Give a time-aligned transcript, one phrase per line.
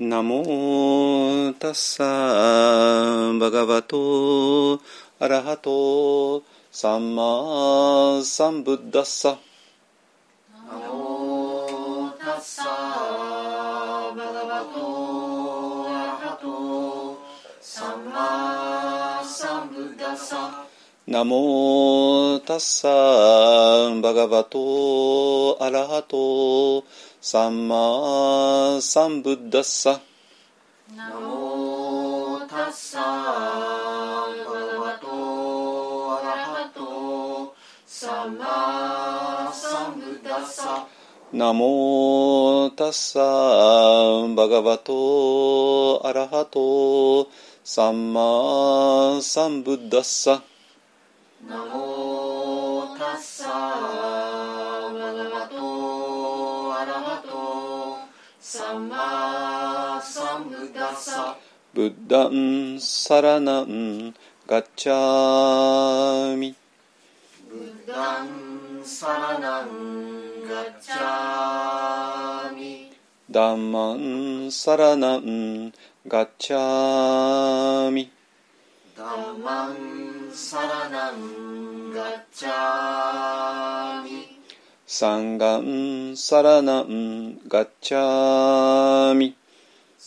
[0.00, 2.04] ナモタッサ
[3.36, 4.80] バガバト
[5.18, 9.38] アラハトサンマサンブッダッサ
[10.70, 17.18] ナモタッサバガバトアラハト
[17.60, 20.64] サンマサンブッダッサ
[21.08, 22.88] ナモタッサ
[24.00, 26.84] バガバトアラハト
[27.20, 27.76] サンマ
[28.80, 30.00] サンブッダッサ
[30.96, 33.02] ナモタッサー
[34.44, 37.54] バガバトアラハト
[37.86, 40.86] サンマサンブッダッサ。
[41.32, 47.28] ナモタッサーバガバトアラハト
[47.64, 50.42] サンマサンブッダッサ
[61.78, 64.12] ブッダンサラナン
[64.48, 66.56] ガッチャーミ。
[67.48, 68.28] ブッダン
[68.82, 69.68] サラナン
[70.42, 72.92] ガッチャーミ。
[73.30, 75.72] ダンマンサラナン
[76.08, 78.10] ガッチャーミ。
[78.96, 79.76] ダンマン
[80.32, 84.26] サラナンガッチャーミ。
[84.84, 89.36] サンガンサラナンガッチャーミ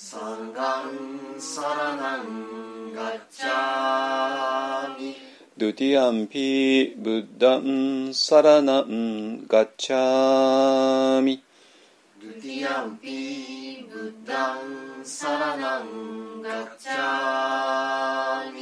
[0.03, 5.15] サンガンサラナンガッチャーミ
[5.55, 11.43] ドゥティアンピブッダンサラナンガッチャーミ
[12.19, 18.59] ドゥティアンピブッダンサラナンガッチャーミ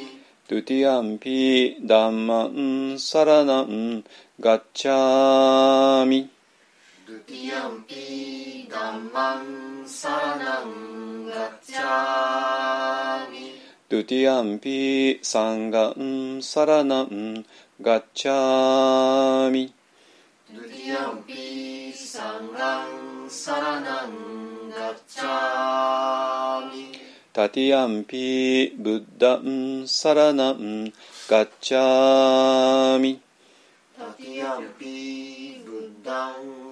[0.50, 4.04] ドゥティアンピダンマンサラナン
[4.42, 6.30] ガッチャーミ
[7.10, 11.76] ドゥティアンピダンマンサラナンガッチ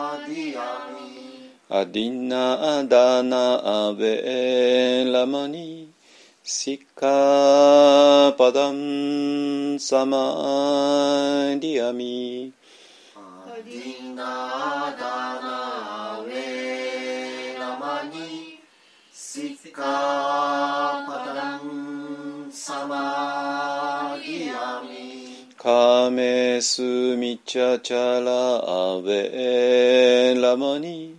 [1.72, 5.92] アディナダナアウェラマニ。
[6.42, 9.78] シッカパダン。
[9.80, 10.18] サマ
[11.60, 12.52] ディアミ。
[13.16, 18.58] アディナダナウェラマニ。
[19.14, 19.84] シッカ
[21.08, 22.52] パダン。
[22.52, 25.46] サマディアミ。
[25.56, 26.82] カメス
[27.16, 31.19] ミチャチャラアウェラマニ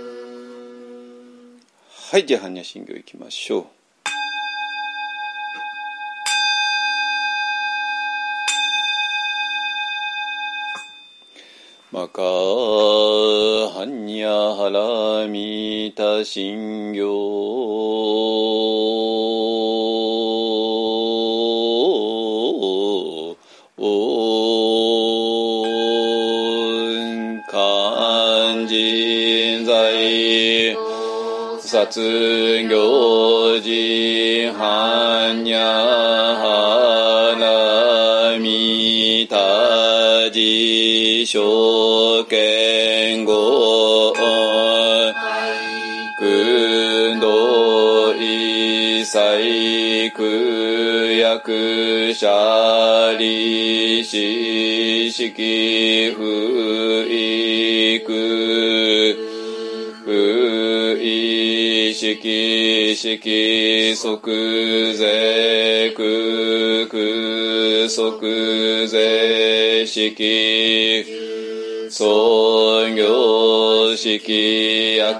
[2.11, 3.65] はいじゃあ般若心経いきましょう。
[11.93, 14.69] マカハンニャハ
[15.23, 18.80] ラミタ心経。
[31.91, 31.99] 殺
[32.69, 33.69] 行寺
[34.57, 35.59] 般若
[36.39, 39.35] 花見た
[40.31, 40.39] 自
[41.25, 44.13] 証券語
[46.17, 54.15] 君道一切苦役者利子
[55.11, 55.29] 式
[56.15, 56.23] 不
[57.03, 57.40] 育
[62.03, 71.05] 意識式即税空空即税式。
[71.91, 75.19] 創業式薬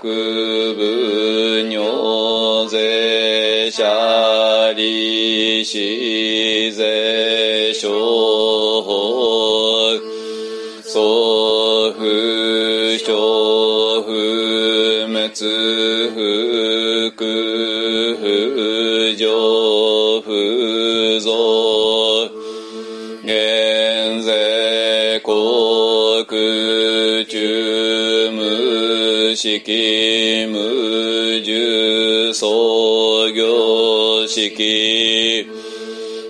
[0.74, 5.78] 部尿税者利子
[6.72, 7.92] 税商
[8.82, 8.92] 法。
[10.92, 13.14] 祖父小
[14.02, 14.12] 不
[15.08, 15.91] 滅。
[29.36, 35.48] 式無重創業式。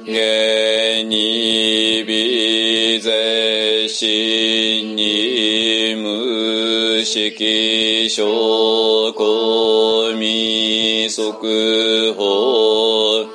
[0.03, 13.25] 現に微税心に無式証拠未速報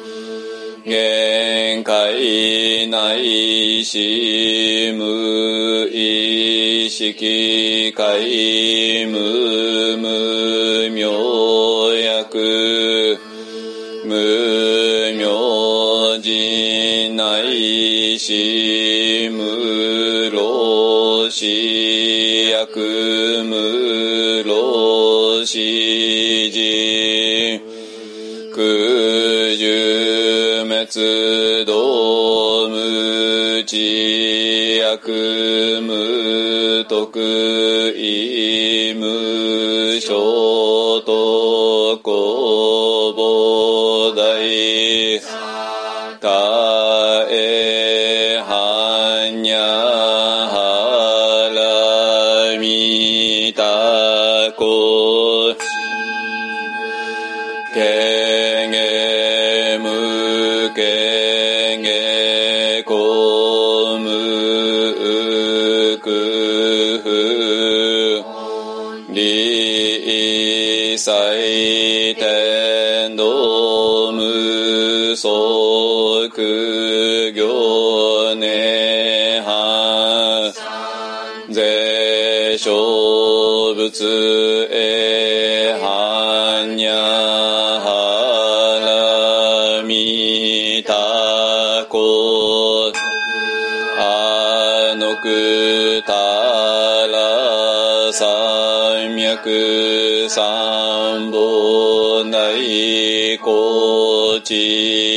[0.84, 9.45] 限界内し無意識界無
[35.82, 38.85] 無徳意
[83.90, 87.86] 仏えはんにゃは
[89.78, 90.92] らみた
[91.88, 92.92] こ
[93.96, 96.12] あのくた
[97.06, 105.15] ら三脈三本内高知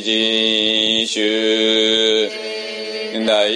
[0.00, 2.30] 人衆
[3.26, 3.48] 大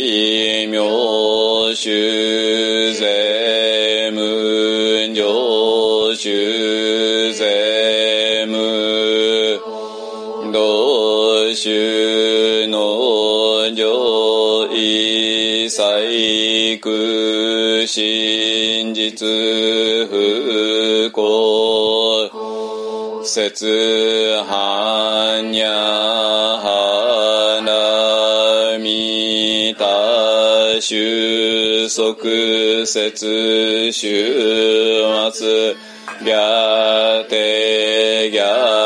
[0.66, 9.60] 名衆税無上衆税無
[10.52, 19.26] 道衆の上一切空真実
[20.08, 22.30] 不幸
[23.24, 23.66] 説
[24.48, 24.81] 般
[30.82, 32.16] 収束
[32.84, 35.76] 節終末
[36.24, 38.81] 逆定逆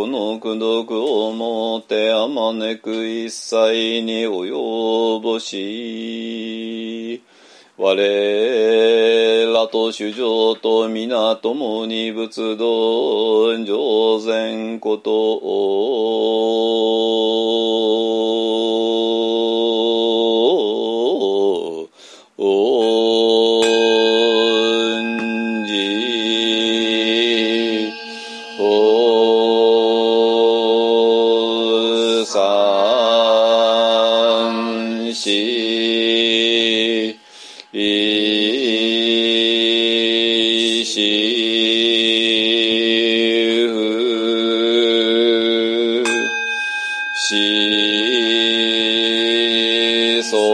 [0.00, 7.22] この功徳をもってあまねく一切に及ぼし
[7.76, 15.90] 我らと主上と皆共に仏道上善ことを。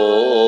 [0.07, 0.46] 四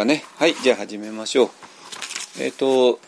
[0.00, 0.24] かね。
[0.36, 1.50] はいじゃあ始めましょう。
[2.40, 2.98] えっ、と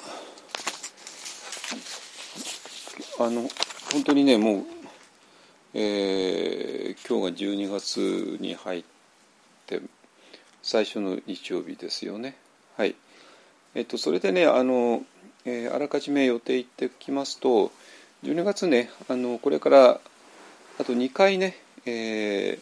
[3.18, 3.48] あの
[3.90, 4.64] 本当にねもう
[5.72, 8.84] えー今日が12月に入っ
[9.64, 9.80] て
[10.62, 12.36] 最初の日曜日ですよね。
[12.76, 12.94] はい。
[13.74, 15.02] えっ、とそれでねあの、
[15.46, 17.72] えーあらかじめ予定言ってきますと
[18.22, 19.98] 12月ねあのこれから
[20.78, 21.56] あと2回ね、
[21.86, 22.60] えー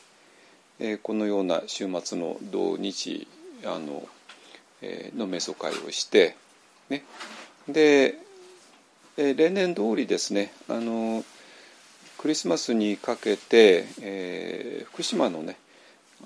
[0.79, 3.27] えーこのような週末の土日
[3.65, 4.09] あの、
[5.17, 6.37] の瞑想会をして、
[6.89, 7.05] ね、
[7.69, 8.19] で、
[9.17, 11.25] え例年通りですねあの
[12.19, 15.57] クリスマスにかけて、えー福島のね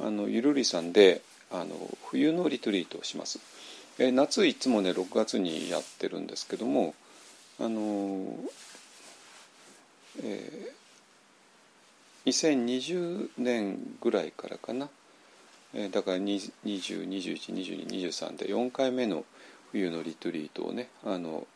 [0.00, 1.20] あのゆるりさんで
[1.52, 1.75] あの
[2.06, 3.38] 冬のリトリートをします、
[3.99, 6.94] えー夏いつもね6月にやってるんですけども
[7.61, 8.26] あの、
[10.23, 10.84] えー
[12.26, 14.88] 2020年ぐらいからかな、
[15.75, 19.25] えだから20212223で4回目の
[19.73, 21.47] 冬のリトリートをねあの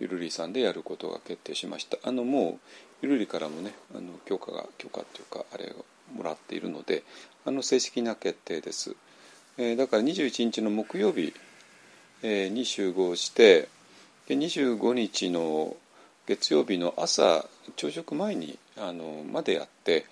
[0.00, 1.98] ゆるりさんでやることが決定しました。
[2.02, 2.58] あのもう
[3.02, 7.02] ゆるりからもねあの許可が許可っていうかあれをもらっているので
[7.44, 8.94] あの正式な決定です、
[9.58, 11.32] えーだから21日の木曜日、
[12.22, 13.68] えーに集合して
[14.26, 15.76] で25日の
[16.26, 20.06] 月曜日の朝朝食前にあのまでやって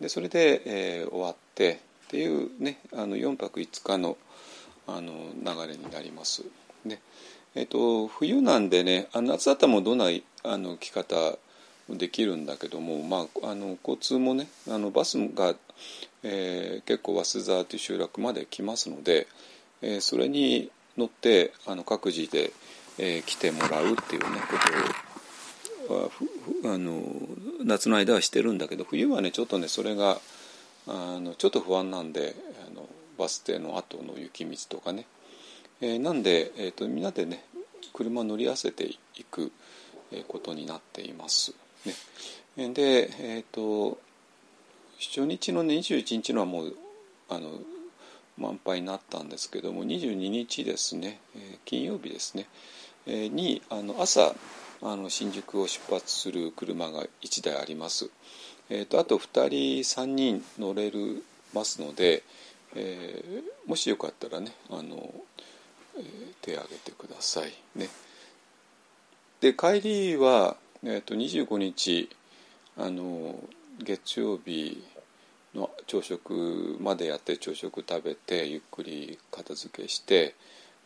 [0.00, 4.16] でそれで、えー終わってっていうねあの4泊5日の
[4.86, 6.44] あの流れになります。
[6.84, 7.00] で
[7.54, 10.06] えっと冬なんでねあの夏だったらもうどんな
[10.44, 11.16] あの着方
[11.88, 15.54] もできるんだけども、まあ、あの交通もねあのバスが、
[16.22, 19.26] えー結構早稲沢という集落まで来ますので、
[19.82, 22.52] えーそれに乗ってあの各自で、
[22.98, 24.40] えー来てもらうっていうね
[25.86, 26.26] ことをあふ
[26.68, 27.02] あの
[27.64, 30.18] 夏の間はしてるんだけど冬はねちょっとねそれが
[30.88, 32.34] あのちょっと不安なんで
[32.66, 32.88] あの
[33.18, 35.06] バス停の後の雪道とかね、
[35.80, 37.44] えーなんで、えー、とみんなでね
[37.92, 38.98] 車乗り合わせてい
[39.30, 39.52] く、
[40.28, 41.54] ことになっています。
[42.56, 43.98] ね、で、えー、と
[45.00, 46.76] 初日の、ね、21日のはもう
[47.28, 47.58] あの
[48.38, 52.46] 満杯になったんですけども22日ですね、えー金曜日ですね、
[53.06, 54.34] えーにあの朝
[54.82, 58.10] あの新宿を出発する車が1台あります。
[58.68, 61.22] えー、とあと2人3人乗れる
[61.54, 62.22] ますので、
[62.74, 65.12] えーもしよかったらねあの、
[65.96, 67.88] えー手を挙げてくださいね。
[69.40, 72.08] で帰りは、えー、と25日
[72.76, 73.38] あの
[73.82, 74.84] 月曜日
[75.54, 80.34] の朝食までやって朝食食べてゆっくり片付けして、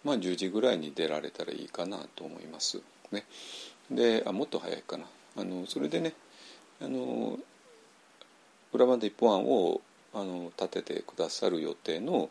[0.04, 2.80] まあ、10時ぐらいに出られたらいいかなと思います。
[3.12, 3.24] ね、
[3.90, 5.04] であもっと早いかな
[5.36, 6.14] あのそれでね
[6.80, 7.38] あの
[8.72, 9.80] 裏番で一本案を
[10.12, 12.30] あの立ててくださる予定の、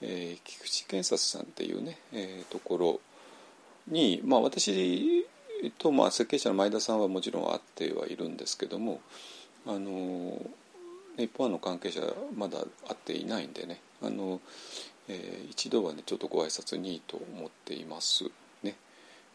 [0.00, 3.00] えー菊池検察さんっていうね、えーところ
[3.88, 5.26] に、まあ、私
[5.78, 9.00] と、まあ、設計者の前田さんはもちろんあってはいるんですけども
[9.66, 10.40] あの
[11.16, 12.00] 日本案の関係者
[12.34, 14.40] まだ会っていないんでねあの、
[15.08, 18.24] えー、一度はねちょっとご挨拶にと思っています
[18.62, 18.76] ね。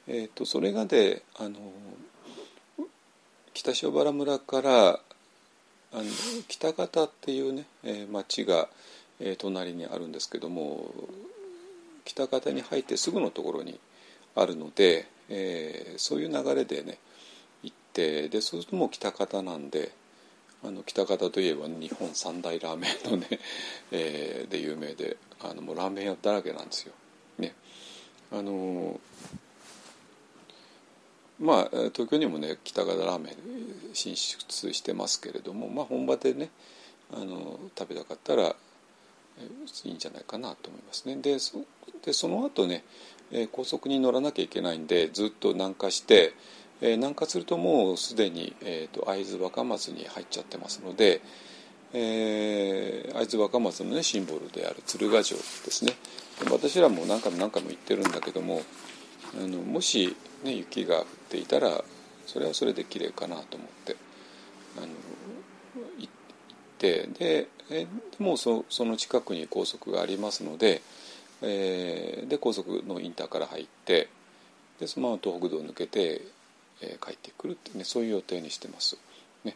[0.08, 1.60] えーと、それがであの
[3.54, 5.00] 北塩原村から
[5.96, 6.04] あの
[6.50, 8.68] 北方っていうね、えー、町が、
[9.22, 10.94] えー、隣にあるんですけども
[12.04, 13.80] 北方に入ってすぐのところに
[14.36, 16.98] あるので、えー、そういう流れでね
[17.64, 19.94] 行ってでそうするともう北方なんで
[20.66, 23.28] あの北方といえば日本三大ラーメンのね、
[23.92, 26.94] えー、で有名であのもうラーメン屋だらけなんですよ。
[27.38, 27.56] ね、
[28.32, 29.00] あの
[31.40, 33.36] まあ東京にもね北方ラーメン
[33.94, 36.50] 進出してますけれども、まあ、本場でね
[37.14, 38.56] あの食べたかったらい
[39.90, 41.18] いんじゃないかなと思いますね。
[41.18, 41.60] でそ
[42.04, 42.84] でその後ね
[43.52, 46.34] 高速に乗らなきゃいけないんでずっと南下して
[46.82, 51.22] えー、南下するともうすでに、えーと、会津若松に入っちゃってますので、
[51.94, 55.94] えー、会津若松の、ね、シンボルである鶴ヶ城ですね
[56.52, 58.62] 私らも何回も何回も行ってるんだけども
[59.38, 61.84] あのもし、ね、雪が降っていたら
[62.26, 63.96] それはそれで綺麗かなと思って
[64.78, 64.88] あの
[66.00, 66.14] 行っ
[66.78, 67.88] てでえ
[68.20, 70.82] もうそその近くに高速がありますので,、
[71.42, 74.10] えー、で高速のインターから入って
[74.80, 76.22] でそのまま東北道を抜けて
[76.82, 78.98] えー、帰ってくるってねそういう予定にしてます。
[79.44, 79.56] ね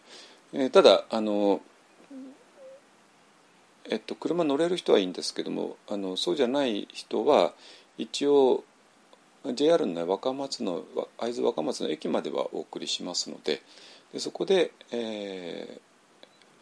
[0.53, 1.61] えー、ただあの
[3.91, 7.53] えっと、車乗れる人はいいんですけどもあのそうじゃない人は
[7.97, 8.63] 一応
[9.53, 10.83] JR の、ね、若松の
[11.17, 13.61] 会津若松の駅まではお送りしますので
[14.13, 15.79] でそこで、え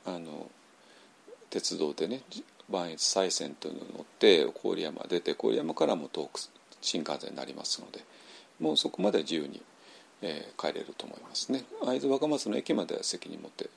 [0.06, 0.50] ー、あの
[1.50, 2.22] 鉄道でね
[2.70, 6.42] 磐越西線というのに乗って郡山出て郡山からも東北
[6.82, 8.02] 新幹線になりますので
[8.60, 9.62] もうそこまで自由に
[10.22, 11.64] えー、帰れると思いますね。
[11.86, 13.70] 会津若松の駅までは責任持って、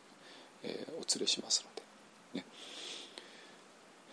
[0.62, 1.64] えー、お連れします
[2.34, 2.46] ので、ね。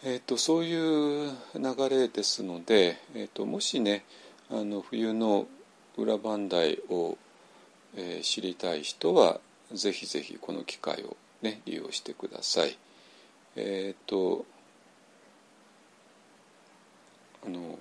[0.03, 4.03] えーと、そういう流れですので、えーと、もしね
[4.49, 5.47] あの冬の
[5.97, 7.17] 裏磐梯を、
[7.95, 9.39] えー、知りたい人は
[9.73, 12.77] ぜひぜひこの機会を、ね、利用してください。
[13.55, 14.45] えっ、ー、と
[17.45, 17.79] あの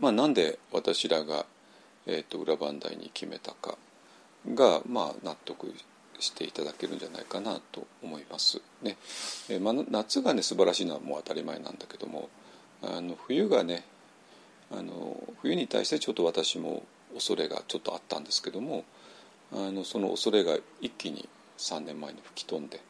[0.00, 1.46] まあなんで私らが
[2.06, 3.78] えーと、裏磐梯に決めたか
[4.54, 5.72] が、まあ、納得
[6.18, 8.60] していただけるんじゃないかなと思います。
[8.82, 8.96] ね
[9.48, 12.28] えー、まあ、夏がね素晴らしいのはもう当たり前なんだけども
[12.82, 13.84] あの冬がね
[14.72, 16.82] あの冬に対してちょっと私も
[17.14, 18.84] 恐れがちょっとあったんですけども
[19.52, 22.80] あのその恐れが一気に3年前に吹き飛んで、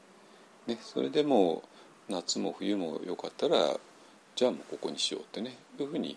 [0.66, 1.62] ね、それでも
[2.08, 3.78] う夏も冬もよかったら
[4.36, 6.16] じゃあもうここにしようってねいうふうに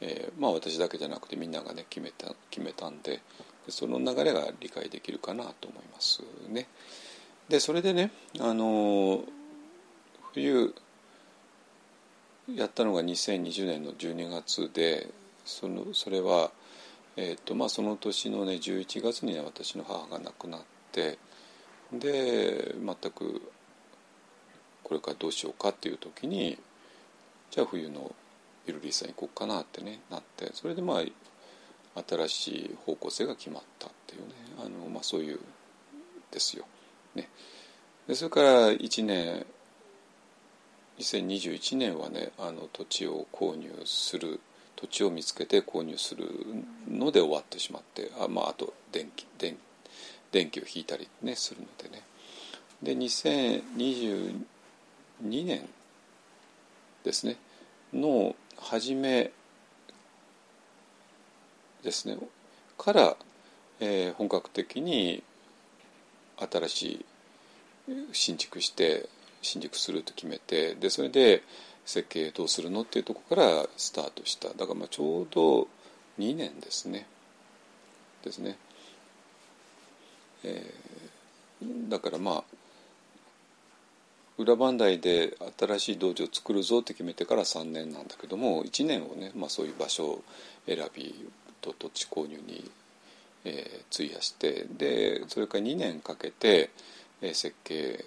[0.00, 3.20] えー、まあ私だけじゃなくてみんながね決めた決めたんで
[3.68, 6.68] その流れが理解できるかなと思いますね。
[7.48, 9.22] でそれでねあの
[10.34, 10.74] 冬
[12.54, 15.08] やったのが2020年の12月で
[15.44, 16.50] そのそれは、
[17.16, 20.60] えーとまあ、その年のね11月には私の母が亡くなっ
[20.92, 21.18] て
[21.92, 23.42] で全く
[24.82, 26.58] これからどうしようかっていう時に
[27.50, 28.14] じゃあ冬の
[28.66, 35.40] ゆるりさん行こうかなってねなってそれでまあ新しい方向性が決まったっていうねあの、まあ、そういう
[36.30, 36.64] ですよ。
[37.14, 37.28] ね、
[38.06, 39.46] でそれから1年
[40.98, 44.40] 2021年はねあの土地を購入する
[44.76, 46.28] 土地を見つけて購入する
[46.88, 49.56] ので終わってしまってあ,、まあ、あと電気電
[50.30, 52.02] 電気を引いたりねするのでね。
[52.82, 54.44] で2022
[55.44, 55.68] 年
[57.02, 57.36] ですね
[57.92, 59.32] の初め
[61.82, 62.16] ですね
[62.76, 63.16] から、
[63.80, 65.22] えー、本格的に
[66.38, 66.82] 新し
[67.88, 69.08] い新築して
[69.48, 71.42] 新築すると決めてでそれで
[71.84, 74.48] 設計どうするのっていうとこからスタートした。
[74.48, 75.68] だからまあちょうど
[76.18, 77.06] 2年ですね。
[78.22, 78.58] ですね、
[80.44, 82.44] えー、だからまあ
[84.36, 90.22] 裏磐梯で新しい道場を作るぞって決めてから3年なんだけども1年をね、まあ、そういう場所
[90.66, 91.28] 選び
[91.60, 92.70] と土地購入に、
[93.44, 96.70] えー、費やしてでそれから2年かけて、
[97.20, 98.04] えー、設計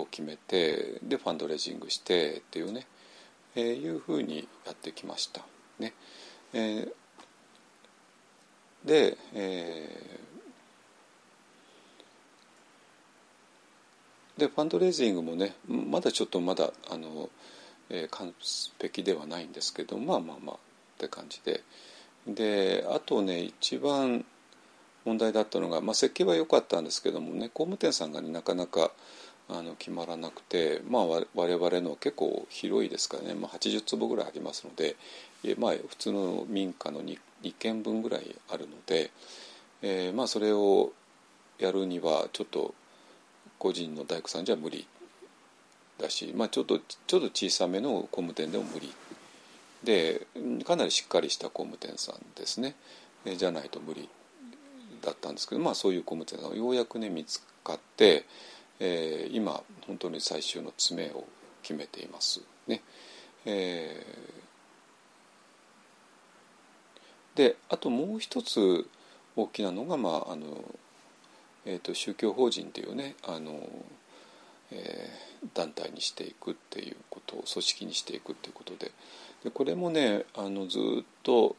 [0.00, 2.86] を決めてでファンドレイジングしてっていうね、
[3.54, 5.42] えー、いうふうにやってきました。
[5.78, 5.94] ね。
[6.52, 6.92] えー、
[8.84, 10.20] で、えー
[14.40, 17.28] でファンドレイジングもねまだちょっとまだあの、
[17.90, 18.32] えー、完
[18.80, 20.58] 璧ではないんですけどまあまあまあっ
[20.98, 21.62] て感じで、
[22.26, 24.24] であとね一番
[25.04, 28.90] 問題だったのが、まあ、設計は良かったんですけどもね工務店さんが、ね、なかなか
[29.52, 34.96] あの決まらなくて、まあ、我々の結構広いですからね、まあ、80坪ぐらいありますので、
[35.58, 39.10] まあ、普通の民家の 2, 2軒分ぐらいあるので、
[39.82, 40.92] えー、まあそれを
[41.58, 42.74] やるにはちょっと
[43.58, 44.86] 個人の大工さんじゃ無理
[45.98, 48.92] だし、まあ、ちょっとちょっと小さめの工務店でも無理
[49.84, 50.26] で
[50.64, 52.76] かなりしっかりした工務店さんですね、
[53.24, 54.08] え、じゃないと無理
[55.02, 58.24] だったんですけど、まあ、そういう工務店さんがようやくね見つかって。
[58.80, 61.24] えー、今本当に最終の詰めを
[61.62, 62.40] 決めています。
[62.66, 62.82] ね。
[63.44, 68.88] えー、であともう一つ
[69.36, 70.64] 大きなのが、まああの
[71.66, 73.68] えーと、宗教法人っていうねあの、
[74.70, 78.92] えー、団体にしていくっていうことを組織にしていくっていうことで。
[79.44, 81.56] でこれもねあのずっと、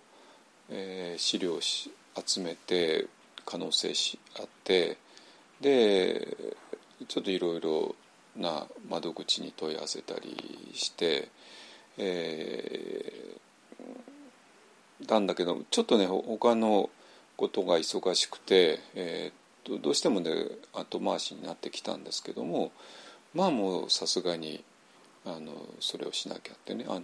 [0.70, 1.92] えー、資料を集
[2.40, 3.08] めて
[3.46, 4.98] 可能性しあって。
[5.62, 6.36] で
[7.08, 7.96] ちょっといろいろ
[8.36, 11.30] な窓口に問い合わせたりして、
[11.98, 16.90] えー、なんだけどちょっとね他の
[17.36, 20.32] ことが忙しくて、えー、どうしてもね
[20.74, 22.72] 後回しになってきたんですけども
[23.34, 24.64] まあもうさすがに
[25.26, 27.04] あのそれをしなきゃってねあの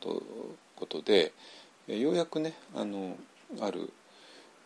[0.76, 1.34] ことで
[1.88, 3.16] ようやくねあの
[3.62, 3.92] ある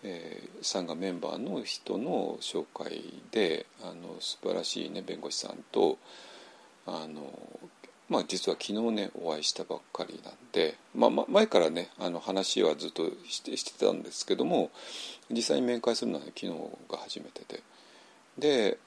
[0.04, 5.98] えー、サンガメンバーの人の紹介であの素晴らしい、ね、弁護士さんと
[6.88, 7.32] あの、
[8.10, 14.72] まあ、実は昨日ねお会いしたばっかりなんで、まあ、前からねあの話はずっとしてしてたんですけども
[15.30, 16.54] 実際に面会するのは、ね、昨日
[16.90, 17.62] が初めてで
[18.38, 18.78] で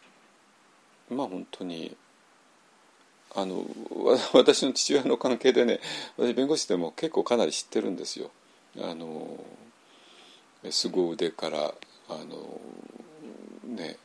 [1.10, 1.96] まあ本当に
[3.36, 3.64] あの
[4.34, 5.80] 私の父親の関係でね
[6.16, 8.30] 私弁護士でも結構かなり知ってるんですよ。
[8.80, 9.38] あの
[10.70, 11.74] 凄腕から
[12.08, 12.60] あの
[13.66, 13.96] ね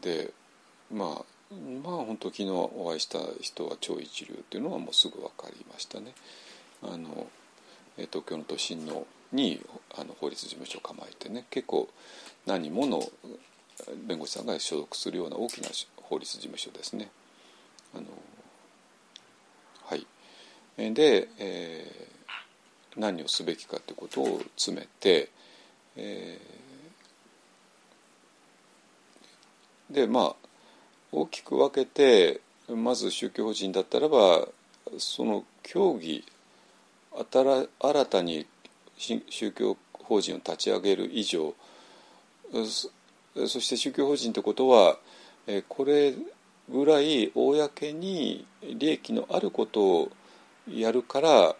[0.00, 0.32] で
[0.90, 6.14] まあまあ本当昨日お会いした人は超一流っていうのはもうすぐ分かりましたね。
[6.82, 7.26] あの
[7.96, 9.60] 東京の都心のに
[9.96, 11.88] あの法律事務所を構えてね結構
[12.46, 13.02] 何もの
[14.06, 17.10] 弁護士さんが所属するような大きな法律事務所ですね。
[17.94, 18.06] あの
[19.84, 20.06] はい、
[20.94, 25.30] で、えー、何をすべきかということを詰めて、
[25.96, 30.36] えー、でまあ
[31.12, 32.40] 大きく分けて
[32.74, 34.48] まず宗教法人だったらば
[34.98, 36.24] その教義
[37.30, 38.46] 新たに
[38.96, 41.54] 宗教法人を立ち上げる以上
[42.52, 44.98] そして宗教法人ってことは
[45.68, 46.14] これ
[46.70, 50.10] ぐらい公に利益のあることを
[50.70, 51.56] やるから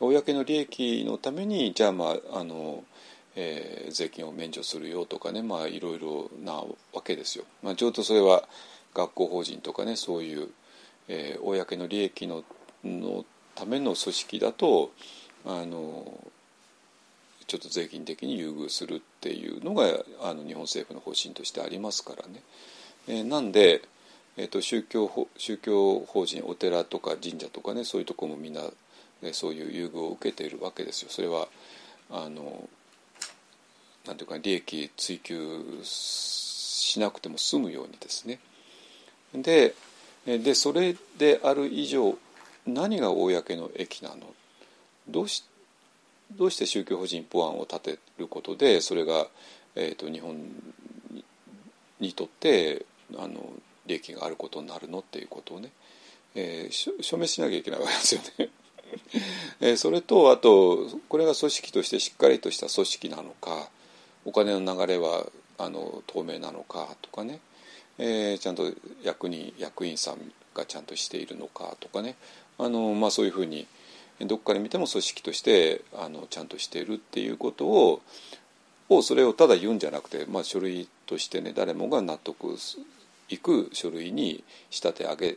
[0.00, 2.84] 公の利益のためにじゃあまああの
[3.40, 6.66] えー、税金を免除するよとかねまあいろいろなわ
[7.04, 7.44] けですよ。
[7.62, 8.48] まあ、ちょうどそれは
[8.94, 10.48] 学校法人とかねそういう、
[11.06, 12.42] えー、公の利益の
[12.84, 13.24] の
[13.54, 14.90] ための組織だと
[15.46, 16.12] あの
[17.46, 19.84] ちょっと税金的に優遇するっていうのが
[20.20, 22.42] あの日本政府の方針としてありますからね。
[23.06, 23.82] えー、なんで、
[24.36, 28.62] えーと、宗教宗教法人お寺とか神社とかねそういうとこもみんな、
[29.22, 31.08] ね、そういう優遇を受けているわけですよ。
[31.08, 31.46] それは
[32.10, 32.68] あの
[34.08, 38.40] なんていうか利益追求しなくても済むようにですね
[39.34, 39.74] で
[40.24, 42.16] でそれである以上
[42.66, 44.16] 何が公の益なの？
[45.08, 45.44] どうし
[46.32, 49.26] どうして宗教法人法案を立てることでそれが、
[49.74, 50.36] えーと、日本
[52.00, 52.84] にとって
[53.16, 53.40] あの
[53.86, 55.70] 利益があることになるのっていうことをね、
[56.34, 58.50] えー、証明しなきゃいけないわけですよね。
[59.60, 63.70] えー、それとあとこれが組織としてしっかりとした組織なのか
[64.28, 65.24] お金の流れは
[65.56, 67.40] あの透明なのかとかね、
[67.96, 68.70] えー、ちゃんと
[69.02, 70.18] 役人役員さん
[70.54, 72.14] がちゃんとしているのかとかね。
[72.58, 73.66] あの、まあ、そういうふうに
[74.20, 78.02] どっから見ても組織としてあのちゃんとしているっていうことを
[78.90, 82.56] をそれをただ言うんじゃなくて、まあ、書類としてね誰もが納得
[83.30, 85.36] いく書類に仕立て上げ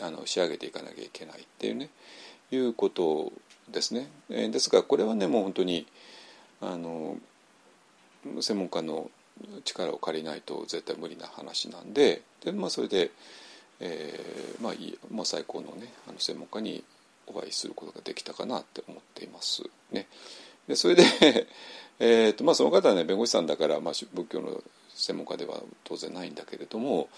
[0.00, 1.90] あの仕上げていかなきゃいけないっていうね。
[2.50, 3.32] いうこと
[3.70, 4.08] ですね。
[4.30, 5.86] え、ですがこれはねもう本当に
[6.60, 7.16] あの
[8.40, 9.10] 専門家の
[9.64, 13.10] 力を借りないと絶対無理な話なんでで、まあ、それで、
[13.80, 16.84] えーまあいいまあ、最高の,、ね、あの専門家に
[17.26, 19.62] お会いすることができたかなって思っています。
[19.90, 20.06] ね、
[20.66, 21.04] でそれで
[21.98, 24.62] えーとまあ、その方はね弁護士さんだから、まあ、仏教の
[24.94, 27.08] 専門家では当然ないんだけれども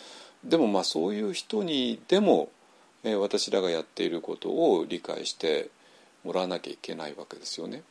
[0.43, 2.51] でもまあそういう人にでも、
[3.03, 5.71] えー、私らがやっていることを理解して
[6.23, 7.83] もらわなきゃいけないわけですよね。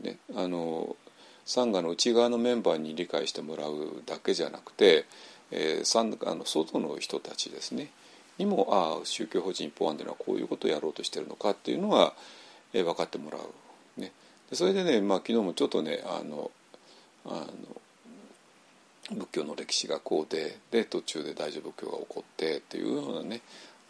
[0.00, 0.96] ね、あの
[1.44, 5.04] サンガの内側のメンバーに理解してもらうだけじゃなくて、
[5.50, 7.90] えー、サンガの外の人たちですね
[8.38, 12.14] にもああ宗教法人一方案ではこういうことをやろうとしてるのかっていうのは、
[12.72, 14.00] えー、分かってもらう。
[14.00, 14.12] ね、
[14.50, 16.50] でそれでね、まあ、昨日もちょっとねあの
[17.26, 17.46] あ
[19.10, 23.40] の仏教の歴史がこうでで途中で大乗仏教が起こってっていうようなね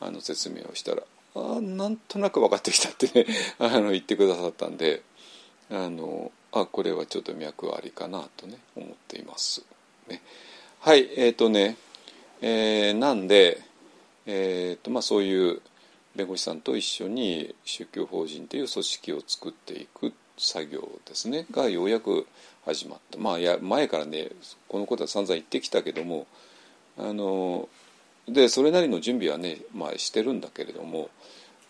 [0.01, 1.03] あの説明をしたら
[1.37, 3.27] あなんとなく分かってきたってね
[3.59, 5.03] あの言ってくださったんで
[5.70, 9.64] あのあこれはちょっと脈ありかなとね思っています。
[10.09, 10.20] ね、
[10.81, 11.77] はいえっ、ー、とね、
[12.40, 13.61] えー、なんで、
[14.27, 15.61] えーとまあ、そういう
[16.14, 22.27] 弁護士さんと一緒に宗教法人という組織を作っていく作業ですねがようやく
[22.64, 24.29] 始まったまあや前からね
[24.68, 26.27] このことは散々言ってきたけども
[26.98, 27.68] あの
[28.29, 31.11] でそれなりの準備はね、まあ、してるんだけれども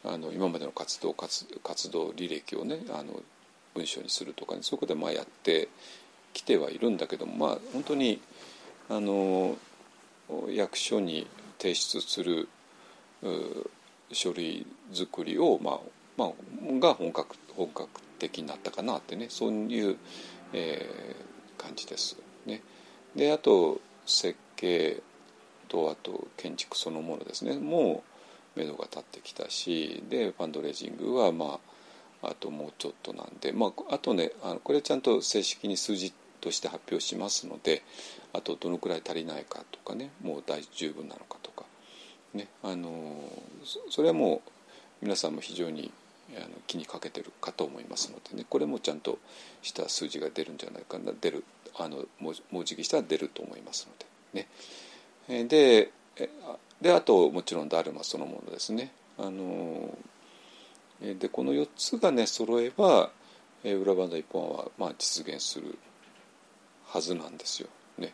[0.05, 3.23] あの今までの活動活活動履歴をねあの
[3.75, 5.69] 文章にするとか、ね、そういうことでまあやって
[6.33, 8.21] きてはいるんだけどもまあ本当に
[8.89, 9.57] あの
[10.49, 11.27] 役所に
[11.59, 12.49] 提出する
[14.13, 15.79] 書類作りを、まあ
[16.17, 16.31] まあ、
[16.79, 19.97] が本格本格的になったかなってねそういう、
[20.53, 22.17] えー、感じです。
[22.47, 22.63] ね、
[23.17, 25.01] であと設計
[25.69, 28.03] とあと建築そのものですねも
[28.57, 31.74] う目処が立ってきたしでファンドレイジングはまあ
[32.29, 37.83] あともうちょっとなんで、まあ、あとねあのこれちゃんと正式に数字として発表しますので
[38.33, 41.65] あとどのくらい足りないかとかねもう大十分なのかとか、
[42.35, 43.17] ね、あの
[43.91, 44.51] それはもう
[45.03, 45.91] 皆さんも非常に
[46.37, 49.19] あの気にかけてるかと思いますのでねこれもちゃんと
[49.63, 51.45] した数字が出るんじゃないかな出る
[51.77, 54.47] あのもうじきしたら出ると思いますので
[55.29, 55.45] ね。
[55.49, 55.91] で
[56.81, 58.93] であともちろんダルマそのものですね。
[59.19, 59.97] あの
[61.01, 63.11] でこの4つがね揃えば
[63.65, 65.79] 裏バンダ一本はまあ実現する
[66.87, 67.69] はずなんですよ。
[67.99, 68.13] ね、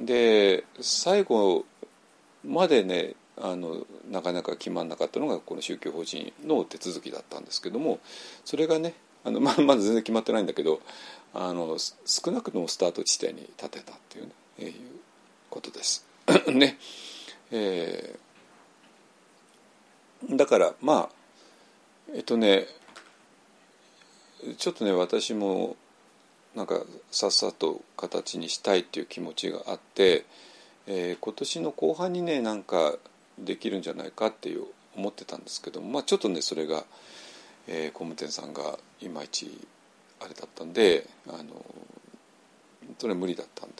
[0.00, 1.64] で最後
[2.44, 7.98] までねあのなかなか決まらなかったのがこの宗教法人の手続きだったんですけども
[8.44, 10.80] それがねあのままだ全然決まってないんだけど
[11.34, 11.76] あの
[12.06, 14.72] 少なくともスタート地点に立てたっていうね、え、いう
[15.50, 16.06] ことです。
[16.48, 16.78] ね
[17.50, 21.15] えー、だからまあ
[22.14, 22.66] えっとね
[24.58, 25.76] ちょっとね私も
[26.54, 30.24] なんかさっさと形にしたいっていう気持ちがあって、
[30.86, 32.94] えー、今年の後半にねなんか
[33.38, 34.64] できるんじゃないかっていう
[34.96, 36.84] 思ってたんですけども、まあ、ちょっとねそれが、
[37.68, 39.66] えー、工務店さんがいまいち
[40.20, 41.64] あれだったんであの
[42.98, 43.74] それ無理だったんで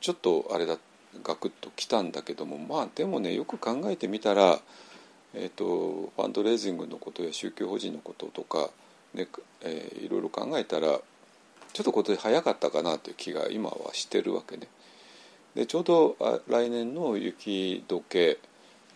[0.00, 0.78] ちょっとあれだ
[1.22, 4.60] ガクッときたんだけどもまあでもねよく考えてみたら、
[5.38, 8.70] えーと、ファンドレイジングのことや宗教法人のこととか、
[9.14, 9.28] ね
[9.62, 10.86] えー、いろいろ考えたら
[11.72, 14.66] ちょっと今年早かったかなという気が今はしてるわけね。
[15.54, 16.16] でちょうど
[16.48, 18.38] 来年の雪解け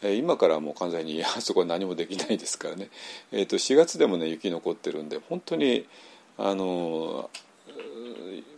[0.03, 2.89] 今からもう完全にあそこは何もできないですからね、
[3.33, 5.87] えー、と4月でもね雪残ってるんで本当に
[6.39, 7.31] あの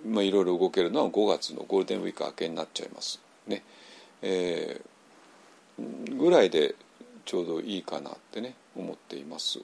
[0.06, 3.20] まあいろいろ動けるのは5月のゴールデンウィーク明けになっちゃいます。
[3.48, 3.62] ね、
[4.22, 6.76] えー、ぐらいで
[7.24, 9.60] ちょうどいいかなってね思っています。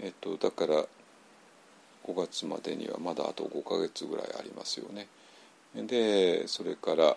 [0.00, 0.84] えっ、とだから
[2.04, 5.06] 5月までにはまだあと5か月ぐらいありますよね。
[5.74, 7.16] でそれから、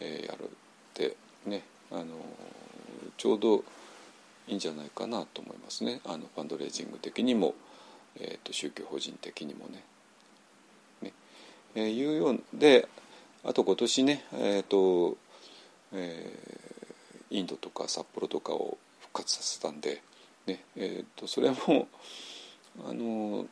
[0.00, 0.48] えー、やるっ
[0.94, 2.04] てねあの
[3.16, 3.64] ちょうど
[4.46, 7.54] いいんじゃないかなと思いますねあのファンドレイジング的にも、
[8.20, 9.82] えーと、宗教法人的にもね。
[11.02, 11.12] ね
[11.74, 12.88] えー、いうようで
[13.44, 15.16] あと今年ねえっ、ー、と、
[15.92, 16.65] えー、
[17.30, 20.02] インドとか札幌とかを復活させたんで、
[20.46, 21.88] ねえーと、それも
[22.88, 23.46] あの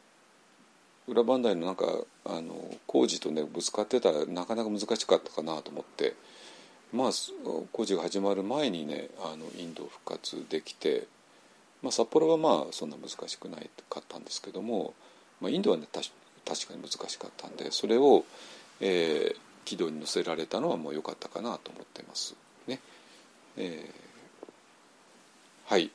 [1.07, 1.87] 裏磐梯のなんか
[2.25, 2.55] あの
[2.87, 6.15] 工事とねぶつかってたらなかなか難しかったかなと思って
[6.93, 7.11] まあ
[7.73, 11.07] 工事が始まる前にねあのインド復活できて、
[11.83, 14.95] まあ、札幌はまあそんな難しくないかったんですけども、
[15.41, 16.09] まあ、インドはね確
[16.69, 18.25] かに難しかったんでそれを、
[18.81, 22.35] えー、軌道に乗せられたのはもう良かったかなと思ってます。
[23.57, 25.91] えー、はい、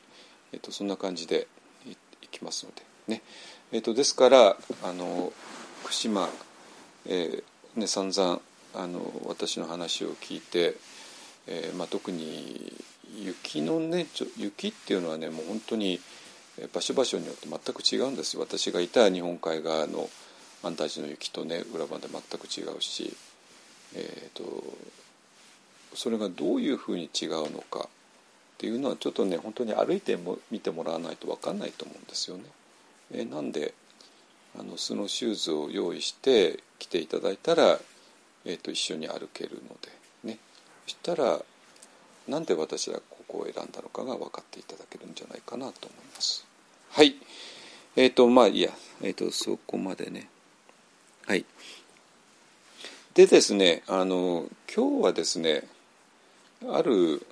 [0.53, 1.47] えーと、そんな感じで
[1.85, 1.95] い
[2.31, 3.21] きますのでね。
[3.71, 5.31] えーと、ですからあの
[5.83, 6.29] 串間、
[7.05, 8.41] えーね、散々
[8.75, 10.75] あの私の話を聞いて、
[11.47, 12.73] えーまあ、特に
[13.15, 15.99] 雪のね雪っていうのはねもう本当に
[16.73, 20.09] 場所場所によって全く違うんですよ私がいた日本海側の
[20.63, 23.15] 安泰寺の雪とね裏番で全く違うし、
[23.95, 24.43] えー、と
[25.93, 27.87] それがどういうふうに違うのかっ
[28.57, 32.43] ていうのはちょっとね本当に歩いても見てもらわないと分かんないと思うんですよね。
[33.11, 33.73] えなんで
[34.59, 37.79] あのスノーシューズを用意して来ていただいたら、
[38.45, 40.39] えー、と一緒に歩けるのでね。
[40.85, 41.39] そしたら
[42.27, 46.45] なんで私はここを選んだのかが分かっていただけるんじゃないかなと思います。
[46.91, 47.15] はい。
[47.95, 48.71] えっ、ー、とまあいいや、
[49.01, 50.29] えーと、そこまでね。
[51.25, 51.45] はい。
[53.13, 55.63] でですねあの今日はですね
[56.67, 57.25] ある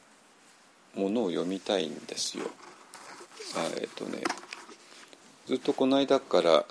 [0.95, 2.45] ものを読みたいんですよ
[3.79, 4.23] えっ、とね
[5.45, 6.65] ずっとこの間から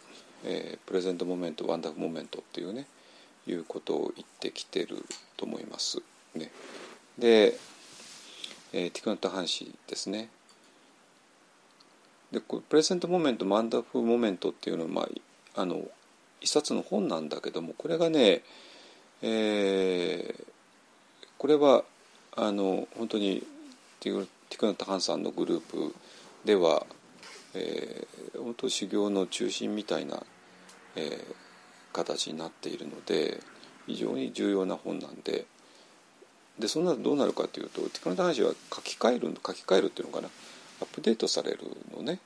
[0.45, 2.87] えー、 present moment wonderful moment っていうね
[3.49, 5.05] いうことを言ってきてる
[5.37, 6.03] と思います。
[6.35, 6.51] ね、
[7.19, 7.57] で、
[8.73, 10.29] えー、ティク・ナット・ハン師ですね。
[12.33, 15.09] で present moment wonderful moment っていうのは、ま
[15.55, 15.81] あ、あの
[16.41, 18.43] 一冊の本なんだけどもこれがね、
[19.23, 20.45] えー、
[21.39, 21.85] これは
[22.37, 23.43] あの本当に
[24.01, 24.27] ティ
[24.59, 25.95] ク・ナット・ハンさんのグループ
[26.45, 26.87] では、
[27.55, 30.23] えー、本当修行の中心みたいな
[30.97, 33.41] えー、形になっているので
[33.87, 35.45] 非常に重要な本なんで
[36.59, 40.29] でそんなどうなるかというとティカノ男子は書き換える書き換えるっていうのかな
[40.81, 41.61] アップデートされる
[41.95, 42.19] のね。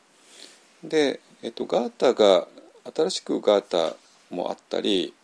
[0.82, 2.48] で、えっと、ガータが
[2.96, 3.94] 新しくガータ
[4.34, 5.14] もあったり、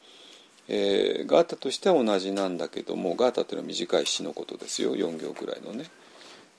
[0.68, 5.86] えー、ガータとしては同じなんだけどもガータっていうのは短い詩のことですよ4行ぐらいのね。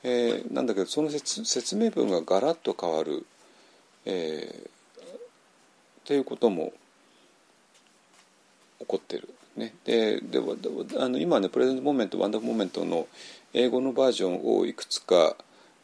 [0.03, 3.25] えー、なんだけどその説明文がガラッと変わる、
[4.05, 6.71] えー、ということも
[8.79, 9.29] 起こってる。
[9.57, 10.39] ね、でで
[10.99, 13.07] あの今ね present moment wonderful moment の
[13.53, 15.35] 英語のバージョンをいくつか、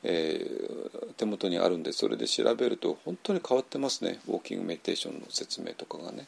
[0.03, 6.27] えー、手元にあるんでそれで調べると本当に変わってますね walking meditation の説明とかがね。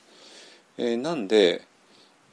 [0.78, 1.62] えー、なんで、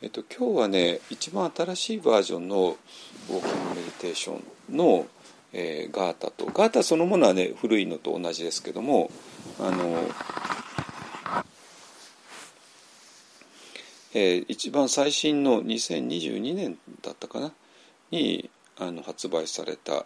[0.04, 5.06] えーと、今日はね一番新しいバージョンの walking meditationンの、
[5.52, 9.12] えー、ガータとガータそのものはね古いのと同じですけども
[9.60, 9.96] あの
[14.14, 17.50] えー、一番最新の2022年だったかな？
[18.10, 20.04] にあの発売された、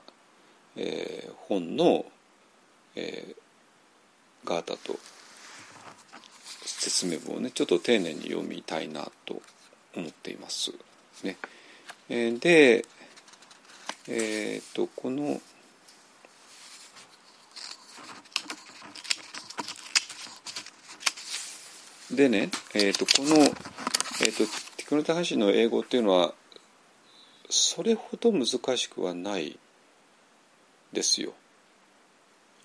[0.77, 2.05] えー、本の、
[2.95, 4.97] えー、ガータと
[6.65, 9.43] 説明文をねちょっと丁寧に読みたいなと
[9.97, 10.73] 思っています。
[11.25, 11.37] ね、
[12.09, 12.85] え、で、
[14.09, 15.41] えっ、とこの
[22.13, 23.37] でね、えー、とこの
[24.25, 24.45] えっ、と
[24.77, 26.35] テクノ高橋の英語っていうのは
[27.51, 29.59] それほど難しくはない
[30.93, 31.33] ですよ。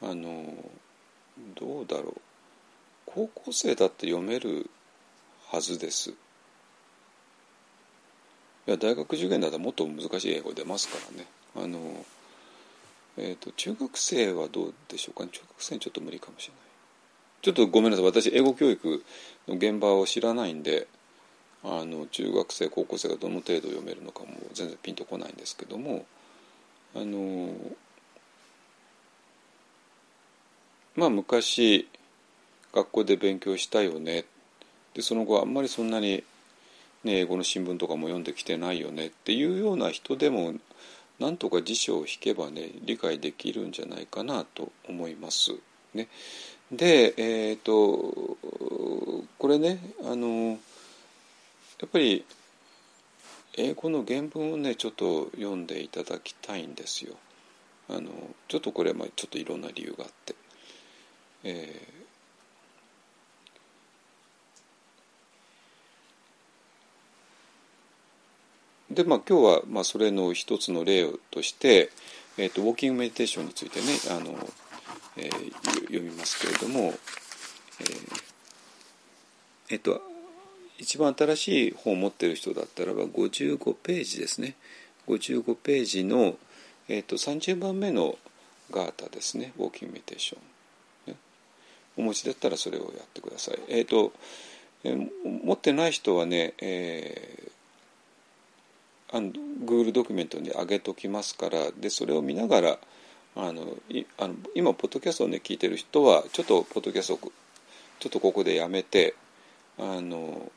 [0.04, 0.46] あの
[1.56, 2.22] どうだろう
[3.06, 4.70] 高校生だって読める
[5.48, 6.13] はずです。
[8.72, 11.28] いや大学受験だったらもっと難しい英語出ますからね。
[11.58, 12.06] あの
[13.18, 16.62] えーと、中学生はどうでしょうか、ね、中学生ちょっと無理かもしれない。
[17.42, 19.04] ちょっとごめんなさい私英語教育
[19.50, 20.88] の現場を知らないんで
[21.64, 26.06] あの中学生高校生がどの程度読めるのかも全然ピンとこないんですけども
[26.96, 27.54] あの
[30.96, 31.90] まあ昔
[32.74, 34.24] 学校で勉強したよね
[34.94, 36.24] でその後あんまりそんなに、
[37.04, 40.54] ね、英語の新聞とかも読んできてないよねっていうような人でも
[41.20, 45.52] なんとか辞書を引けばね理解できるんじゃないかなと思います。
[45.94, 46.08] ね、
[46.72, 48.38] でえっ、ー、と
[49.38, 50.28] これねあの
[51.80, 52.26] やっぱり
[53.58, 57.16] 英語の原文をねちょっと読んでいただきたいんですよ。
[57.89, 58.10] あの
[58.47, 60.36] ちょっとこれはちょっといろんな理由があって。
[61.43, 62.01] えー、
[68.94, 71.89] でまあ今日はまあそれの一つの例として、
[72.38, 74.38] えーと、ウォーキングメディテーションについてねあの、
[75.18, 76.94] えー、読みますけれども、
[77.80, 78.32] えー
[79.72, 80.02] えっと
[80.82, 84.56] 一番新しい本を持ってる人だったらば55ページですね。
[85.08, 86.36] 55ページの、
[86.89, 88.18] えーと、30番目の
[88.72, 89.54] ガータですね。
[89.60, 90.38] ウォーキングメディテーショ
[91.12, 91.20] ン、ね、
[91.98, 93.60] お持ちだったらそれをやってください。
[93.68, 94.12] えっ、ー、と、
[94.84, 95.10] えー、
[95.44, 97.52] 持ってない人はね、えー、
[99.14, 99.32] あの
[99.66, 102.80] Google ドキュメントに上げときますからでそれを見ながら
[103.36, 103.78] あの
[104.18, 107.32] あの今ポッドキャストをね聞いてる人はちょっとポッドキャスト
[107.99, 109.16] ちょっとここでやめて
[109.78, 110.51] あの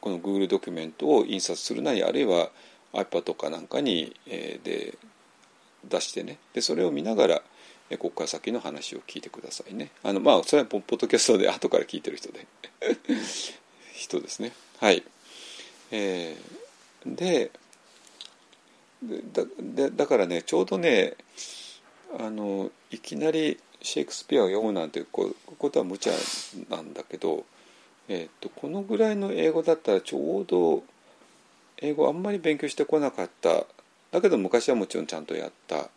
[0.00, 2.50] この Google ドキュメントを印刷するなりあるいは
[2.92, 4.96] iPad とかなんかに、えー、で
[5.88, 6.38] 出してね。
[6.54, 7.42] でそれを見ながら
[7.98, 9.90] ここから先の話を聞いてくださいね。
[10.02, 12.46] あのまあそれはポッドキャストで後から聞いてる人で
[13.94, 14.52] 人ですね。
[14.78, 15.04] はい。
[15.90, 17.50] えー、で
[19.76, 21.14] だだからねちょうどね
[22.18, 26.10] あのいきなりシェイクスピアを読むなんてこことは無茶
[26.70, 27.44] なんだけど、
[28.08, 30.82] えーと、このぐらいの英語だったらちょうど
[31.78, 33.64] 英語あんまり勉強してこなかった
[34.10, 35.88] だけど昔はもちろんちゃんとやったっ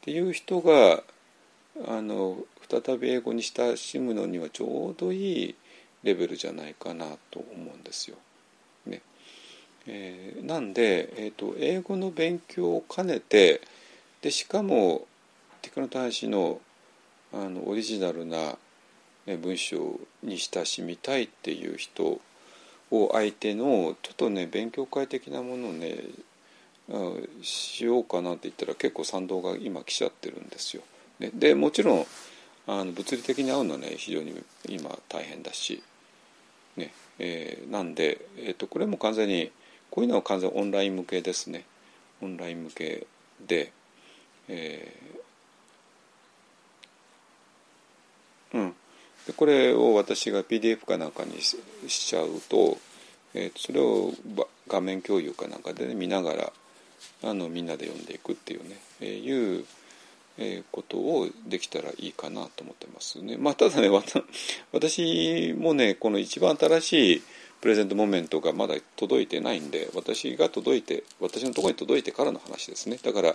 [0.00, 1.02] ていう人が
[1.86, 5.54] あの再び英語に親しむのにはちょうどいい
[6.02, 8.16] レベルじゃないかなと思うんですよ。
[9.86, 13.60] えー、なんで、えーと、英語の勉強を兼ねて
[14.22, 15.06] でしかも
[15.62, 16.60] ティクノ大使の
[17.32, 18.56] あのオリジナルな
[19.24, 22.20] 文章に親しみたいっていう人
[22.90, 25.96] を相手のちょっとね勉強会的なものをね
[27.42, 30.82] しようかなって言ったら結構賛同が今来ちゃってるんですよ。
[31.20, 32.06] ででもちろん
[32.66, 34.34] あの物理的に会うのはね非常に
[34.68, 35.82] 今大変だし、
[36.76, 39.52] ねえー、なんで、えーと、これも完全に
[39.90, 41.64] こういうのは完全オンライン向けですね
[42.22, 43.06] オンライン向け
[43.46, 43.72] で、
[44.48, 48.74] えー、うん
[49.26, 51.56] でこれを私が PDF かなんかにし
[51.88, 52.78] ちゃうと,、
[53.34, 54.12] えー、それを
[54.68, 56.52] 画面共有かなんかで、ね、見ながら
[57.22, 59.64] あのみんなで読んでいくっていうね、えー、いう
[60.40, 63.36] えことをできたらいいかなと思ってますね。
[63.36, 63.90] まあ、ただね
[64.72, 67.22] 私もねこの一番新しい
[67.60, 72.98] プレゼントモメントがまだ届いてないんで私が届いて私のところに届いてからの話ですね。
[73.02, 73.34] だから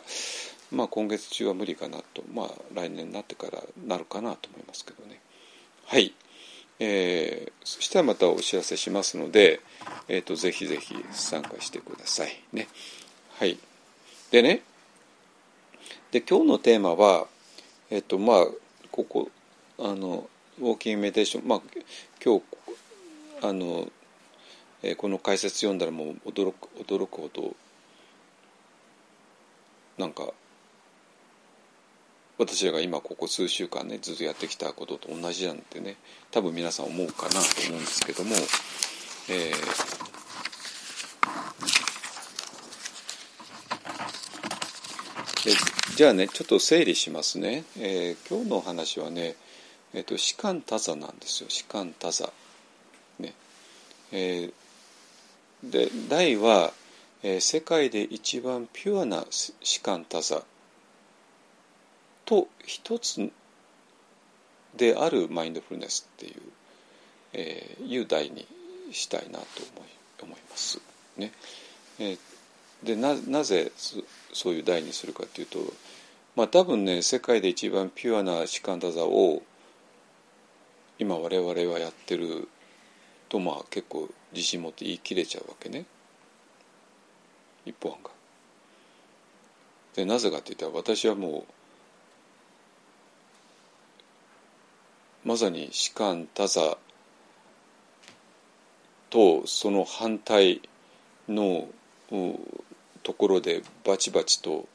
[0.71, 2.23] まあ今月中は無理かなと。
[2.33, 5.19] まあ来年になってからなるかなと思いますけどね。
[5.85, 6.13] はい、
[6.79, 9.61] えー、そしたらまたお知らせしますので、
[10.07, 12.35] えーと、ぜひぜひ参加してください。
[12.51, 12.67] ね。
[13.37, 13.57] はい。
[14.31, 14.61] でね。
[16.11, 17.27] で今日のテーマは
[17.91, 18.45] えっとまあ
[18.91, 19.29] ここ
[19.77, 20.27] あの
[20.59, 21.61] ウォーキングメディテーションまあ
[22.23, 22.43] 今日
[23.41, 23.87] あの、
[24.91, 27.55] え、この解説読んだらもう驚く驚くほど
[29.97, 30.33] なんか
[32.37, 35.95] 私らが今ここ数週間ねずっとやってきたことと同じなんてね
[36.31, 38.35] 多分皆さん思うかなと思うんですけども、
[39.29, 40.05] えー
[45.95, 49.35] じゃあねちょっと整理しますね、えー、今日のお話はね、
[49.93, 51.49] えーと、士官多座なんですよ。
[51.49, 52.33] 士官多座。
[53.17, 53.33] ね。
[54.11, 54.53] えー、
[55.71, 56.71] で題は、
[57.23, 60.43] えー、世界で一番ピュアな士官多座
[62.25, 63.31] と一つ
[64.75, 66.41] であるマインドフルネスっていう、
[67.33, 68.45] えー、いう題に
[68.91, 69.45] したいなと
[69.75, 70.81] 思い思います。
[71.17, 71.31] ね
[71.99, 72.19] えー、
[72.83, 73.71] でななぜ
[74.33, 75.59] そういう題にするかというと
[76.35, 79.41] まあ多分ね世界で一番ピュアなシカンダ座を
[80.99, 82.47] 今我々はやってる
[83.29, 85.85] とまあ結構自信持って言い切れちゃうわけね
[87.65, 88.11] 一方案が。
[89.95, 91.45] でなぜかって言ったら私はも
[95.25, 96.77] うまさに士官多座
[99.09, 100.61] とその反対
[101.29, 101.67] の
[103.01, 104.67] ところでバチバチと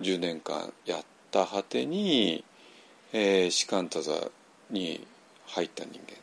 [0.00, 2.44] 10年間やった果てに、
[3.12, 4.12] えー、士官多座
[4.70, 5.06] に
[5.46, 6.16] 入った人間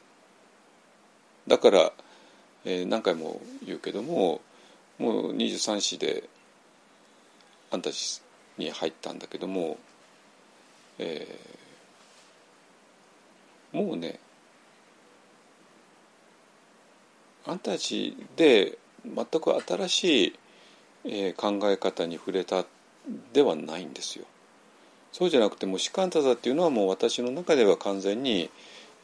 [1.48, 1.92] だから、
[2.66, 4.42] えー、何回も言うけども
[5.00, 6.30] もう23歳で
[7.72, 8.22] あんたち
[8.58, 9.78] に入ったんだけども、
[11.00, 14.20] えー、もうね
[17.46, 20.40] あんたたちで全く新しい
[21.06, 22.66] えー、考え方に触れた
[23.34, 24.26] ではないんですよ。
[25.12, 28.50] そうじゃなくてもう士官多座っていうのはもう私の中では完全に、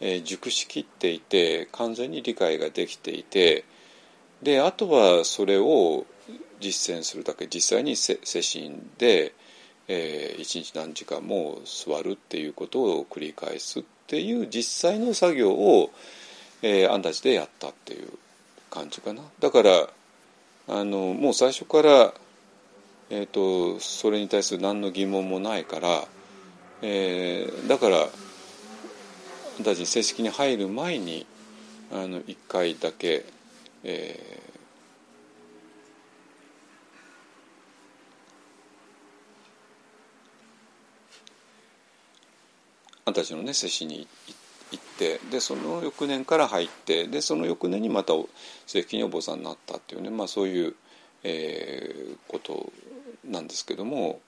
[0.02, 3.66] え、熟しきっていて完全に理解ができていて
[4.42, 6.06] であとはそれを
[6.60, 9.34] 実践するだけ実際に精神で、
[9.88, 15.92] えー、一日何時間も座るっていうことを繰り返すっていう実際の作業を、
[16.62, 18.10] えー、アンダジでやったっていう
[18.70, 19.24] 感じかな。
[19.40, 19.90] だから
[20.68, 22.14] あのもう最初から、
[23.10, 26.04] えーと、それに対する何の疑問もないから、
[26.84, 28.08] えー、だから
[29.60, 31.26] 私たち正式に入る前に
[31.92, 33.26] あの1回だけ、
[33.84, 44.08] えー、あんたちのね接しに
[44.72, 48.14] 行ってでその翌年から入ってでその翌年にまた
[48.66, 50.76] 正規にお坊さんになったっていうね、まあ、そういう、
[51.24, 52.72] えー、こと
[53.26, 54.22] なんですけども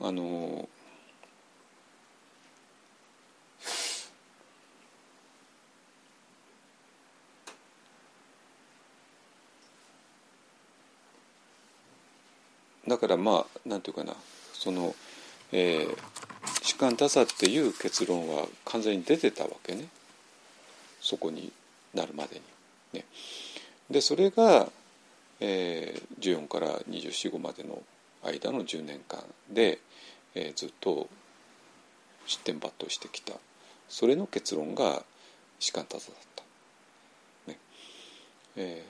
[0.00, 0.68] あの
[12.88, 14.14] だからまあなんていうかな
[14.52, 14.94] その、
[15.52, 15.96] えー、
[16.62, 19.88] 士士官多さっていう結論は完全に出てたわけね
[21.00, 21.52] そこに
[21.94, 22.42] なるまでに。
[22.92, 23.04] ね、
[23.90, 24.68] でそれが、
[25.40, 27.82] えー、14から245までの
[28.22, 29.78] 間の10年間で、
[30.34, 31.08] えー、ずっと
[32.26, 33.34] 失点抜刀してきた
[33.88, 35.02] それの結論が
[35.58, 36.42] 士官多座だった。
[37.52, 37.58] ね
[38.56, 38.84] え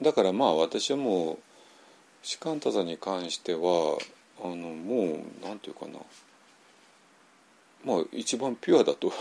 [0.00, 1.38] ー、だからまあ私はもう
[2.22, 3.98] 士官多座に関しては
[4.42, 5.98] あのもうなんていうかな。
[7.84, 9.12] まあ一番ピュアだと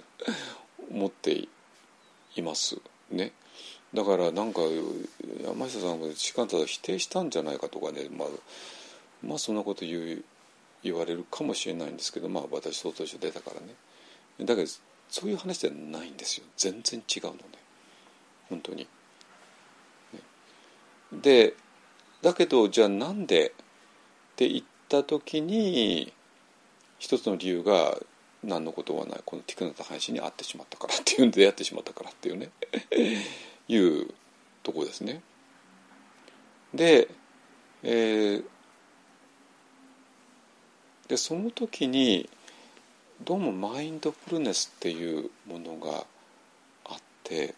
[0.90, 1.48] 思って
[2.36, 2.80] います。
[3.10, 3.32] ね。
[3.94, 4.60] だからなんか
[5.42, 8.28] 山下さんが士官多座否定したんじゃないかとかね、まあ、
[9.22, 10.24] まあそんなこと言う
[10.82, 13.74] 言われるかもしれないんですけどまあ私相当書出たからね。
[14.40, 14.70] だけど
[15.08, 16.44] そういう話じゃないんですよ。
[16.56, 17.38] 全然違うのね。
[18.48, 18.86] 本当に。
[21.12, 21.54] で
[22.22, 23.48] だけどじゃあなんで？
[23.48, 23.50] っ
[24.38, 26.12] て言った時に
[27.00, 27.98] 一つの理由が
[28.44, 32.50] 何のことはないこのティクナタ藩士に会ってしまったからっていうんで出会ってしまったからっていうね
[33.66, 34.14] いう
[34.62, 35.22] とこですね。
[36.72, 37.08] で,、
[37.82, 38.44] えー、
[41.08, 42.28] でその時に
[43.22, 46.06] どうもマインドフルネスっていうものが
[46.84, 47.54] あって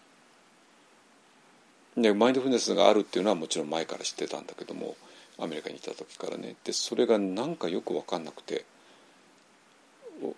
[2.00, 4.96] でマインドフルネスがあるっていうのはもちろん前から知ってたんだけども
[5.38, 8.64] アメリカにいた時からねでそれがなんかよく分かんなくて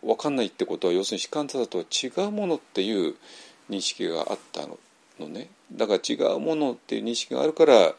[0.03, 3.15] 分かんないってことは要するに士官座とは違うものっていう
[3.69, 4.79] 認識があったの
[5.19, 7.95] のねだから違うものっていう認識があるから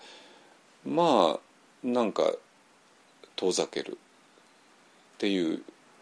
[0.86, 1.40] まあ
[1.84, 2.32] なんか
[3.36, 3.98] 遠ざける
[5.16, 5.62] っていう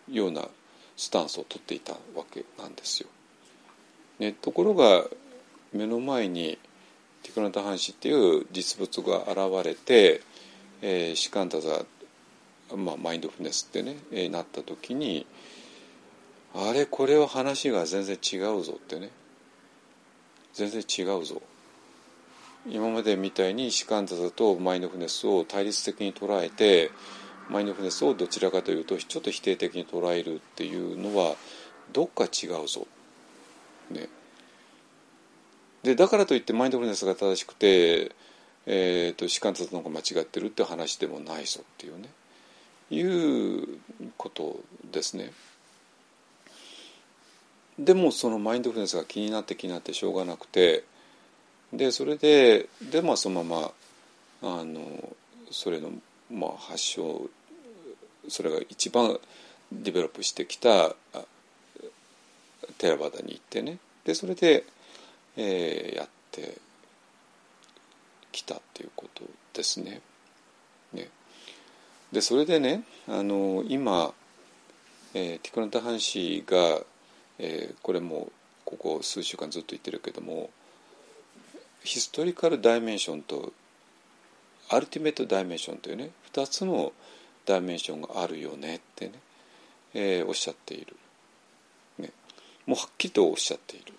[0.10, 0.48] ような
[0.98, 3.10] スタンスを取っていたわけなんですよ。
[4.20, 5.04] ね、ところが
[5.74, 6.60] 目の前に
[7.24, 10.22] ティクナタハンシっていう実物が現れて、
[10.82, 11.86] えー、シカンタザ、
[12.76, 15.26] まあ、マインドフネスってね、えー、なった時に
[16.54, 19.10] あれこれは話が全然違うぞってね。
[20.54, 21.42] 全然違うぞ。
[22.70, 26.92] 今までみたいにシカンタザとマインドフネスを対立的に捉えて
[27.50, 31.36] マインドフネスをどちらかというとちょっと否定的に捉えるっていうのは
[31.94, 32.86] どっか違うぞ。
[33.90, 34.10] ね、
[35.84, 38.12] でだからといってマインドフルネスが正しくて、
[38.66, 42.10] えーと、士官察の方が間違ってるって話でもないぞっていうね
[42.92, 43.80] いう
[44.18, 44.60] こと
[44.92, 45.32] ですね。
[47.80, 50.84] でもそのマインドフルネスが気になって気になってしょうがなくて
[51.74, 53.72] でそれででまあそのま
[54.42, 55.16] まあの
[55.50, 55.92] それの
[56.30, 57.30] まあ発祥
[58.28, 59.18] それが一番
[59.72, 60.96] ディベロップしてきた
[62.78, 64.64] テラバダに行ってねでそれで、
[65.38, 66.58] えー、やって
[68.32, 69.24] きたっていうこと
[69.54, 70.02] ですね。
[70.94, 71.10] ね。
[72.12, 74.14] でそれでねあの今、
[75.14, 76.82] えー、ティクナタハンシーが、
[77.40, 78.30] えー、これも
[78.66, 80.50] ここ数週間ずっと言ってるけども
[81.84, 83.54] ヒストリカルダイメンションと
[84.70, 86.94] アルティメットダイメンションというね2つの
[87.46, 89.14] ダイメンションがあるよねってね、
[89.94, 90.96] えー、おっしゃっている、
[91.98, 92.12] ね、
[92.66, 93.94] もうはっきりとおっしゃっている。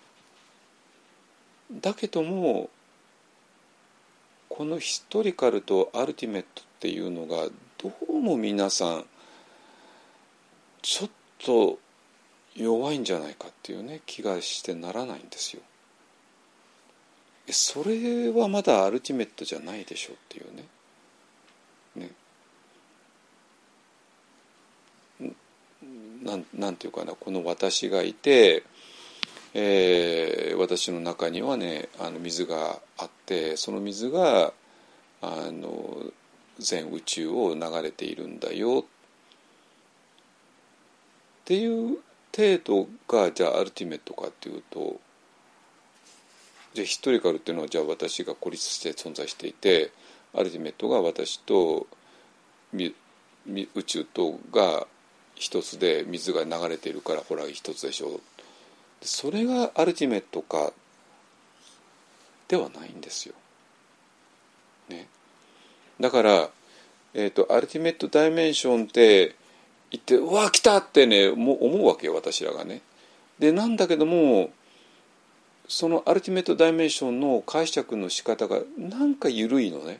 [1.81, 2.69] だけども
[4.49, 7.47] このヒストリカルとアルティメットっていうのが
[7.81, 9.05] どうも皆さん
[10.81, 11.09] ちょっ
[11.39, 11.79] と
[12.55, 15.61] 弱いんじゃないかっていうね気がしてならないんですよ。
[17.49, 20.65] それはまだアルティメットじゃないでしょうっていうね。
[26.23, 28.63] なんなんていうかなこの私がいて、
[29.53, 34.51] えー、私の中にはねあの水があってその水が
[35.21, 35.97] あの
[36.59, 38.79] 全宇宙を流れているんだよ。
[38.79, 38.83] っ
[41.45, 41.97] ていう
[42.35, 44.99] 程度がじゃあアルティメットかっていうと
[46.73, 49.91] じゃあヒストリカルっていうのはじゃあ私が孤立して存在していて
[50.33, 51.85] アルティメットが私と
[52.73, 54.87] 宇宙とが
[55.35, 58.07] 一つで水が流れているからほら一つでしょ。
[58.07, 58.21] う
[59.03, 60.71] それがアルティメットか
[62.47, 63.35] ではないんですよ。
[64.89, 65.07] ね、
[65.99, 66.49] だから、
[67.13, 69.35] えーと、アルティメットダイメンションって
[69.91, 72.81] 言ってうわ来たってねも思うわけよ私らがね。
[73.39, 74.51] でなんだけども
[75.67, 79.99] そのアルティメットダイメンションの解釈の仕方がなんか緩いのね。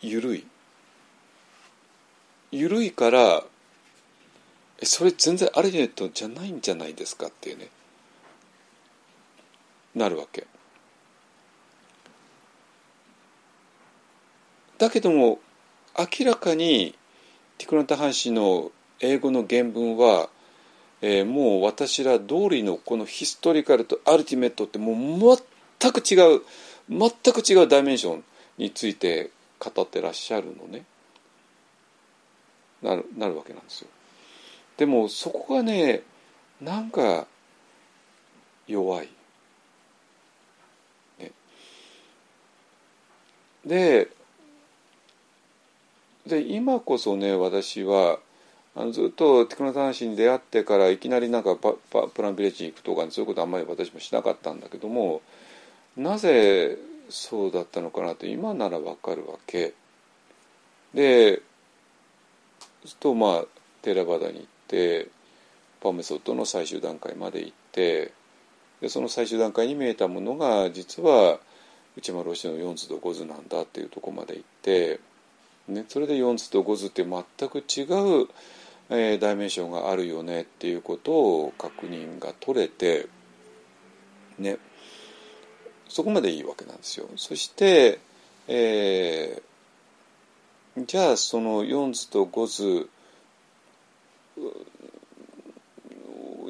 [0.00, 0.46] 緩い。
[2.50, 3.44] 緩いから
[4.84, 7.68] それ全然アルティメットじゃないんじゃないですかっていうね。
[9.94, 10.46] なるわけ。
[14.78, 15.38] だけども
[15.96, 16.96] 明らかに
[17.58, 20.28] ティクランタ・ハン氏の英語の原文は、
[21.00, 25.38] えー、もう私ら通りのこのヒストリカルとアルティメットってもう
[25.80, 26.42] 全く違う
[26.88, 28.24] 全く違うダイメンション
[28.58, 29.30] について
[29.60, 30.84] 語ってらっしゃるのね。
[32.82, 33.88] なるなるわけなんですよ。
[34.76, 36.02] でもそこがね
[36.60, 37.26] なんか
[38.66, 39.08] 弱い。
[41.18, 41.32] ね、
[43.64, 44.08] で
[46.26, 48.18] で今こそね私は
[48.74, 55.20] あのずっとテクノ男子に出会ってからいきなりなんかパパプランビレッジに行くとか、そういうことあんまり私もしなかったんだけども
[55.96, 56.78] なぜ
[57.10, 59.74] そうだったのかなと今ならわかるわけ
[60.94, 61.42] で
[62.98, 63.44] とまあ
[63.82, 65.08] テラバダに行って
[65.82, 68.12] パメソッドの最終段階まで行って
[68.80, 71.38] でその最終段階に見えたものが実は
[71.96, 75.00] 内丸ロシの4図と5図なんだっていうとこまで行って、
[75.68, 77.82] ね、それで4図と5図って全く違
[78.22, 78.28] う、
[78.88, 83.08] えー、ダイメンションがあるよねっていうことを確認が取れて
[84.38, 84.56] ね
[85.88, 87.06] そこまでいいわけなんですよ。
[87.16, 87.98] そして、
[88.48, 92.88] えー、じゃあその4図と5図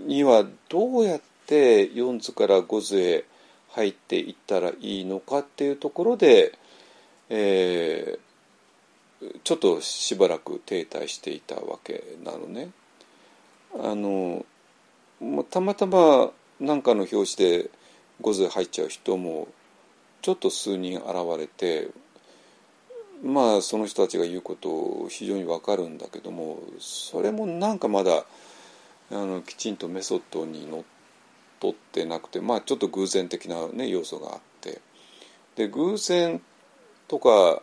[0.06, 3.24] にはどうやって4図から5図へ
[3.70, 6.58] 入っていったらいいのかっていうところで、
[7.30, 12.70] えー、ちょっとしばらく停滞していたわけなのね。
[13.74, 14.44] あの
[15.50, 16.30] たまたま
[16.60, 17.70] 何かの表紙で
[18.20, 19.48] 5図入っちゃう人も
[20.20, 21.08] ちょっと数人現
[21.38, 21.88] れて
[23.22, 28.24] まあその人たちが言うことを非常にわかるんだけどもそれもなんかまだ
[29.10, 30.82] あのきちんとメソッドにのっ
[31.60, 34.80] とってなくてまあちょっと偶然的な、ね、要素があって
[35.54, 36.40] で偶然
[37.06, 37.62] とか、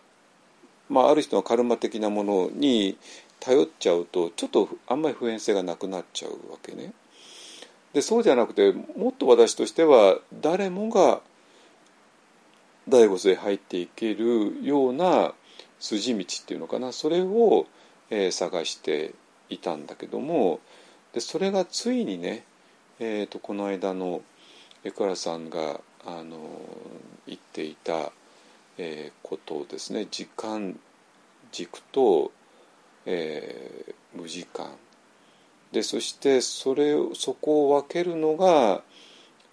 [0.89, 2.97] まあ、ある人のカルマ的なものに
[3.39, 6.93] 頼っちゃうとちょっとあんまり普遍性がなくなっちゃうわけね。
[7.93, 11.21] でそうじゃなくてもっと私としては誰もが
[12.87, 15.33] 第五世入っていけるような
[15.79, 16.91] 筋道っていうのかな。
[16.91, 17.65] それを、
[18.09, 19.13] えー、探して
[19.49, 20.59] いたんだけども
[21.13, 22.43] でそれがついにね、
[22.99, 24.21] えーと、この間の
[24.83, 26.37] 江倉さんがあの
[27.27, 28.11] 言っていた、
[28.77, 30.79] えー、ことですね時間
[31.51, 32.31] 軸と、
[33.05, 34.69] えー、無時間。
[35.71, 38.81] でそしてそれそこを分けるのが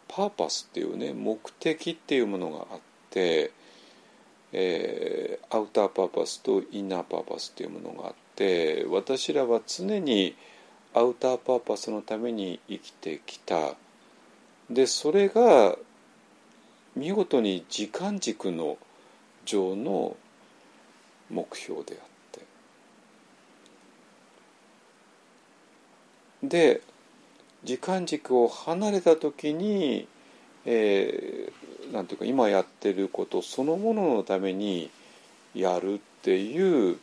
[0.09, 3.53] パーパスっていうね目的っていうものがあって、
[4.53, 10.34] えー、アウターパーパスとインナーパーパスっていうものがあって私らは常に
[10.94, 13.74] アウターパーパスのために生きてきた
[14.70, 15.76] でそれが
[16.94, 18.78] 見事に時間軸の
[19.44, 20.16] 上の
[21.30, 22.07] 目標であった。
[26.42, 26.80] で
[27.64, 30.07] 時間軸を離れた時に、
[30.64, 34.91] えー、なんていうか今やってることそのもののために
[35.55, 36.99] やるっていう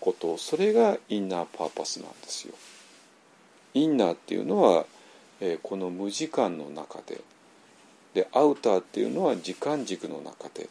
[0.00, 2.54] ことそれがインナーパーパスなんですよ。
[3.74, 4.86] インナーっていうのは、
[5.40, 7.20] えー、この無時間の中で
[8.14, 10.68] でアウターっていうのは時間軸の中でっ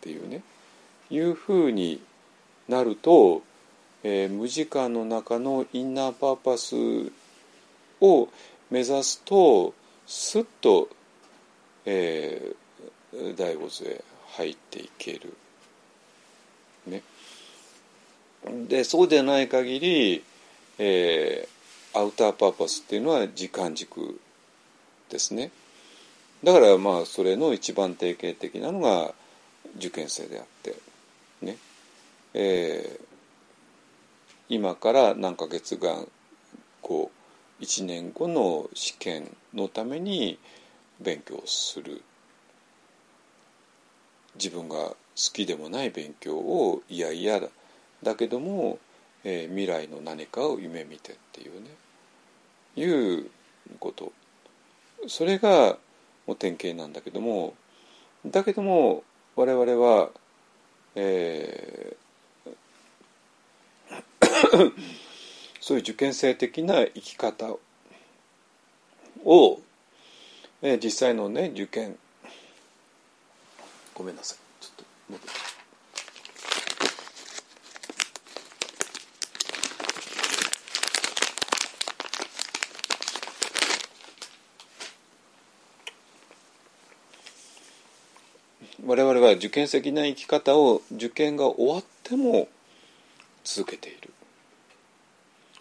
[0.00, 0.42] ていうね
[1.10, 2.00] いうふうに
[2.68, 3.42] なると、
[4.04, 6.76] えー、無時間の中のインナーパーパス
[8.00, 8.28] を
[8.70, 9.74] 目指すと
[10.06, 10.88] すっと、
[11.84, 12.56] えー、
[13.36, 14.02] 第五図へ
[14.36, 15.36] 入っていける。
[16.86, 17.02] ね、
[18.68, 20.24] でそうでない限り、
[20.78, 24.20] えー、アウターパーパスっていうのは時間軸
[25.10, 25.50] ですね。
[26.42, 29.14] だからまあそれの一番定型的なのが
[29.76, 30.74] 受験生であって
[31.40, 31.56] ね、
[32.34, 33.04] えー、
[34.48, 36.08] 今から何ヶ月間
[36.80, 37.10] こ
[37.60, 40.38] う1年後の試験のために
[41.00, 42.02] 勉強する
[44.36, 44.96] 自分が好
[45.32, 47.48] きでもない勉強をいやいやだ
[48.02, 48.78] だけども、
[49.24, 51.68] えー、未来の何かを夢見てっていうね。
[52.74, 52.84] い
[53.20, 53.30] う
[53.78, 54.12] こと。
[55.06, 55.76] それが
[56.26, 57.54] もう典型なんだけども
[58.24, 59.02] だけども
[59.34, 60.10] 我々は
[60.94, 62.02] えー
[65.60, 67.56] そういう受験生的な生き方
[69.24, 69.60] を、
[70.60, 71.98] えー、実際のね受験
[73.94, 75.52] ごめんなさいちょっと戻って
[88.84, 92.48] 我々は受験的な生き方を受験が終わっても
[93.44, 94.12] 続けている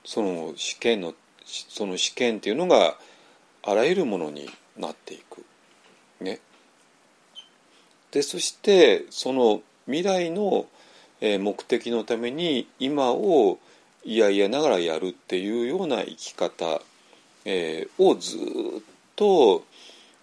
[0.03, 1.13] その試験の
[1.45, 2.97] その試験っていうのが
[3.63, 5.45] あらゆるものになっていく。
[6.19, 6.39] ね。
[8.11, 10.67] でそしてその未来の
[11.21, 13.59] 目的のために今を
[14.03, 16.81] いやいやながらやるっていうような生き方、
[17.45, 18.39] えー、をずっ
[19.15, 19.63] と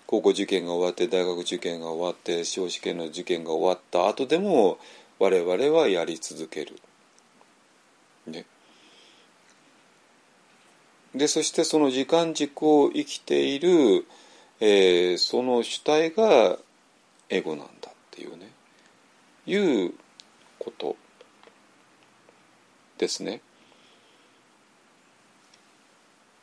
[0.07, 4.79] 高校受験が終わって大学受験が終わって司法試験の受験が終わった後でも
[5.19, 6.77] 我々はやり続ける。
[8.27, 8.45] ね。
[11.15, 14.07] でそしてその時間軸を生きている、
[14.61, 16.59] えー、その主体が
[17.31, 18.51] エゴなんだっていうね
[19.47, 19.95] いう
[20.59, 20.97] こと
[22.99, 23.41] ですね。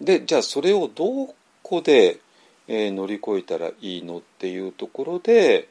[0.01, 2.19] でじゃあそれをどこで、
[2.67, 5.69] え、乗り越えたらいいのっていうところで、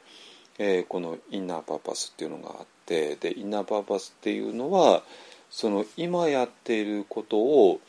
[0.57, 5.03] えー、このインナーパーパスっていうのがあってでインナーパーパスっていうのは
[5.49, 7.81] その今やっていることを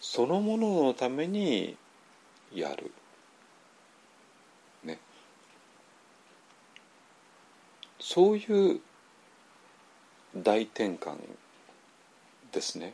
[0.00, 1.76] そのもののために
[2.54, 2.90] やる。
[8.04, 8.80] そういう
[10.36, 11.16] 大転換
[12.52, 12.92] ですね。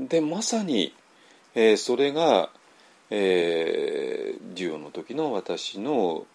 [0.00, 0.92] でまさに、
[1.54, 2.50] えー、それが、
[3.10, 6.26] えー、授与の時の私の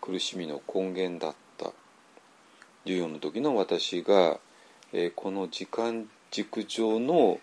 [0.00, 1.72] 苦しみの根源だった
[2.84, 4.38] 授与の時の私が、
[4.92, 7.40] えー、この時間軸上の、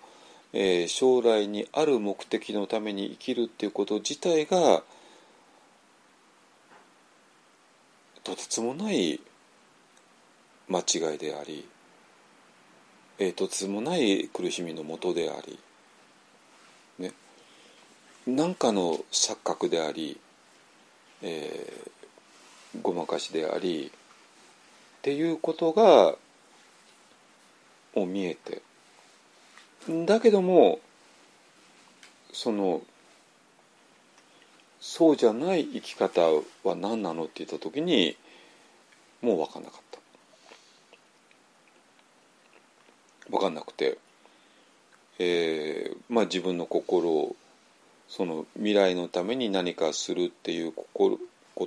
[0.54, 4.82] えー、将来にある目的のために生きるっていうこと自体が
[8.30, 9.20] とてつもない
[10.68, 11.68] 間違いであり、
[13.18, 15.58] え、とてつもない苦しみのもとであり、
[17.00, 17.12] ね、
[18.28, 20.20] 何かの錯覚であり、
[21.24, 26.14] えー、ごまかしでありっていうことが
[27.96, 28.62] もう見えて。
[30.06, 30.80] だけども
[32.32, 32.82] その
[34.80, 36.22] そうじゃない生き方
[36.64, 38.16] は何なのって言った時に
[39.22, 40.00] もう分かんなかった。
[43.30, 43.98] 分かんなくて、
[45.20, 47.36] えー、まあ自分の心を
[48.08, 51.20] その未来のために何かするっていうこ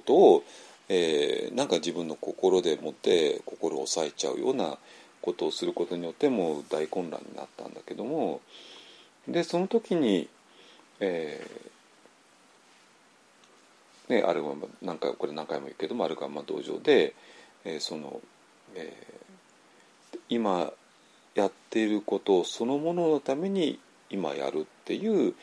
[0.04, 0.42] とを、
[0.88, 4.78] えー、なんか自分の心でもって心を抑えちゃうような
[5.20, 8.40] ことをすることによってもう大混乱になったんだけども。
[9.28, 10.28] でその時に、
[10.98, 11.72] えー
[14.12, 14.42] ね、ある
[14.82, 17.14] 何回これ何回も言うけどもあるがま道場で、
[17.64, 18.20] えー、その、
[18.74, 20.70] えー、今
[21.34, 23.78] やっていることそのもののために
[24.10, 25.34] 今やるっていう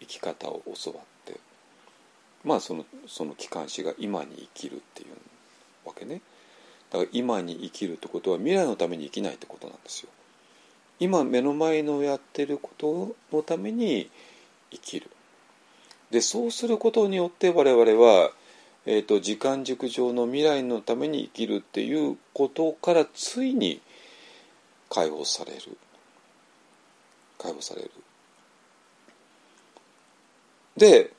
[0.00, 1.40] 生き方を教わって
[2.44, 6.20] まあそのその機関士が今に生きるっていうわけね。
[6.90, 10.10] だから今に生きるってことは未来のために生きないってことなんですよ。
[11.00, 14.10] 今目の前のやってることのために
[14.70, 15.10] 生きる。
[16.10, 18.30] でそうすることによって我々は、
[18.86, 23.80] えーと、時間軸上の未来のために生きるっていうことからついに
[24.88, 25.76] 解放される
[27.38, 27.90] 解放される。
[30.76, 31.10] で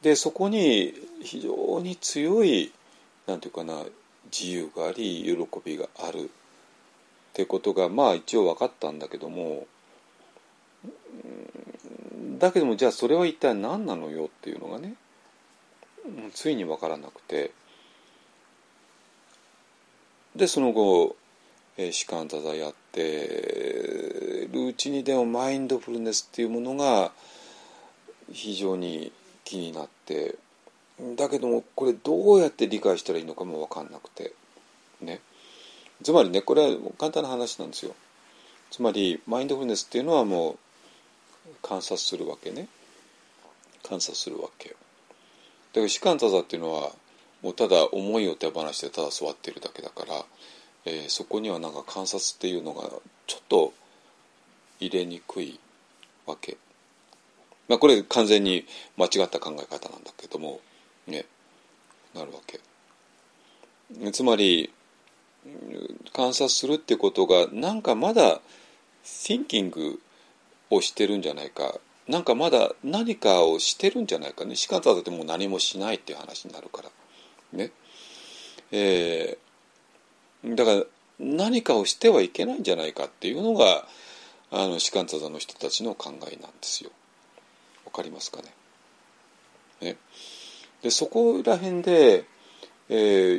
[0.00, 2.72] でそこに非常に強い
[3.26, 3.84] なんていうかな
[4.36, 6.28] 自由があり喜びがあるっ
[7.34, 9.66] てことがまあ一応分かったんだけども
[12.38, 14.94] だけどもじゃあそれは一体何なのよっていうのがね
[16.34, 17.52] ついに分からなくて。
[20.34, 21.14] でその後
[21.90, 27.12] 士官座座やってるうちにでもマインドフルネスっていうものが
[28.32, 29.12] 非常に
[29.44, 30.36] 気になって。
[31.16, 34.32] だけどもこれどうやって理解したらいいのかも分かんなくて。
[35.00, 35.20] ね。
[36.02, 37.94] つまりねこれは簡単な話なんですよ。
[38.70, 40.58] つまりマインドフルネスっていうのはもう
[41.62, 42.68] 観察するわけね。
[43.82, 44.74] 観察するわけだ
[45.74, 46.92] から士官多座っていうのは
[47.42, 50.24] もうただ思いを手放してただ座っているだけだから、
[50.84, 52.88] えー、そこにはなんか観察っていうのが
[53.26, 53.72] ちょっと
[54.78, 55.58] 入れにくい
[56.26, 56.56] わけ。
[57.68, 58.64] まあこれ完全に
[58.96, 60.60] 間違った考え方なんだけども
[61.06, 61.24] ね
[62.14, 62.60] なるわけ。
[64.12, 64.72] つまり
[66.12, 68.40] 観察するってことがなんかまだ
[69.04, 69.98] thinking
[70.72, 71.78] をしてるんじゃないか。
[72.08, 74.56] なんかまだ何かをしてるんじゃないかね。
[74.56, 76.90] 仕方だってもう何もしないっていう話になるから。
[77.52, 77.70] ね。
[78.72, 80.84] えー、だから
[81.20, 83.86] 何かをしてはいけないんじゃないかっていうのが
[84.50, 86.90] あの士官座の人たちの考えなんですよ。
[87.84, 88.54] わかりますかね。
[89.80, 89.96] ね。
[90.82, 92.24] でそこら辺で、
[92.88, 92.94] え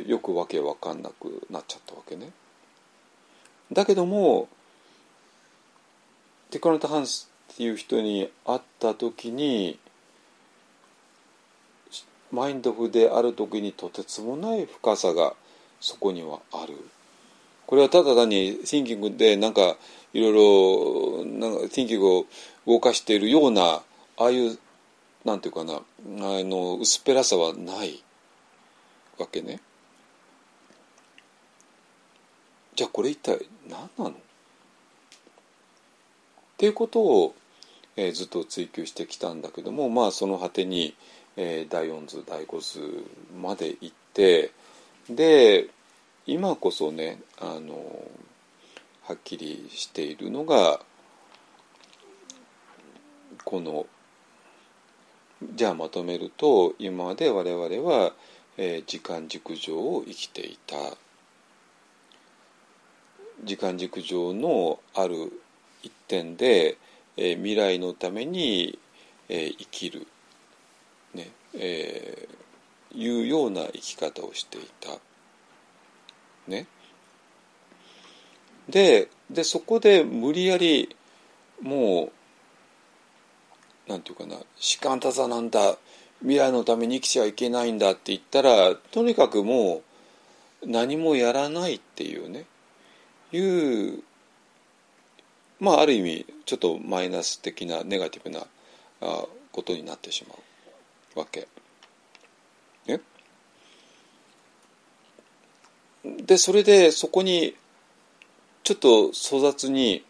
[0.06, 2.30] ー、よくわけわかんなくなっちゃったわけね。
[3.72, 4.48] だけども
[6.54, 9.76] テクラナタハンスっていう人に会った時に
[12.30, 15.34] マインドフである時にとてつもない深さが
[15.80, 16.76] そこにはある。
[17.66, 19.76] これはただ単に thinking でなんか
[20.12, 22.26] いろいろなんか thinking を
[22.68, 23.82] 動かしているような
[24.16, 24.56] ああいう
[25.24, 28.00] なんていうかなあの薄っぺらさはない。
[29.18, 29.58] わけね。
[32.76, 34.14] じゃあこれ一体何なの？
[36.54, 37.34] っていうことを、
[37.96, 40.94] えー、ずっと追求してきたんだけどもまあその果てに、
[41.36, 42.80] えー、第四図第五図
[43.36, 44.52] まで行って
[45.10, 45.68] で
[46.26, 48.08] 今こそねあの
[49.02, 50.80] はっきりしているのが
[53.44, 53.86] この
[55.54, 58.12] じゃあまとめると今まで我々は、
[58.56, 60.76] えー、時間軸上を生きていた。
[63.42, 65.32] 時間軸上のある
[66.08, 66.76] 点で、
[67.16, 68.78] えー、未来のために、
[69.28, 70.06] えー、生きる、
[71.14, 74.90] ねえー、いうような生き方をしていた。
[76.46, 76.66] ね、
[78.68, 80.94] ででそこで無理やり
[81.62, 82.10] も
[83.86, 85.76] うなんていうかな士官多座なんだ。
[86.20, 89.82] 未来のために生きちゃいけないんだって言ったらとにかくも
[90.62, 92.46] う何もやらないっていうね。
[93.32, 94.02] いう
[95.60, 98.46] まあある意味ちょっとマイナス的なネガティブな
[99.00, 100.34] あことになってしま
[101.16, 101.46] うわけ。
[102.86, 103.00] ね、
[106.04, 107.54] でそれでそこに
[108.62, 110.04] ちょっと粗雑に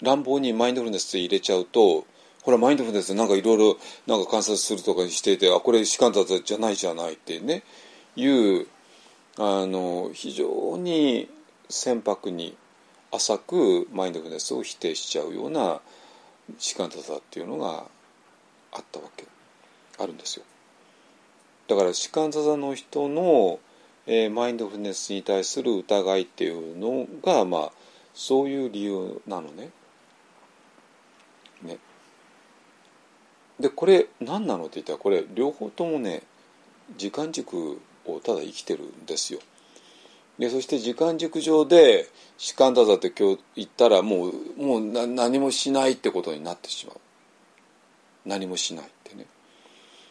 [0.00, 2.06] 乱暴にマインドフルネス入れちゃうと
[2.42, 7.62] ほらマインドフルネスなんかいろいろなんか観察するとかしていてあこれ士官だじゃないじゃないってね
[8.16, 8.66] いう
[9.38, 11.28] あの非常に
[11.68, 12.56] 船舶に
[13.12, 15.80] 浅くマインドフルネスを否定しちゃうような
[16.58, 17.84] 士官だっていうのが
[18.72, 19.26] あったわけ
[19.98, 20.44] あるんですよ
[21.68, 23.60] だから士官座の人の
[24.06, 27.72] えー、マインドフルネスに対する疑いっていうのがまあ
[28.14, 29.70] そういう理由なのね。
[31.62, 31.78] ね
[33.60, 36.22] でこれ何なのって言ったらこれ両方ともね
[36.96, 39.40] 時間軸をただ生きてるんですよ。
[40.42, 46.96] でそして時間軸上で士官だって今日言ったらもうもう何もしないってことになってしまう。
[48.26, 49.26] 何もしないってね。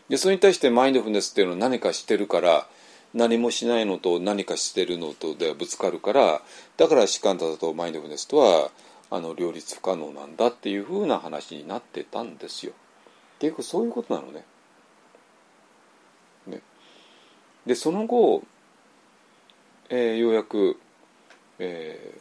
[0.08, 2.66] でそれに対してマインドフルネスっていうのは何かしてるから
[3.14, 6.42] 何もしないのと何かしてるのとではぶつかるから
[6.78, 8.72] だからシカンタだとマインドフルネスとは
[9.10, 12.72] あの両立不可能なんだっていうふうな話になってたんですよ。
[13.40, 14.46] 結局そういうことなのね。
[16.48, 16.62] ね
[17.66, 18.44] でその後、
[19.94, 20.80] えー、ようやく、
[21.60, 22.14] え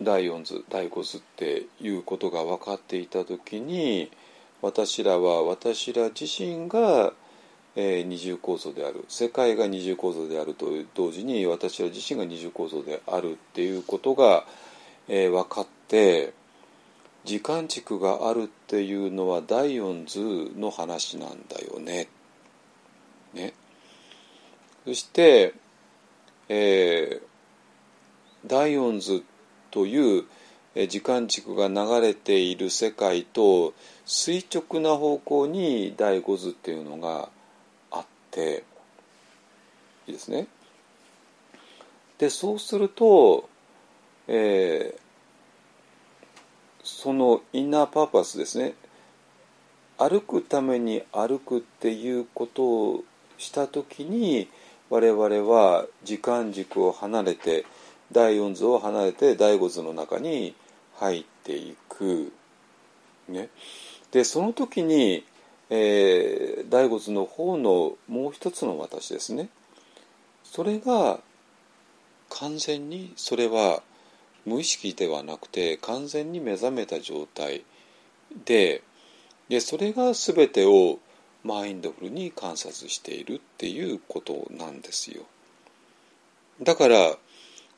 [0.00, 4.12] ー、第4図第5図っていうことが分かっていた時に
[4.62, 7.14] 私らは私ら自身が、
[7.74, 14.44] えー、二重構造である世界が二重構造であると同時に私ら自身が二重構造であるっていうことが、
[15.08, 16.32] えー、分かって
[17.24, 20.20] 時間軸があるっていうのは第四図
[20.56, 22.06] の話なんだよね。
[23.32, 23.52] ね
[24.84, 25.54] そして、
[26.48, 27.22] えー、
[28.46, 29.24] 第四図
[29.70, 30.24] という
[30.88, 33.72] 時間軸が流れている世界と
[34.04, 37.28] 垂直な方向に第五図っていうのが
[37.90, 38.64] あって
[40.06, 40.48] いいですね。
[42.18, 43.48] でそうすると、
[44.28, 45.00] えー、
[46.82, 48.74] そのインナーパーパスですね
[49.98, 53.04] 歩くために歩くっていうことを
[53.38, 54.48] した時に
[54.90, 57.64] 我々は時間軸を離れて
[58.12, 60.54] 第四図を離れて第五図の中に
[60.96, 62.32] 入っていく。
[63.28, 63.48] ね、
[64.12, 65.24] でその時に、
[65.70, 69.48] えー、第五図の方のもう一つの私ですね
[70.42, 71.20] それが
[72.28, 73.82] 完全にそれは
[74.44, 77.64] 無意識ではなくて完全に目覚めた状態
[78.44, 78.82] で
[79.48, 80.98] でそれが全てを
[81.44, 85.24] マインドフルに観察しているっていうことなんですよ。
[86.62, 87.16] だから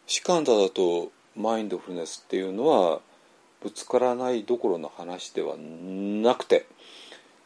[0.07, 3.01] シカンダだとマインドフルネスっていうのは
[3.63, 6.67] ぶつからないどころの話ではなくて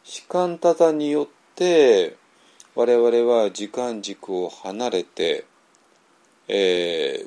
[0.03, 2.15] 時間多々によって
[2.75, 5.45] 我々は時間軸を離れて、
[6.47, 7.25] え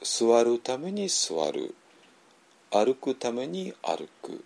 [0.00, 1.74] ー、座るために座る
[2.70, 4.44] 歩くために歩く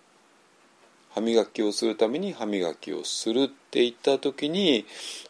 [1.15, 4.85] 歯磨きをするために歯磨きをするっていった時に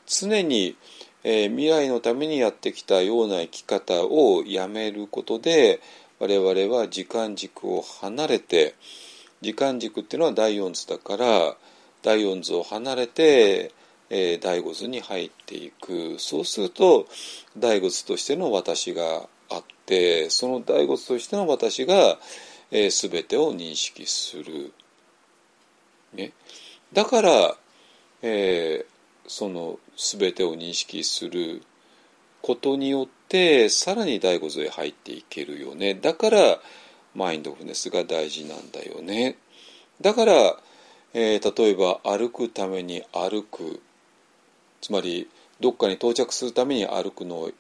[0.06, 0.76] 常に、
[1.24, 5.80] えー、未来のためにやってきたような生き方をやめることで
[6.20, 8.74] 我々は時間軸を離れて
[9.42, 11.56] 時間軸っていうのは第四図だから
[12.02, 13.72] 第四図を離れて、
[14.08, 17.06] えー、第五図に入っていくそうすると
[17.58, 22.18] 第五図としての私があってその第五図としての私が、
[22.70, 24.72] えー、全てを認識する。
[26.14, 26.32] ね、
[26.92, 27.56] だから、
[28.22, 31.62] えー、その全てを認識する
[32.40, 35.94] ことによってさらに第五図へ入っていけるよね。
[35.94, 36.60] だから
[37.14, 39.36] マインドフネスが大事なんだよね。
[40.00, 40.34] だから、
[41.14, 43.80] えー、例えば歩くために歩く。
[44.80, 45.28] つまり
[45.60, 47.36] どっかに到着するために歩くの。
[47.36, 47.50] を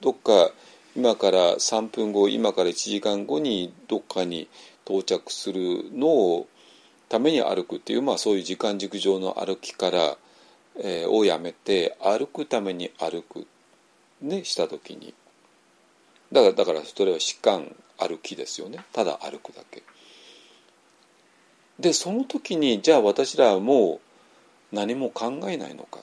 [0.00, 0.50] どっか
[0.96, 4.48] 今から3分後今から1時間後にどっかに
[4.84, 6.48] 到着するのを
[7.08, 10.16] ために歩くっていう、まあ、そういう時間軸上の歩きから、
[10.80, 13.46] えー、をやめて歩くために歩く、
[14.20, 15.14] ね、した時に
[16.32, 19.82] だからだからそれは疾患歩きですよねただ歩くだけ。
[21.80, 24.00] でその時にじゃあ私らはも
[24.72, 26.00] う何も考えないのか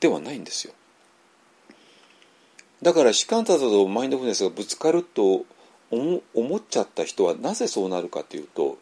[0.00, 0.72] ではないんですよ。
[2.82, 5.44] だから士官たとマインドフルネスがぶつかると
[5.90, 8.78] 思っちゃった人はなぜそうなるかというと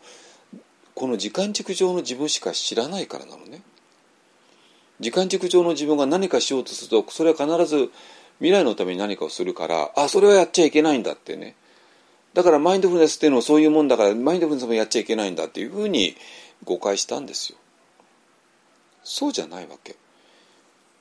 [0.96, 3.60] この時間軸上の自分しか知らないからなのね。
[4.98, 7.90] 時間軸上の自分が何かしようとするとそれは必ず
[8.38, 11.54] 未来のために何かをするからあそれはやっちゃいけないんだってね。
[12.32, 16.16] だからマインドフルネスっていうのはそういうもんだからマインドフルネスもやっちゃいけないんだっていうふうに
[16.64, 17.58] 誤解したんですよ。
[19.04, 19.96] そうじゃないわけ。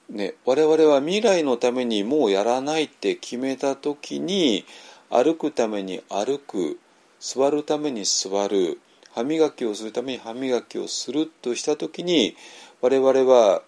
[0.09, 4.65] ね我々は未来のためにもうやらないって決めた時に
[5.09, 6.79] 歩くために歩く
[7.21, 8.81] 座るために座る
[9.15, 12.35] 歯磨きをするために歯磨きをするとした時に
[12.81, 13.61] 我々は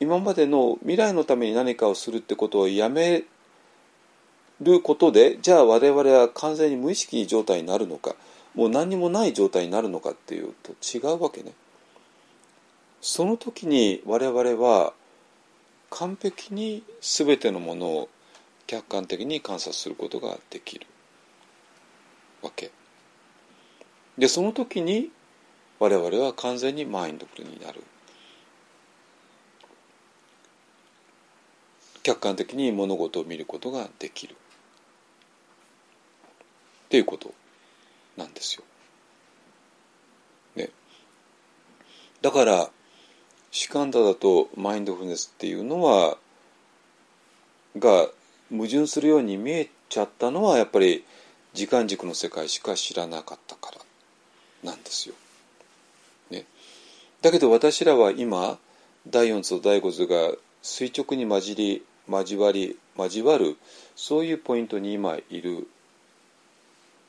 [0.00, 3.24] 今までの未来のために何かをするってことをやめ
[4.60, 8.16] ることでじゃあ我々は完全に無意識状態になるのか
[8.54, 11.52] もう何にもない状態になるのかっていうと違うわけね。
[13.00, 14.92] その時に我々は
[15.90, 18.08] 完璧に全てのものを
[18.66, 20.86] 客観的に観察することができる
[22.42, 22.70] わけ。
[24.18, 25.10] でその時に
[25.78, 27.82] 我々は完全にマインドフルになる。
[32.02, 34.34] 客観的に物事を見ることができる。
[34.34, 34.36] っ
[36.90, 37.32] ていうこと
[38.16, 38.62] なんですよ。
[40.54, 40.70] ね、
[42.22, 42.70] だから
[43.50, 46.18] シカンダだとマインドフルネスっていうのは
[47.78, 48.08] が
[48.50, 51.04] 矛盾するように見えちゃったのはやっぱり
[51.52, 53.83] 時間軸の世界しか知らなかったから。
[54.64, 55.14] なんですよ。
[56.30, 56.46] ね、
[57.22, 58.58] だけど私らは今
[59.06, 63.56] 第四図と第五図が垂直に混じり交わり交わる
[63.94, 65.68] そういうポイントに今いる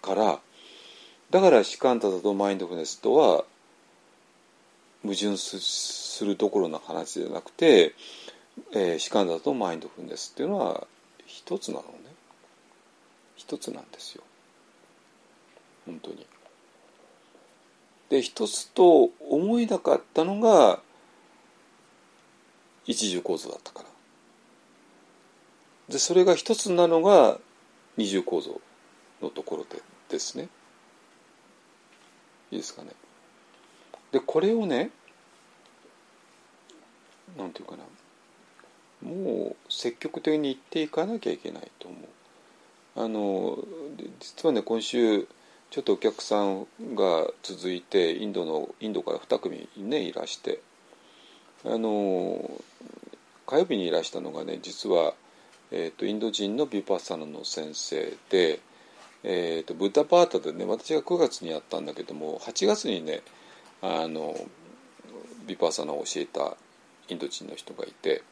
[0.01, 0.39] から
[1.31, 3.45] だからシカンタとマインドフルネスとは
[5.03, 7.93] 矛盾するどころの話じゃなくて、
[8.73, 10.85] えー、シカンタとマインドフルネスっていうのは
[11.25, 11.87] 一つなのね
[13.35, 14.23] 一つなんですよ
[15.85, 16.25] 本当に。
[18.09, 20.79] で一つと思いなかったのが
[22.85, 23.89] 一重構造だったから。
[25.89, 27.39] でそれが一つなのが
[27.97, 28.59] 二重構造
[29.21, 30.49] のところでですね。
[32.51, 32.89] いいですかね。
[34.11, 34.91] でこれをね
[37.37, 37.83] なんていうかな。
[39.01, 42.01] もう積極的に言っていかなきゃいけないと思う。
[42.97, 43.59] あの
[44.19, 45.27] 実はね今週
[45.75, 50.61] ちょっとお客さんが続いてインドのインドから2組ねいらして。
[51.65, 52.49] あの
[53.45, 55.15] 火曜日にいらしたのがね実は、
[55.71, 58.61] えーと、インド人のビパッサナの先生で、
[59.23, 63.21] えーと、ブッダパータでね私が9月にやったんだけども8月にね
[63.81, 64.33] あの
[65.45, 66.55] ビパッサナを教えた
[67.09, 68.23] インド人の人がいて、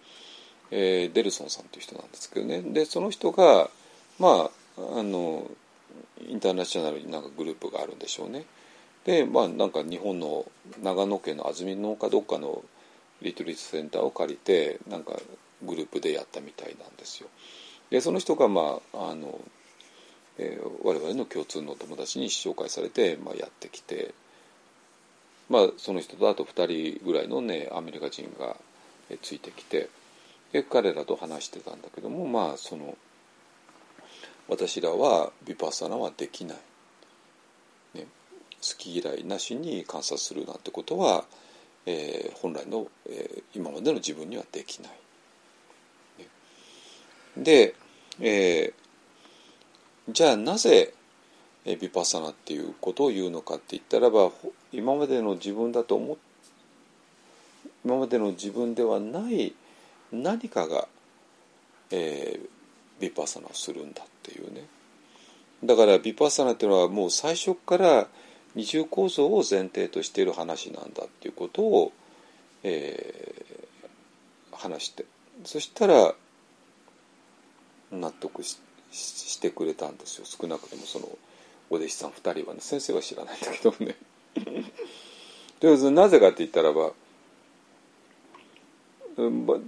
[0.71, 2.61] えー、デルソンさんという人なんですけどね。
[2.61, 3.69] でその人が
[4.17, 5.51] まああの
[6.27, 8.45] インターナショナルになんかグループがあるんでしょうね。
[9.05, 10.45] でまあなんか日本の
[10.81, 12.63] 長野県の安曇野かどっかの
[13.21, 15.13] リトリートセンターを借りてなんか
[15.63, 17.29] グループでやったみたいなんですよ。
[17.89, 19.39] でその人がまああの、
[20.37, 24.13] えー、我々の共通の友達に紹介されて、まあ、やってきて、
[25.49, 28.55] まあ、その人とあと2人ぐらいのねアメリカ人が
[29.21, 29.89] ついてきて
[30.53, 32.95] で彼らと話してたんだけどもまあその。
[34.47, 36.57] 私らはヴィパッサナはできない、
[37.95, 38.07] ね、
[38.61, 41.25] 好き嫌いなしに観察するなんてことは、
[41.85, 44.91] えー、本来の、えー、今までの自分にはできない。
[46.19, 46.27] ね、
[47.37, 47.75] で、
[48.19, 48.83] えー
[50.09, 50.93] じゃあなぜ
[51.65, 54.31] ヴィパッサナっていうことを言うのかって言ったらば
[54.73, 56.17] 今までの自分だと思
[57.85, 59.55] 今までの自分ではない
[60.11, 60.89] 何かが、
[61.91, 62.49] えー、
[63.03, 64.65] ヴィパサナをするんだっていうね。
[65.63, 68.07] だからヴィパッサナっていうのはもう最初から
[68.55, 71.91] 二重構造を前提としている話なんだっていうことを、
[72.63, 75.05] えー、話して。
[75.43, 76.13] そしたら
[77.91, 78.57] 納得し
[78.91, 80.25] してくれたんですよ。
[80.25, 81.09] 少なくともその
[81.69, 82.61] お弟子さん2人はね。
[82.61, 83.95] 先生は知らないんだけどね。
[85.59, 86.93] とりあえずなぜかって言ったらば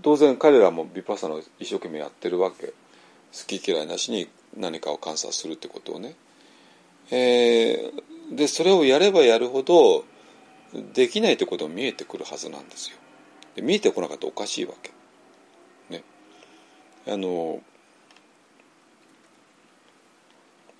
[0.01, 2.73] 当然彼らもヴィパッサナを一生懸命やってるわけ。
[3.35, 6.15] 好き嫌いなしに何かを観察するってことをね、
[7.11, 10.05] えー、でそれをやればやるほど
[10.93, 12.97] できないってことも見えてくるはずなんですよ。
[13.55, 14.91] で見えてこなかったらおかしいわけ。
[15.89, 16.03] ね。
[17.07, 17.61] あの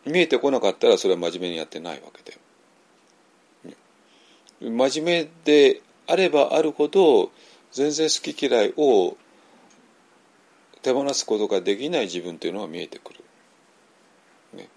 [0.05, 2.37] 見えてこなかったらそれは真面目にやってないわけで。
[4.61, 7.31] 真面目であればあるほど
[7.71, 9.17] 全然好き嫌いを
[10.86, 13.23] 手放すことができない自分というのが見えてくる、
[14.53, 14.69] ね、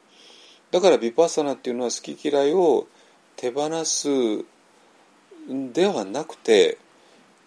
[0.71, 2.87] だからヴィパッサナっていうのは好き嫌いを
[3.37, 4.09] 手放す
[5.73, 6.79] ではなくて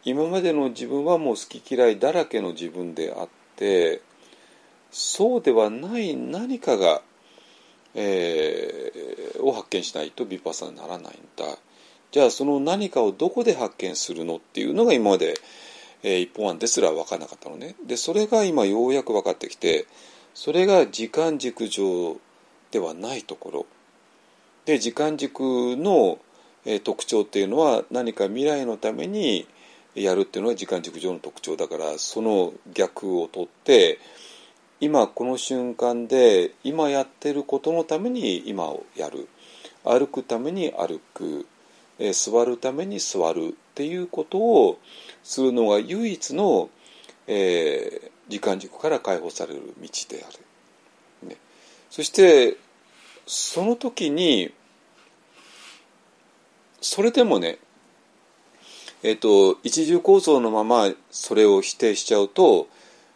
[0.06, 4.04] 今までの自分はもう好き嫌いだらけの自分であって
[4.92, 7.02] そうではない何かが
[7.94, 11.58] えー、を発見しないとビパッサナにならないんだ。
[12.12, 15.34] じゃあその何かをどこで発見するのっていうのが今まで、
[16.04, 17.76] えー、一本案ですら分からなかったのね。
[17.86, 19.86] でそれが今ようやく分かってきて
[20.34, 22.18] それが時間軸上
[22.72, 23.66] ではないところ。
[24.66, 25.42] で時間軸
[25.78, 26.20] の、
[26.66, 29.48] えー、特徴っていうのは何か未来のために
[29.96, 34.00] やるっていうのは時間軸上の特徴だからその逆を取って
[34.80, 39.28] 今この瞬間で今やってることのために今をやる。
[39.84, 41.48] 歩くために歩く、
[41.98, 43.56] えー、座るために座る。
[43.82, 44.80] っていうことを
[45.24, 46.70] するのが唯一の、
[47.26, 50.32] えー、時間軸から解放される道であ
[51.24, 51.30] る。
[51.30, 51.38] ね、
[51.90, 52.58] そして
[53.26, 54.54] その時に
[56.80, 57.58] それでもね
[59.02, 62.68] えっ、ー、と一重構造のままそれを否定しちゃうと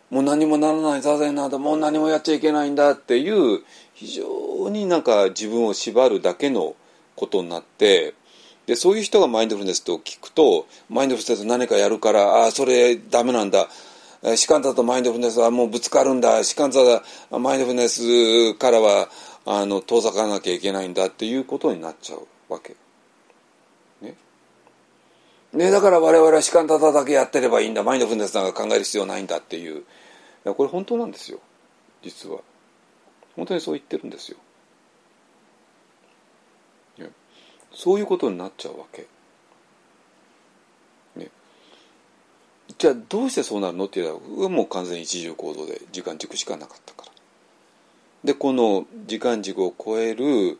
[0.09, 3.61] もう何もならない座禅なんだもう何もやっちゃいけないんだっていう
[3.93, 6.75] 非常になんか自分を縛るだけの
[7.15, 8.15] ことになって
[8.65, 13.67] でそういう人がマインドフルネスと聞くとマインドフルネス何かやるからああそれダメなんだ。
[14.37, 16.43] シカンタとマインドフルネスはもうぶつかるんだ。
[16.43, 16.79] シカンタ
[17.37, 19.09] マインドフルネスからは
[19.45, 22.75] あの遠ざからなきゃいけないんだっていうことになっちゃうわけ。
[24.01, 24.15] ね。
[25.53, 27.83] ねだから我々はシカンタタだけやってればいいんだ。
[27.83, 29.83] マインドフルネスなんか考える必要ないんだっていう。
[30.43, 31.39] やこれ本当なんですよ。
[32.01, 32.39] 実は。
[33.35, 34.37] 本当にそう言ってるんですよ。
[37.75, 39.05] そういうことになっちゃうわけ、
[41.15, 41.29] ね、
[42.77, 47.11] じゃあどうしてそうなるのって言ったらもう完全に一重行動で時間軸しかなかったから。
[48.23, 50.57] でこの時間軸を超える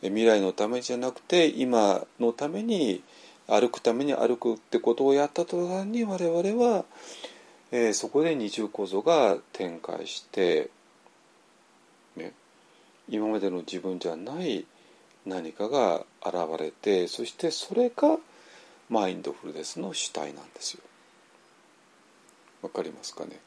[0.00, 3.02] 未来のためじゃなくて今のために
[3.46, 6.84] 歩くために歩くってことをやった途端に我々は
[7.70, 10.70] えー、そこで二重構造が展開して、
[12.16, 12.32] ね、
[13.08, 14.64] 今までの自分じゃない
[15.28, 18.16] 何かが現れてそしてそれが
[18.88, 20.80] マインドフルネスの主体なんですよ。
[22.62, 23.38] わかりますかね？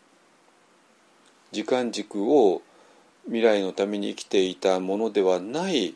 [1.51, 2.61] 時間軸を
[3.25, 5.95] 未来のために生きていたものではない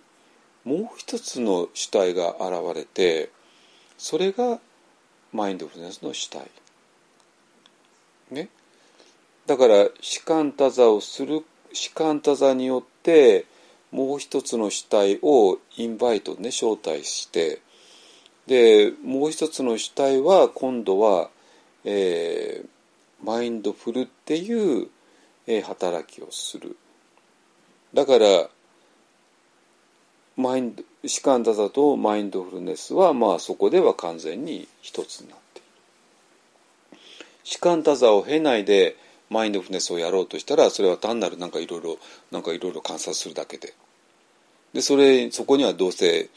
[0.64, 3.30] もう一つの主体が現れて
[3.98, 4.60] それが
[5.32, 6.50] マインドフルネスの主体。
[8.32, 8.50] ね、
[9.46, 13.46] だから士官多座をする士官多座によって
[13.96, 17.62] もう一つの主体をインバイトね招待して
[18.46, 21.30] でもう一つの主体は今度は、
[21.86, 24.90] えー、マインドフルっていう、
[25.48, 26.76] えー、働きをする。
[27.94, 28.50] だから
[30.36, 35.62] マインド士官多座とマインドフルネスはまあそこでは完全に一つになってい
[36.92, 37.00] る。
[37.46, 38.98] 士官多座を経ないで
[39.30, 41.98] マインドフルネスをやろうとしたらそれは単なるなんかいろいろ
[42.30, 43.74] なんかいろいろ観察するだけで。
[44.76, 46.30] でそれそこにはどうせ好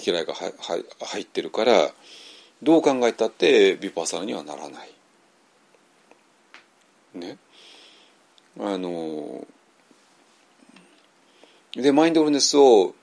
[0.00, 1.92] き嫌いがはは入ってるから
[2.60, 4.90] どう考えたってビパッサナにはならない。
[7.14, 7.38] ね。
[8.58, 9.46] あの
[11.76, 12.96] でマインドフルネスを、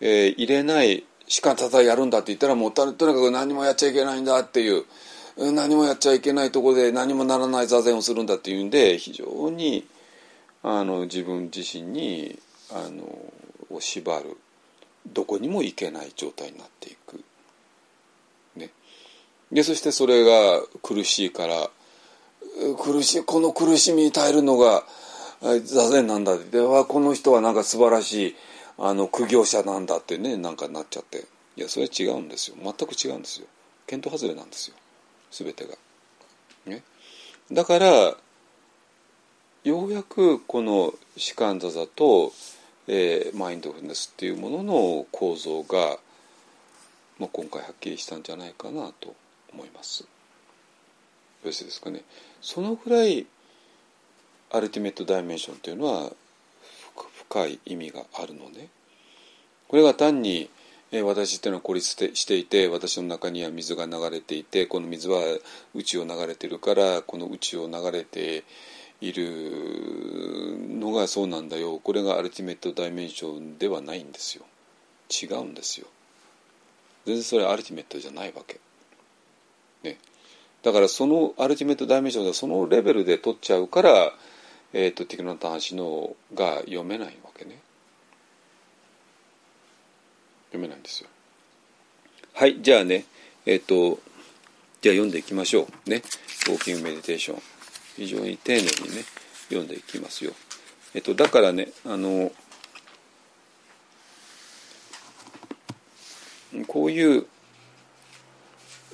[0.00, 4.86] えー、入れないしかただやるんだって言ったらもうとにかく何もやっちゃいけないんだっていう
[5.36, 9.86] 何もやっちゃいけないところで何もならない座禅をするんだっていうんで非常に
[10.62, 12.38] あの自分自身に
[12.72, 13.34] あの
[13.70, 14.36] を縛る。
[15.06, 17.22] どこにも行けない状態になっていく。
[18.56, 18.70] ね、
[19.50, 21.70] でそしてそれが苦しいから
[22.82, 24.84] 苦しいこの苦しみに耐えるのが
[25.64, 28.36] 座禅なんだではこの人はなんか素晴らしい
[28.76, 31.26] あの苦行者なんだってねなんかなっちゃって。
[31.56, 32.56] いやそれは違うんですよ。
[32.62, 33.46] 全く違うんですよ。
[33.88, 34.76] 見当外れなんですよ。
[35.30, 35.74] 全てが。
[36.66, 36.82] ね、
[37.50, 37.86] だから
[39.64, 42.32] ようやくこの士官座座と、
[42.92, 45.96] えー、マインドフルネスっていうものの構造が、
[47.20, 49.14] まあ、今回はっきりしたんじゃないかなと
[49.52, 50.02] 思います。
[50.02, 50.08] よ
[51.44, 52.02] ろしいですかね。
[52.42, 53.26] そのぐらい
[54.50, 56.10] アルティメットダイメンションというのは
[57.28, 58.68] 深い意味があるのね。
[59.68, 60.50] これが単に
[61.04, 65.20] 私っていうのは孤立していて私の中には水が流れていてこの水は
[65.76, 68.44] 宇宙を流れてるからこの宇宙を流れている
[69.00, 71.80] いるのがそうなんだよ。
[71.82, 74.44] これがアルティメットダイメンションではないんですよ。
[75.10, 75.86] 違うんですよ。
[77.06, 78.60] 全然それはアルティメットじゃないわけ。
[79.82, 79.98] ね。
[80.62, 84.12] だからそのアルティメットダイメンションでそのレベルで取っちゃうから、
[84.72, 87.58] えーと、ティクノタンシのが読めないわけね。
[90.48, 91.08] 読めないんですよ。
[92.34, 92.60] はい。
[92.60, 93.04] じゃあね。
[93.46, 94.00] えっ、ー、と
[94.82, 95.90] じゃあ読んでいきましょう。
[95.90, 96.02] ね。
[96.48, 97.42] ウォーキングメディテーション。
[98.00, 98.70] 非常に丁寧にね
[99.50, 100.32] 読んでいきますよ。
[100.94, 102.32] えっと、だからねあの
[106.66, 107.26] こういう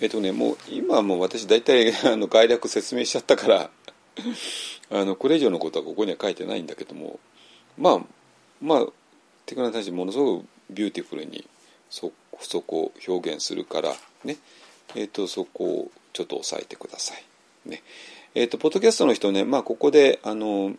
[0.01, 3.71] えっとねもう今はもう私大体 あの概略説明しちゃったから
[4.91, 7.21] あのこれ以上のことはここには書いてないんだけども
[7.79, 8.01] まあ
[8.61, 8.87] まあ
[9.47, 11.47] ティク・ナット・ハン師ものすごく beautiful に
[11.91, 14.37] そそこを表現するからね
[14.97, 17.25] えっとそこをちょっと押さえてください。
[17.67, 17.83] ね
[18.37, 20.75] えっ、ー、と、ポッドキャストの人ね、まあ、ここで、あの、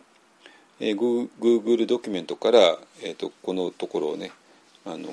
[0.78, 4.30] えー、グーグルドキュメントから、えっ、ー、と、このところをね、
[4.86, 5.08] あの、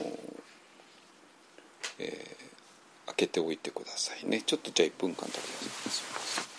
[1.97, 4.43] えー、開けておいてくださいね。
[4.43, 6.55] ちょっとじゃあ1分間だけやります。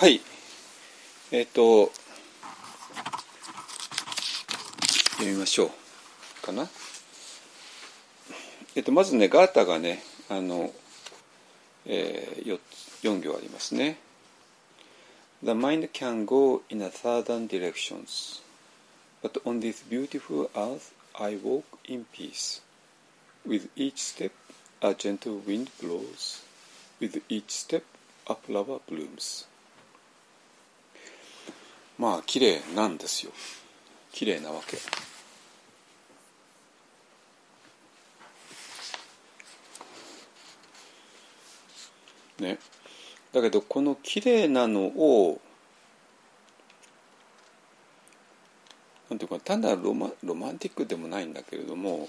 [0.00, 0.18] はい
[1.32, 1.92] えっ、と
[5.12, 5.70] 読みましょう
[6.44, 6.68] かな
[8.74, 10.72] えっ、とまずねガータがねあの、
[11.86, 12.58] えー、
[13.02, 13.98] 4, 行ありますね
[15.44, 18.42] The mind can go in a thousand directions
[19.22, 22.60] but on this beautiful earth I walk in peace
[23.46, 24.32] with each step
[24.82, 26.42] a gentle wind blows
[27.00, 27.84] with each step
[28.26, 29.46] a flower blooms
[32.00, 33.32] まあ綺麗なんですよ。
[34.10, 34.78] 綺麗なわけ。
[42.42, 42.58] ね。
[43.34, 45.42] だけどこの綺麗なのを
[49.10, 52.08] なんていうか単なるロマロマンティックでもないんだけれども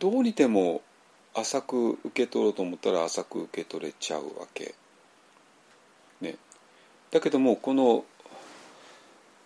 [0.00, 0.82] どうにでも
[1.32, 4.74] 浅く受け取ろうと思ったら浅く受け取れちゃうわけ。
[7.12, 8.04] だけどもこの、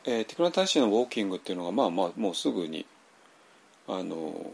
[0.05, 2.87] えー、テクノ大使のウォーキングっていうのがまあまあもうすぐに
[3.89, 4.51] あの、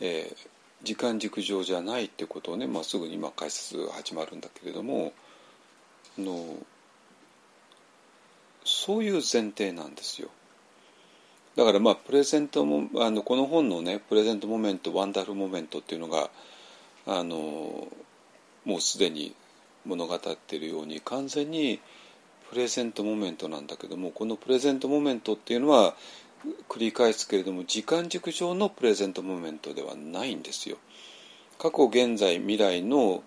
[0.00, 0.36] えー、
[0.82, 5.12] 時間軸上じゃないってことをね、まあ、すぐに今解説始まるんだけれども
[6.18, 6.46] あの
[8.64, 10.28] そういう前提なんですよ。
[11.56, 16.30] だからまあ present もあのこの本のね present moment wonderful moment っていうのが
[17.06, 17.86] あの
[18.64, 19.34] もうすでに
[19.86, 21.80] 物語っているように完全に
[22.50, 25.94] present moment なんだけどもこの present moment っていうのは
[26.68, 30.76] 繰り返すけれども時間軸上の present moment ではないんですよ。
[31.58, 33.22] 過去現在未来の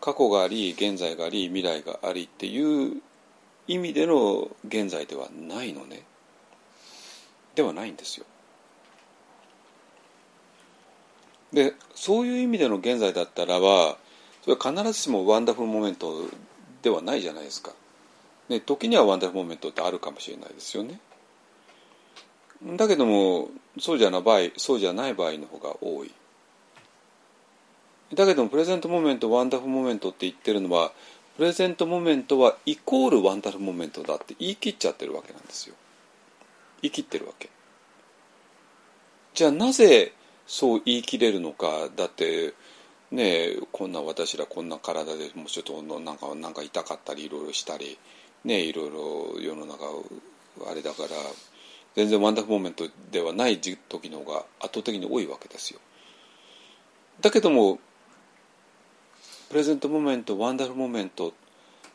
[0.00, 3.02] 過去があり現在があり未来がありっていう
[3.66, 6.02] 意味での現在ではないのね
[7.54, 8.26] ではないんですよ
[11.52, 13.96] でそういう意味での現在だったらば
[14.46, 16.28] それは必ずしも wonderful moment
[16.82, 17.72] ではないじゃないですか、
[18.48, 21.00] ね、時には wonderful moment ってあるかもしれないですよね。
[22.76, 26.12] だけどもそうじゃない場合そうじゃない場合の方が多い。
[28.14, 30.92] だけども present moment wonderful moment って言ってるのは
[31.36, 35.74] present moment はイコール wonderful moment だって言い切っちゃってるわけなんですよ。
[36.82, 37.50] 言い切ってるわけ。
[39.34, 40.12] じゃあなぜ
[40.46, 42.54] そう言い切れるのかだって
[43.10, 47.98] ねこんな私らこんな体でもうちょっとなんかなんか痛かったりいろいろしたり
[48.44, 49.84] ねいろいろ世の中
[50.70, 51.08] あれだから
[51.94, 53.78] 全然 wonderful moment ではない時
[54.10, 55.80] の方が圧倒的に多いわけですよ。
[57.22, 57.78] だけども
[59.48, 61.32] present moment wonderful moment っ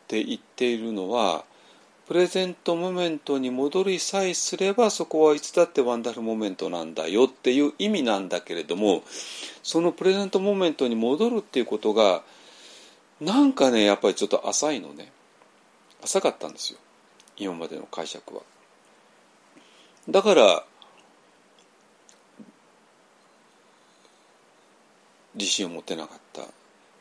[0.07, 1.45] て言っているのは
[2.11, 9.03] present moment に戻りさえすればそこはいつだって wonderful moment なんだよっていう意味なんだけれども
[9.63, 12.21] その present moment に戻るっていうことが
[13.21, 15.09] なんかねやっぱりちょっと浅いのね。
[16.03, 16.79] 浅かったんですよ。
[17.37, 18.41] 今までの解釈は。
[20.09, 20.65] だから
[25.35, 26.41] 自信を持てなかった。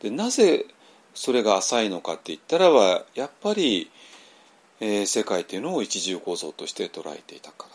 [0.05, 0.66] でなぜ
[1.15, 3.91] それが浅いのかって言ったらばやっぱり、
[4.81, 7.66] えー、世界というのを一重構造として捉えていたか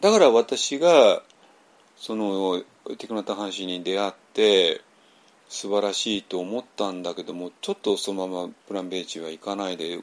[0.00, 0.10] ら。
[0.10, 1.22] だから私が
[1.96, 2.62] その
[2.98, 4.80] テクナタハンシに出会って
[5.48, 10.02] 素晴らしいと思ったんだけどもちょっとそのままプランベーチは行かないでずっ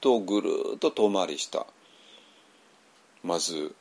[0.00, 1.66] とぐるっと遠回りした。
[3.24, 3.74] まず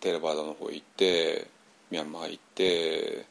[0.00, 1.46] テレバーダの方行って
[1.90, 3.26] ミャンマー行って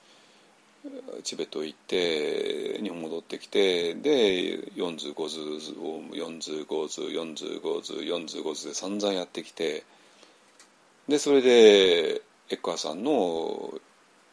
[1.24, 5.40] チベット行って日本戻ってきてで45図
[5.80, 9.84] を45図45図45図で散々やってきて
[11.08, 13.74] でそれでエッカーさんの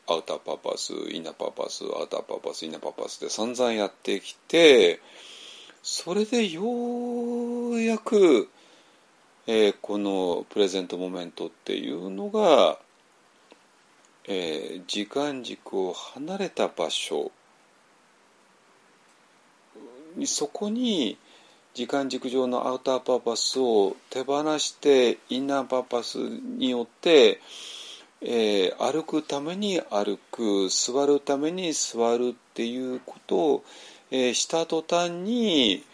[0.07, 5.01] アウターパーパスインナーパーパスアウターパーパスインナーパーパスで散々やってきて
[5.83, 6.63] それでよ
[7.73, 8.49] うやく、
[9.47, 12.79] えー、このプレゼントモメントっていうのが
[14.31, 17.33] えー、時間軸を離れた場所。
[20.27, 21.17] そこに
[21.73, 27.41] 時間軸上のアウターパーパスを手放してインナーパーパスによって、
[28.21, 33.65] えー、歩くために歩く座るために座るっていうことを、
[34.11, 35.85] えー、した途端に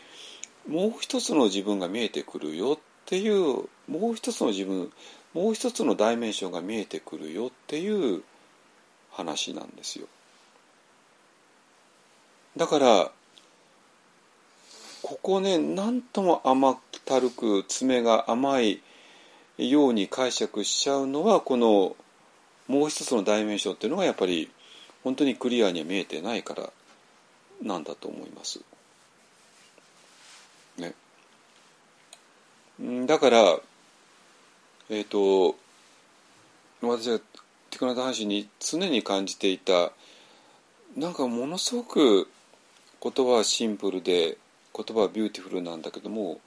[0.66, 4.90] もう一つの自分が見えてくるよっていうもう一つの自分
[5.34, 8.22] もう一つのダイメンションが見えてくるよっていう
[9.10, 10.06] 話なんですよ。
[12.56, 13.10] だから
[15.02, 18.80] ここね何とも甘ったるく爪が甘い
[19.58, 21.96] ように解釈しちゃうのはこの
[22.68, 24.50] もう一つのダイメンションっていうのがやっぱり
[25.02, 26.70] 本当にクリアには見えてないから
[27.62, 28.60] なんだと思います。
[30.78, 30.94] ね。
[33.06, 33.58] だから
[34.90, 35.56] えっ、ー、と
[36.82, 37.18] 私が
[37.70, 39.92] テクノ話に常に感じていた
[40.96, 42.28] なんかものすごく
[43.02, 44.36] 言葉はシンプルで
[44.74, 46.40] 言葉は beautiful なんだけども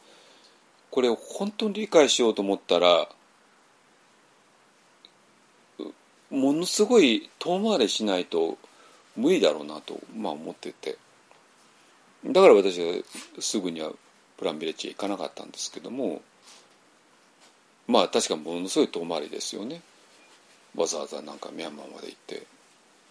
[0.91, 3.09] これを本当に理解しようと思ったら
[6.29, 8.57] ものすごい遠回りしないと
[9.15, 10.97] 無理だろうなと、まあ、思ってて。
[12.25, 12.93] だから私は
[13.39, 13.91] すぐには
[14.37, 16.21] プランビレッジへ行かなかったんですけども
[17.87, 19.81] まあ確かものすごい遠回りですよね。
[20.75, 22.43] わざわざなんかミャンマーまで行って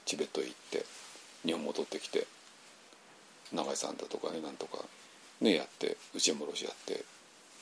[0.05, 0.85] チベットへ行って
[1.45, 2.27] 日本戻ってきて
[3.53, 4.79] 永井さんだとかねなんとか
[5.41, 7.05] ねやって内山ロシやって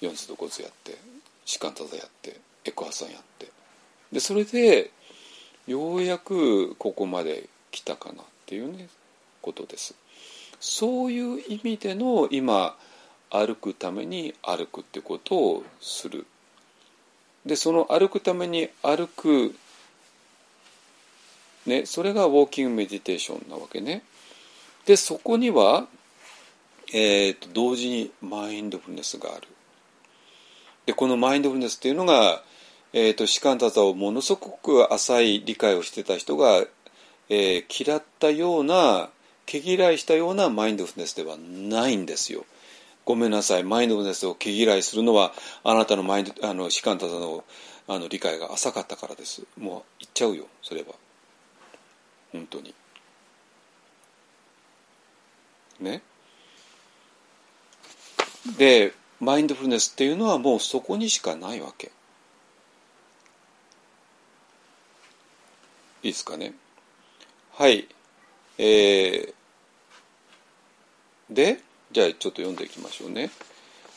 [0.01, 0.97] 四つと五つやって
[1.45, 3.49] 士官多座やってエコハさんやって
[4.13, 4.91] でそれで
[5.67, 8.89] ようやくここまで来たかなっていうね
[9.41, 9.95] ことです。
[10.61, 12.77] そういう意味での今
[13.31, 16.27] 歩くために歩くってことをする。
[17.47, 19.55] でその歩くために歩く
[21.67, 24.03] ね、それがウォーキングメディテーションなわけね。
[24.85, 25.87] でそこには、
[26.93, 29.49] えーと、同時にマインドフルネスがある。
[30.87, 32.43] でこのマインドフルネスっていうのが、
[32.93, 36.65] えーと、士官多座をものすごく浅い理解をしてた人が、
[37.31, 39.09] えー、嫌ったような
[39.47, 42.45] 毛嫌いしたようなマインドフルネスではないんですよ。
[43.05, 43.65] ごめんなさい。
[43.65, 45.33] マインドフルネスを毛嫌いするのは
[45.63, 47.45] あなたのマインドあの士官多座の
[47.87, 49.43] あの理解が浅かったからです。
[49.59, 50.95] もう言っちゃうよそれは。
[52.33, 52.75] 本当に。
[55.81, 56.03] ね。
[58.59, 61.93] でマインドフルネスっていうのはもうそこにしかないわけ。
[66.03, 66.55] いいですかね。
[67.53, 67.87] はい。
[68.59, 69.35] えー、
[71.31, 71.61] で
[71.95, 73.31] じゃあちょっと読んでいきましょうね。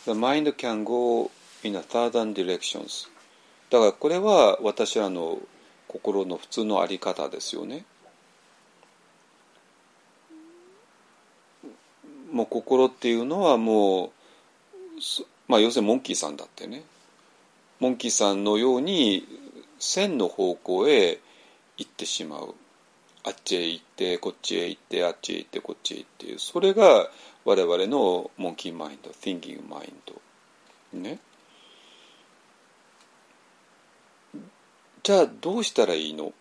[0.05, 1.31] The mind can go
[1.63, 3.09] in a thousand directions.
[3.71, 5.39] だからこれは私らの
[5.87, 7.85] 心の普通のあり方ですよね。
[12.31, 14.11] もう心っていうのはもう
[15.47, 16.83] まあ要するにモンキーさんだってね。
[17.79, 19.27] モンキーさんのように
[19.79, 21.17] 線の方向へ
[21.77, 22.53] 行ってしまう。
[23.23, 26.35] あっちへ行ってこっちへ行ってあっちへ行ってこっちへ行って。
[26.37, 27.09] それが
[27.47, 31.17] 我々のモンキーマインド Thinking マインドね？
[35.01, 36.33] じゃあどうしたらいいの？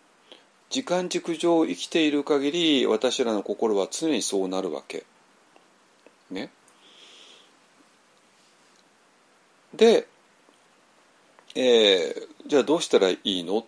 [0.68, 5.04] 時間軸上生きている限り私らの心は常にそうなるわけ。
[6.28, 6.50] ね？
[9.74, 10.08] で、
[11.54, 13.60] えー、じゃあどうしたらいいの？
[13.60, 13.64] っ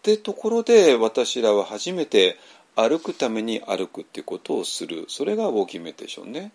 [0.00, 2.38] てところで私らは初めて
[2.74, 5.04] 歩くために歩くっていうことをする。
[5.08, 6.52] それがウォーキングメディテーションね。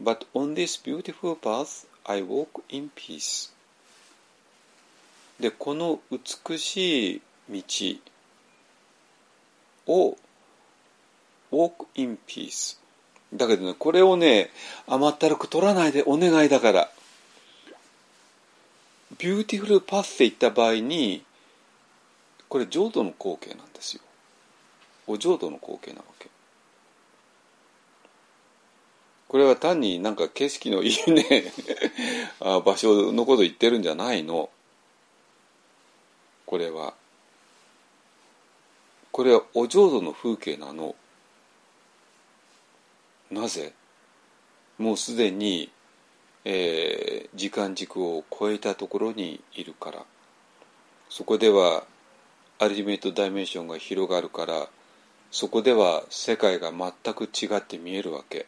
[0.00, 3.52] But on this beautiful path I walk in peace.
[5.40, 7.62] でこの美しい道
[9.86, 10.16] を
[11.52, 12.78] walk in peace
[13.32, 14.50] だけどねこれをね
[14.86, 16.90] 甘ったるく取らないでお願いだから。
[19.18, 21.24] beautiful path で行った場合に
[22.48, 24.02] これ浄土の光景なんですよ。
[25.08, 26.28] お浄土の光景なわけ。
[29.26, 31.52] これは単になんか景色のいいね
[32.40, 34.50] 場所のこと言ってるんじゃないの。
[36.46, 36.94] これは
[39.10, 40.94] これはお浄土の風景なの。
[43.30, 43.74] なぜ？
[44.78, 45.70] もうすでに
[46.44, 50.04] えー、時間軸を超えたところにいるから。
[51.10, 51.84] そこでは
[52.58, 54.68] アルティメイトダイメンションが広がるから
[55.30, 58.46] そこでは世界が全く違って見えるわけ。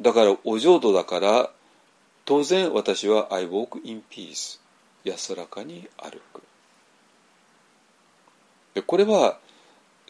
[0.00, 1.50] だからお浄土だから
[2.24, 4.60] 当然私は I walk in peace
[5.04, 6.42] 安らかに歩く。
[8.74, 9.38] でこれは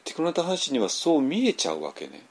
[0.04, 2.24] ティクナタハンシにはそう見えちゃうわけね。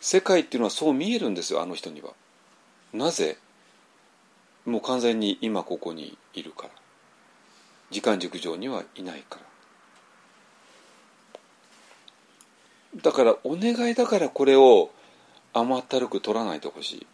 [0.00, 2.10] 世界っていうのはそう見えるんですよあの人には。
[2.92, 3.38] なぜ？
[4.64, 6.70] もう完全に今ここにいるから。
[7.90, 9.51] 時間軸上にはいないから。
[12.96, 14.90] だからお願いだからこれを
[15.54, 17.06] 甘ったるく取らないでほしい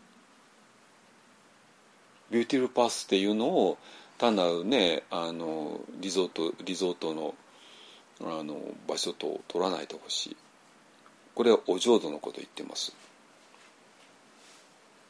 [2.30, 3.78] beautiful path っていうのを
[4.18, 7.34] 単なるねあのリゾートリゾートの
[8.20, 8.56] あの
[8.88, 10.36] 場所と取らないでほしい
[11.38, 12.92] これはお浄土のこと言ってます。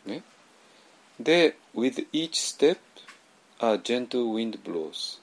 [0.05, 0.23] ね、
[1.19, 2.77] で、with each step
[3.61, 5.21] a gentle wind blows。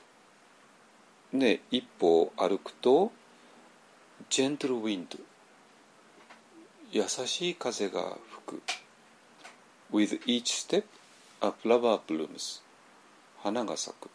[1.31, 3.11] ね、一歩歩くと
[4.31, 5.19] gentle wind
[6.95, 8.17] 優しい風が
[8.47, 8.61] 吹く。
[9.91, 10.85] with each step
[11.41, 12.61] a flower blooms
[13.43, 14.09] 花が咲く。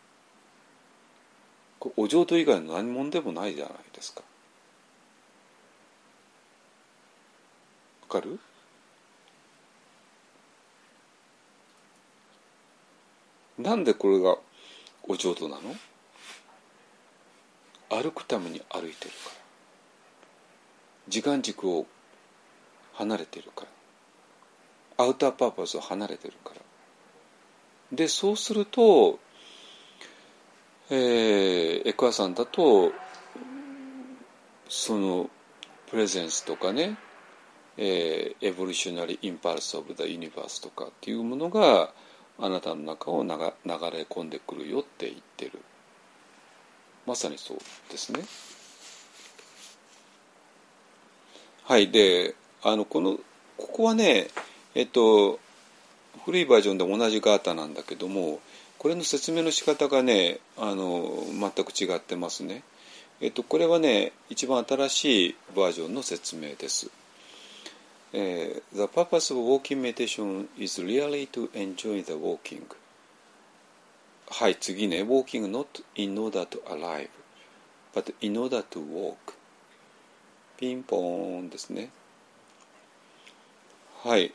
[1.98, 4.22] お浄土以外の何者でもないじゃないですか
[8.08, 8.08] わ。
[8.08, 8.40] かる？
[13.58, 14.38] なんでこれが
[15.02, 15.76] お浄土なの？
[17.90, 19.32] 歩くために歩いてるから
[21.08, 21.84] 時間軸を
[23.00, 23.66] 離れてるか
[24.98, 25.04] ら。
[25.04, 26.60] outer purpose を離れてるから。
[27.92, 29.18] でそうすると、
[30.90, 32.92] えー、エクアさんだと
[34.68, 35.30] その
[35.88, 36.96] presence とかね
[37.82, 41.94] えー、 evolutionary impulse of the universe とかっていうものが
[42.38, 45.52] あなたの中を流れ込んでくるよって言ってる。
[47.06, 47.58] まさにそう
[47.90, 48.20] ですね。
[51.64, 53.18] はいであのこの
[53.56, 54.28] ここはね
[54.74, 55.38] えっと
[56.24, 58.40] 古いバージョンで同じガータなんだけども
[58.78, 62.62] これの説明の仕方がねあの全く違ってますね
[63.20, 66.90] えっとこれはね一番新しいバージョンの説明です
[68.12, 72.62] えー The purpose of walking meditation is really to enjoy the walking
[74.30, 75.66] はい次ね walking not
[75.96, 77.08] in order to arrive
[77.94, 79.16] but in order to walk
[80.56, 81.90] ピンポーンですね
[84.02, 84.32] はい。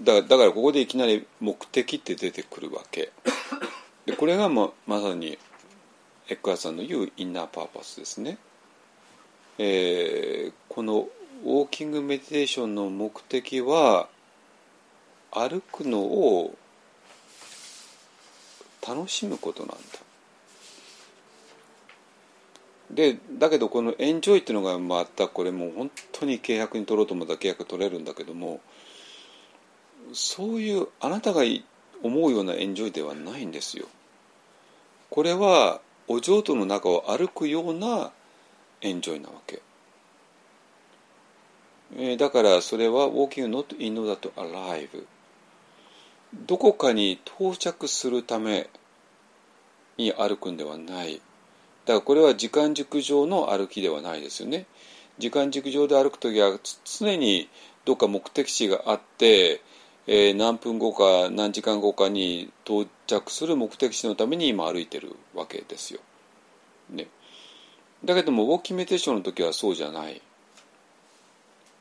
[0.00, 3.12] だだからここでいきなり目的って出てくるわけ。
[4.06, 5.38] でこれがままさに
[6.28, 8.38] エッカーさんの言うインナーパーパスですね、
[9.58, 11.08] えーこの
[11.44, 14.08] ウォーキングメディテーションの目的は
[15.30, 16.56] 歩くのを
[18.86, 19.74] 楽しむことなんだ。
[22.92, 28.60] でだけどこのエンジョイっていうのがまたこれもう本当に契約に取ろうと思ったら契約取れるんだけども
[30.12, 31.64] そういうあなたがい
[32.02, 33.86] 思うようなエンジョイではないんですよ。
[35.08, 38.10] これはお浄土の中を歩くような
[38.80, 39.62] エンジョイなわけ。
[41.96, 45.06] えーだからそれは walking not in order to arrive
[46.46, 48.70] どこかに到着するため
[49.98, 51.20] に歩くんではない。
[51.84, 54.66] だからこれは時間軸上の歩きではないですよね。
[55.18, 57.48] 時間軸上で歩く時は常に
[57.84, 59.60] どっか目的地があって、
[60.06, 66.00] えー何分後か何時間後かに到着する目的地のために今歩いてるわけですよ、
[66.90, 67.06] ね、
[68.04, 70.20] だけどもウォーキングメディテーションの時はそうじゃない。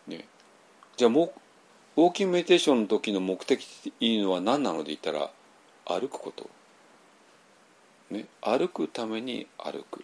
[0.08, 0.26] ね、
[0.98, 1.34] じゃあも
[1.96, 5.32] ウォーキングメディテーションの時の目的っていうのは何なので言ったら
[5.86, 6.50] 歩くこと、
[8.12, 10.04] ね、歩くために歩く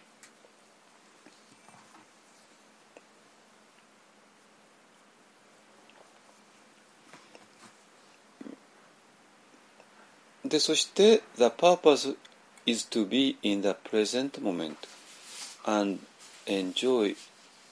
[10.42, 12.16] でそして The purpose
[12.64, 14.76] is to be in the present moment
[15.66, 16.00] and
[16.46, 17.14] enjoy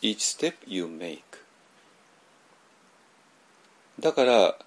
[0.02, 1.22] each step you make
[3.98, 4.58] だから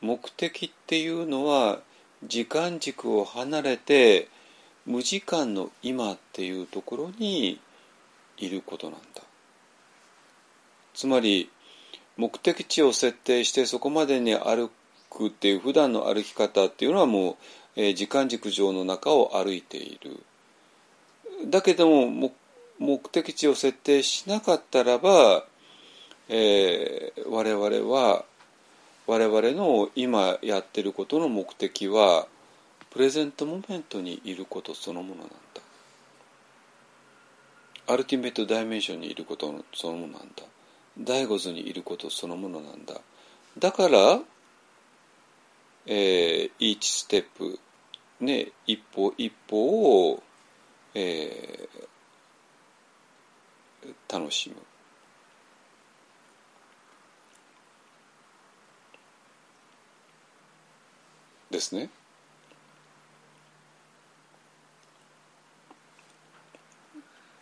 [0.00, 1.80] 目的っていうのは
[2.24, 4.28] 時間軸を離れて
[4.90, 7.60] 無時間の今っていうところに
[8.38, 9.22] いることなんだ。
[10.94, 11.48] つまり
[12.16, 14.70] 目的地を設定してそこまでに歩
[15.08, 17.36] くっていう普段の歩き方っていうのはもう、
[17.76, 20.24] え時間軸上の中を歩いている。
[21.46, 22.32] だけども目
[22.80, 25.44] 目的地を設定しなかったらば、
[26.28, 28.24] えー我々は
[29.06, 32.26] 我々の今やってることの目的は
[32.90, 35.36] プレゼントモメントにいることそのものなんだ。
[37.86, 40.44] アルティメットダイメンションにいることそのものなんだ。
[40.98, 43.00] 第五図にいることそのものなんだ。
[43.58, 44.20] だから、
[45.86, 47.58] えー、1ステップ
[48.20, 50.22] ね一歩一歩を、
[50.94, 51.90] えー
[54.08, 54.56] 楽しむ。
[61.50, 61.90] ですね。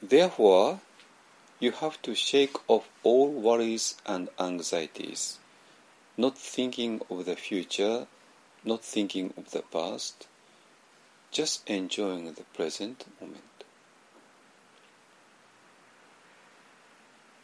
[0.01, 0.79] Therefore,
[1.59, 5.39] you have to shake off all worries and anxieties,
[6.17, 8.07] not thinking of the future,
[8.65, 10.27] not thinking of the past,
[11.31, 13.41] just enjoying the present moment.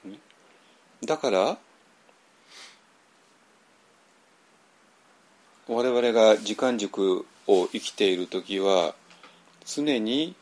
[0.06, 0.18] ね
[1.04, 1.58] だから
[5.68, 8.96] 我々が時間軸を生きている時は
[9.66, 10.36] 常に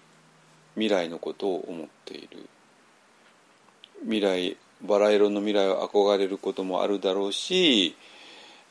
[0.75, 2.49] 未来のことを思っている
[4.03, 7.97] 未来バラ色の未来を憧れることもあるだろうし、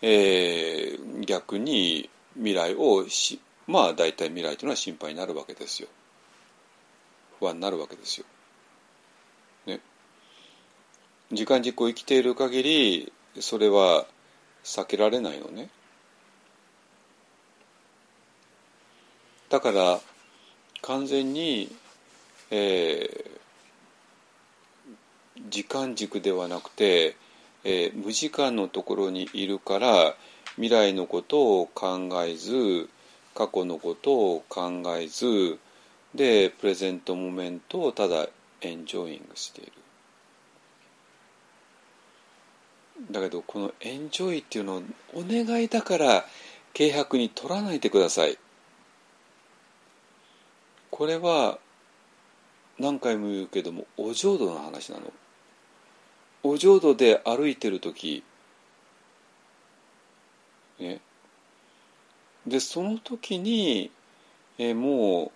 [0.02, 5.88] えー逆に未来をしまあ大体未来というのは心配になるわけですよ
[7.40, 8.26] 不安になるわけですよ。
[9.65, 9.80] ね、
[11.32, 14.06] 時間軸を生きている限りそれは
[14.64, 15.69] 避けられないのね。
[19.49, 19.99] だから
[20.82, 21.76] 完全に、
[22.52, 23.32] えー
[25.49, 27.15] 時間軸ではなくて、
[27.64, 30.15] えー無時間のところにいるから
[30.56, 32.90] 未来のことを考えず
[33.34, 35.57] 過去のことを考えず
[36.14, 38.28] でプレゼントモメントをただ
[38.61, 39.72] エンジョイングしている。
[43.10, 44.84] だけどこのエンジョイっていうのを
[45.15, 46.26] お願いだから
[46.78, 48.38] 軽薄に取らないでください。
[50.91, 51.57] これは
[52.82, 55.14] 何回も言うけどもお浄土の話なの。
[56.41, 58.24] お浄土で歩いてる時。
[60.80, 60.99] ね。
[62.48, 63.91] でその時に、
[64.58, 65.32] えも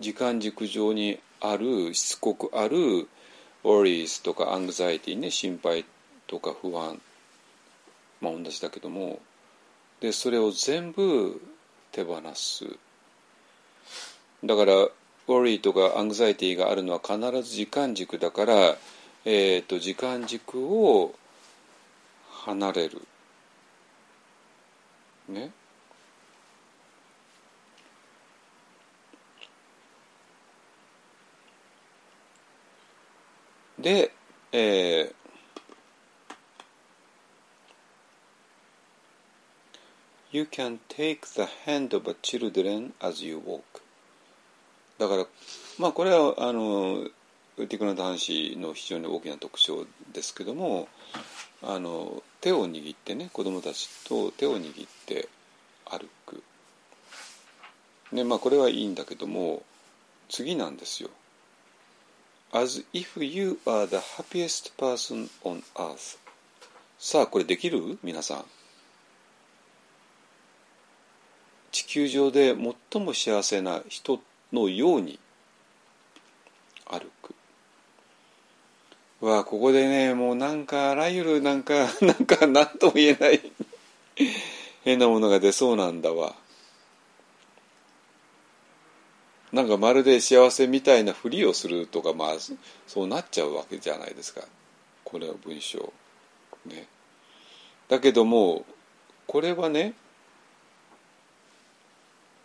[0.00, 3.08] う時間軸上にあるしつこくある
[3.62, 5.84] worries とか anxiety ね心配
[6.26, 6.98] とか不安。
[8.22, 9.20] まあ同じだけども。
[10.00, 11.42] でそれを全部
[11.92, 12.64] 手放す。
[14.42, 18.76] だからォリーとかアングザイティがあるのは必ず時間軸だから、
[19.24, 21.14] えーと、時間軸を
[22.28, 23.02] 離れる。
[25.28, 25.52] ね？
[33.78, 34.12] で、
[34.52, 35.14] えー、
[40.32, 43.62] You can take the hand of a children as you walk.
[45.00, 45.26] だから
[45.78, 47.08] まあこれはあの
[47.56, 50.88] ティクナ男子の非常に大きな特徴ですけども
[51.62, 55.28] あの手を握ってね子供たちと手を握って
[55.86, 56.42] 歩く。
[58.12, 59.62] ねまあこれはいいんだけども
[60.28, 61.08] 次なんですよ。
[62.52, 66.18] As if you are the happiest person on earth
[66.98, 67.98] さあこれできる？
[68.02, 68.44] 皆さん
[71.72, 72.54] 地球上で
[72.92, 74.20] 最も幸せな人
[74.52, 75.18] のように
[76.86, 77.34] 歩く。
[79.20, 83.40] わここでねもうなんかあらゆるなんか なんか何とも言えない。
[84.82, 86.34] 変なものが出そうなんだわ。
[89.52, 92.36] なんかまるで幸せみたいなふりをするとかまあ
[92.86, 94.42] そうなっちゃうわけじゃないですか。
[95.04, 95.92] これは文章。
[96.66, 96.86] ね。
[97.88, 98.64] だけども
[99.26, 99.94] これはね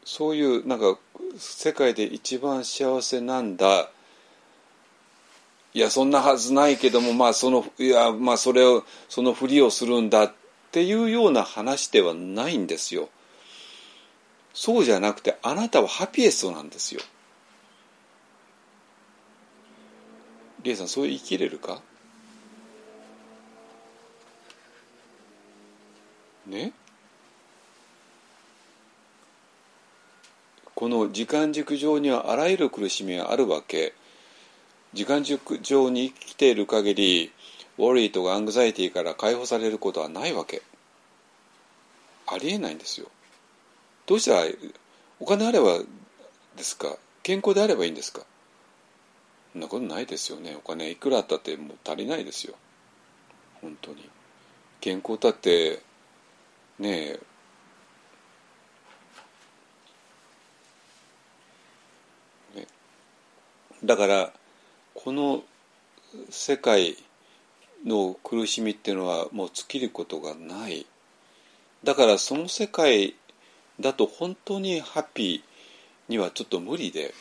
[0.05, 0.97] そういうなんか
[1.37, 3.89] 世界で一番幸せなんだ
[5.73, 10.33] いやそんなはずないけどもまあそのいやまあそれをそのふりをするんだっ
[10.71, 13.09] ていうような話ではないんですよ。
[14.53, 17.01] そうじゃなくてあなたはハピエストなんですよ。
[20.63, 21.81] リエさんそう生きれるか？
[26.45, 26.71] ね？
[30.75, 33.93] この時間軸上にはあらゆる苦しみがあるわけ。
[34.93, 37.31] 時間軸上に生きている限り
[37.77, 40.61] ウォリーとかアングザイティから解放されることはないわけ。
[42.27, 43.07] ありえないんですよ。
[44.05, 44.51] どうしたら
[45.19, 45.79] お金あれば
[46.57, 46.97] ですか？
[47.23, 48.21] 健康であればいいんですか？
[49.53, 50.57] そんなことないですよね。
[50.57, 52.55] お金いくらあったってもう足りないですよ。
[53.61, 54.09] 本当に。
[54.81, 55.81] 健康だって
[56.79, 57.19] ねえ
[63.85, 64.33] だから
[64.95, 65.43] この
[66.29, 66.97] 世界
[67.85, 70.85] の苦しみっていうのはもう尽きることがない。
[71.83, 73.15] だからその世界
[73.79, 77.13] だと本当にハッピーにはちょっと無理で。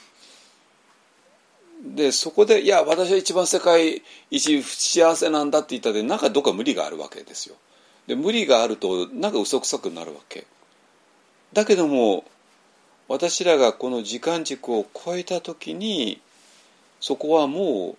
[1.85, 7.57] でそこでいや私は一番世界一幸せなんだって言ったでなんかどっか無理があるわけですよ。
[8.07, 10.47] で無理があるとなんか嘘くさくなるわけ。
[11.53, 12.24] だけども
[13.07, 16.20] 私らがこの時間軸を超えた時に
[17.05, 17.98] そこはも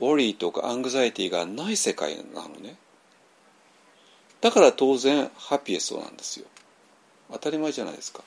[0.00, 2.76] うウォリーとかアングザイティがない世界なのね。
[4.40, 6.46] だから当然ハピエストなんですよ。
[7.32, 8.22] 当たり前じゃないですか。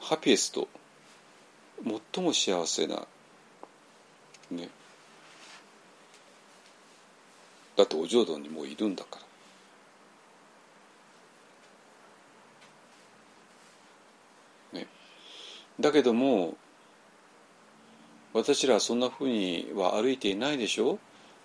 [0.00, 0.66] ハピエスト
[2.12, 3.06] 最も幸せな
[4.50, 4.68] ね。
[7.76, 9.25] だってお浄土にもういるんだから。
[15.80, 16.56] だけども
[18.32, 20.98] 私らはそんなふうには歩いていないでしょ？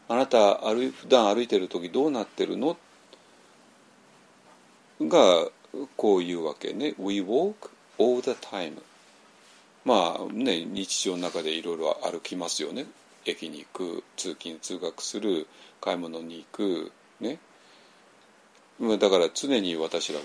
[0.08, 2.78] あなた歩普段歩いてる時どうなってるの？
[5.02, 5.48] が
[5.96, 6.94] こういうわけね。
[7.00, 8.82] We walk all the time
[9.86, 12.86] まあね日常の中でいろいろ歩きますよね。
[13.26, 15.48] 駅に行く通勤通学する
[15.80, 17.40] 買い物に行くね。
[19.00, 20.24] だから常に私らを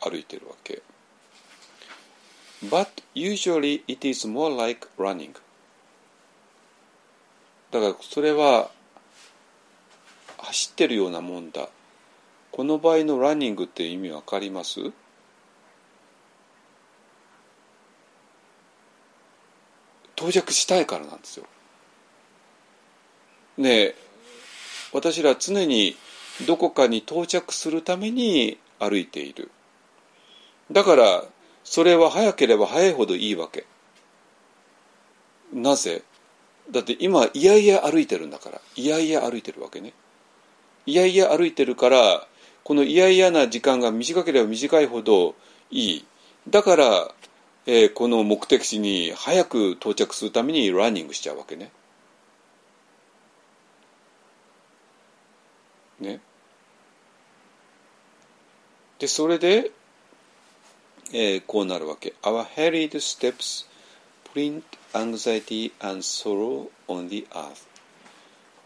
[0.00, 0.82] 歩いてるわけ。
[2.64, 5.34] But usually it is more like running
[7.70, 8.70] だからそれは
[10.38, 11.68] 走ってるようなもんだ
[12.52, 14.92] この場合のランニングって意味わかります？
[20.16, 21.44] 到着したいからなんですよ。
[23.58, 23.94] ねえ
[24.92, 25.96] 私ら常に
[26.46, 29.50] どこかに到着するために歩いている。
[30.72, 31.24] だから
[31.66, 33.66] それは早ければ早いほどいいわけ。
[35.52, 36.02] なぜ？
[36.70, 39.92] だって今いやいや歩いてるんだからいやいや歩いてるわけね。
[40.86, 42.26] いやいや歩いてるから
[42.62, 45.34] このいやいやな時間が短ければ短いほど
[45.70, 46.06] いい。
[46.48, 47.10] だから
[47.66, 51.72] えー、この目的地に早く到着するためにランニングしちゃうわけね。
[55.98, 56.20] ね
[59.00, 59.72] でそれで、
[61.12, 62.14] えーこうなるわけ。
[62.22, 63.66] Our harried steps
[64.34, 64.62] print
[64.92, 67.66] anxiety and sorrow on the earth.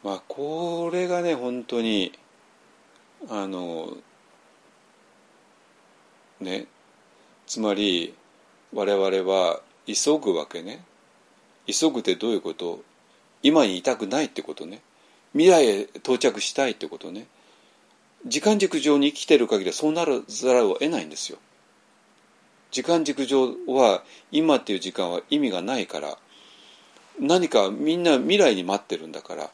[0.03, 2.13] まあこれがね本当に
[3.29, 3.99] あの
[6.41, 6.67] ね
[7.47, 8.15] つまり
[8.73, 10.83] 我々は急ぐわけね。
[11.67, 12.83] 急ぐってどういうこと？
[13.43, 14.81] 今にいたくないってことね。
[15.33, 17.27] 未来へ到着したいってことね。
[18.27, 21.39] 時間軸上に生きてる限りはそうならざるを得ないんですよ。
[22.71, 26.19] 時間軸上は今っていう時間は意味がないから
[27.21, 29.51] 何かみんな未来に待ってるんだから。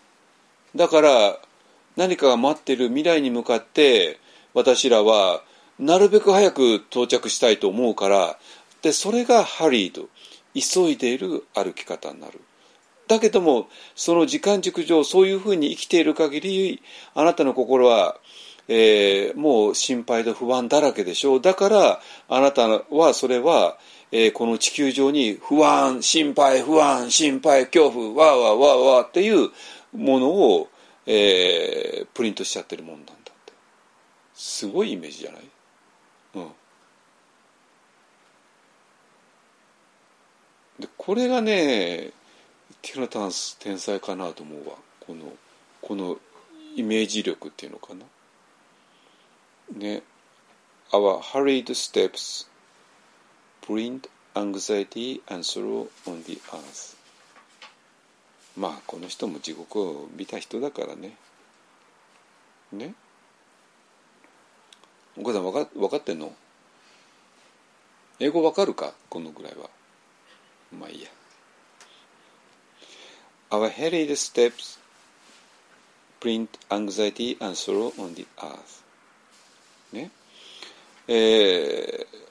[0.74, 1.38] だから
[1.96, 4.20] 何かが待ってる未来に向かって
[4.52, 5.42] 私らは
[5.78, 8.38] なるべく早く到着したいと思うから
[8.82, 10.08] でそれがハリーと
[10.54, 12.40] 急いでいる歩き方になる。
[13.08, 16.82] だけどもその時間軸上そういうふうに生きている限り
[17.14, 18.16] あなたの心は、
[18.68, 21.40] えーもう心配と不安だらけでしょう。
[21.40, 23.78] だからあなたはそれは、
[24.12, 29.50] えーこの地球上に不安心配不安心配恐怖わーわーわーわーっていう
[29.92, 30.68] ものを、
[31.06, 33.52] えープリントしちゃってるもんなんだって。
[34.34, 35.42] すごいイメージじゃない？
[36.34, 36.48] うん。
[40.80, 42.10] でこれがね
[42.82, 44.74] ティラタンス天才かなと思うわ。
[45.06, 45.32] この
[45.80, 46.16] この
[46.74, 48.04] イメージ力っていうのかな。
[49.72, 50.02] ね
[50.92, 52.46] Our hurried steps
[53.60, 56.96] print anxiety and sorrow on the earth
[58.56, 61.16] まあこの人も地獄を見た人だからね
[62.72, 62.94] ね
[65.16, 66.32] お母さん分か分かってんの
[68.18, 69.68] 英語分かるかこのぐらいは
[70.72, 71.08] まあいいや
[73.50, 74.78] Our hurried steps
[76.20, 78.85] print anxiety and sorrow on the earth
[79.92, 80.10] ね
[81.08, 82.26] えー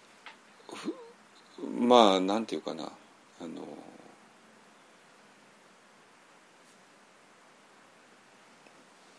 [1.79, 3.65] まあなんていうかなあの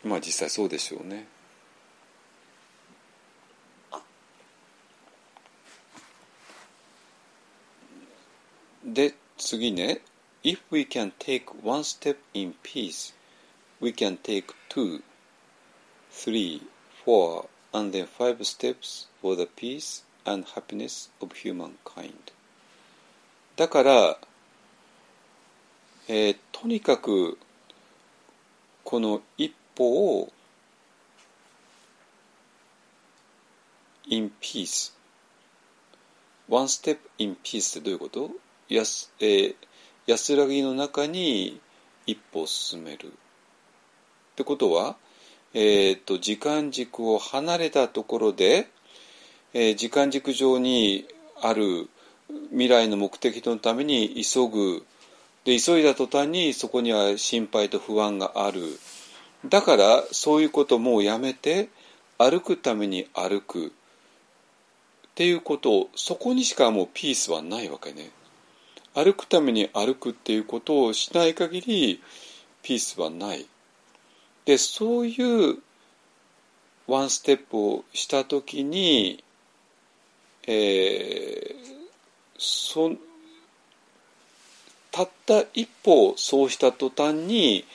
[0.03, 1.27] まあ実際そうでしょうね
[8.85, 10.01] で次ね
[10.43, 13.13] If we can take one step in peace
[13.81, 15.01] we can take two
[16.11, 16.61] three
[17.03, 22.11] four and then five steps for the peace and happiness of humankind
[23.55, 24.17] だから、
[26.07, 27.37] えーとにかく
[28.83, 30.33] この一歩を
[34.09, 34.93] in peace
[36.49, 38.31] one step in peace ってどういうこと
[38.69, 39.55] やす、えー
[40.07, 41.59] 安らぎの中に
[42.05, 43.09] 一歩を進めるっ
[44.37, 44.95] てことは、
[45.53, 48.67] えー、と時間軸を離れたところで、
[49.53, 51.05] えー時間軸上に
[51.41, 51.89] ある
[52.49, 54.85] 未来の目的のために急ぐ。
[55.45, 58.61] で急いだ途端にそこには心配と不安がある。
[59.45, 61.69] だからそういうこともうやめて
[62.17, 63.67] 歩くために歩く。
[63.67, 63.69] っ
[65.15, 68.11] ていうことをそこにしかもうピースはないわけね。
[68.93, 72.01] 歩くために歩くっていうことをしない限り
[72.61, 73.45] ピースはない。
[74.47, 75.57] でそういう
[76.87, 79.21] ワンステップをした時に、
[80.47, 81.77] えー
[82.39, 82.91] そ
[84.91, 87.65] たった一歩そうした途端に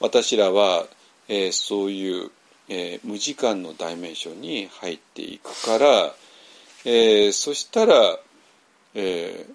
[0.00, 0.86] 私らは、
[1.28, 2.30] えーそういう、
[2.70, 6.14] えー無時間のダイメンションに入っていくから、
[6.86, 8.18] えーそしたら、
[8.94, 9.46] え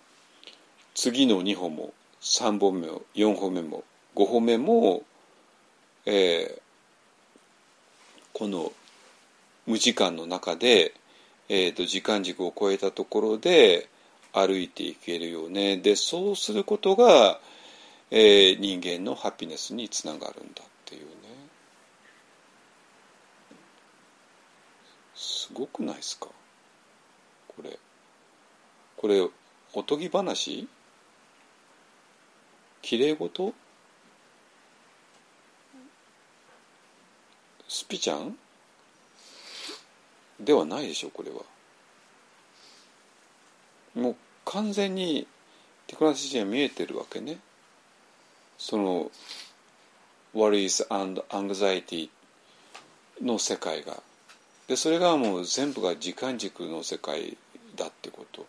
[0.94, 1.92] 次の2歩も
[2.22, 3.84] 3本目も4歩目も
[4.16, 5.02] 5歩目も、
[6.06, 6.67] えー
[8.38, 8.72] この
[9.66, 10.94] 無時間の中で、
[11.50, 13.90] えー、と時間軸を超えたところで
[14.32, 15.78] 歩いていけるよね。
[15.78, 17.40] でそうすることが、
[18.12, 21.08] えー人間のハピネスにつながるんだっていうね。
[25.16, 26.28] すごくないですか？
[27.48, 27.80] これ。
[28.98, 29.28] これ
[29.74, 30.68] おとぎ話？
[32.84, 33.56] きれい事？
[37.78, 38.36] スピちゃん？
[40.40, 41.38] ではないでしょこれは。
[43.94, 45.28] もう完全に
[45.86, 47.38] テクノロジーが見えてるわけね。
[48.58, 49.12] その
[50.34, 52.10] worries and anxiety
[53.22, 54.02] の世界が。
[54.68, 57.38] でそれがもう全部が時間軸の世界
[57.76, 58.48] だってこと。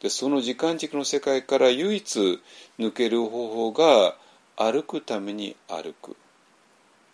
[0.00, 2.40] でその時間軸の世界から唯一
[2.78, 4.14] 抜ける方法が
[4.54, 6.16] 歩くために歩く。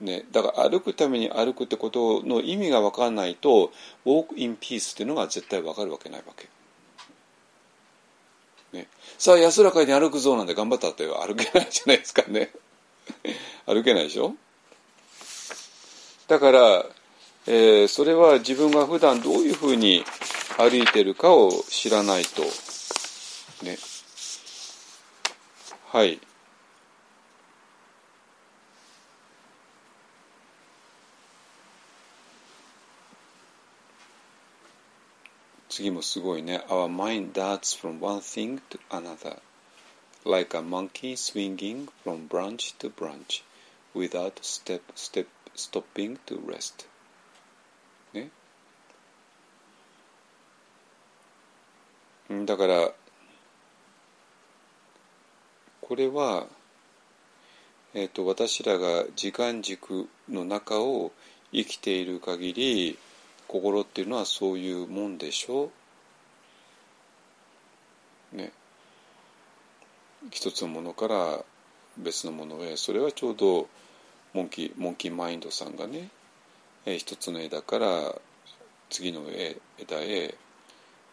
[0.00, 3.72] ね、だから歩くために歩くってことの意味が分かんないと
[4.04, 6.48] ウォークインピースっていうのが絶対分かるわけないわけ。
[8.76, 12.50] ね、さあ安らかに歩くぞなんて頑張ったって歩けないじゃないですかね。
[13.64, 14.34] 歩けないでしょ？
[16.28, 16.86] だから、
[17.46, 20.04] えー、それは自分が普段どういうふうに
[20.58, 22.42] 歩いてるかを知らないと。
[23.62, 23.78] ね。
[25.86, 26.20] はい。
[35.76, 36.64] 次もすごいね。
[36.68, 39.40] Our mind darts from one thing to another,
[40.24, 43.44] like a monkey swinging from branch to branch,
[43.94, 46.86] without step, step, stopping to rest.
[48.14, 48.30] ね。
[52.46, 52.92] だから、
[55.82, 56.46] これは、
[57.92, 61.12] えーと、と私らが時間軸の中を
[61.52, 62.98] 生きている限り
[63.48, 65.70] 心っていうのはそういうもんでしょ？
[68.32, 68.36] う。
[68.36, 68.52] ね。
[70.30, 71.44] 一つのものから
[71.98, 73.68] 別のものへそれはちょうど
[74.34, 76.10] モンキーモンキーマインドさんがね、
[76.84, 78.14] 一つの枝から
[78.90, 79.22] 次の
[79.78, 80.34] 枝へ、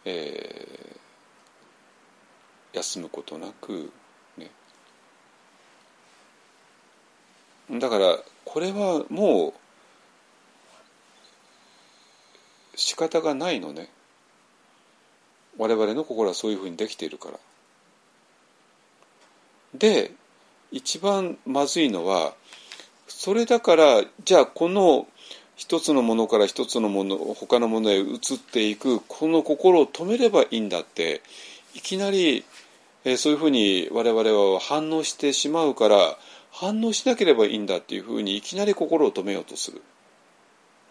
[0.06, 3.92] えー、休むことなく
[4.38, 4.52] ね
[7.72, 9.54] だからこれはもう
[12.76, 13.90] 仕方がないのね
[15.58, 17.40] 我々の心はそういうふうにできているから
[19.76, 20.12] で
[20.72, 22.34] 一番まずいのは
[23.08, 25.08] それだからじゃあこの
[25.56, 31.22] 一つのものから一つのもの他のものへ移っていくこの心を止めればいいんだって
[31.76, 32.44] いきなり、
[33.06, 36.18] えー、そういうふうに我々は反応してしまうから
[36.52, 39.82] 反応しなければいいんだっていうふうにいきなり心を止めようとする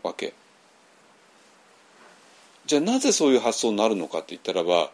[0.02, 0.34] わけ。
[2.66, 4.90] じゃあなぜそういう発想になるのかって言ったらば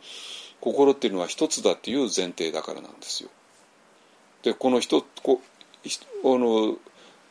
[0.60, 3.30] 心っていうのは一つだっていう前提だからなんですよ。
[4.42, 5.40] でこの人こ
[5.84, 5.88] あ
[6.24, 6.76] の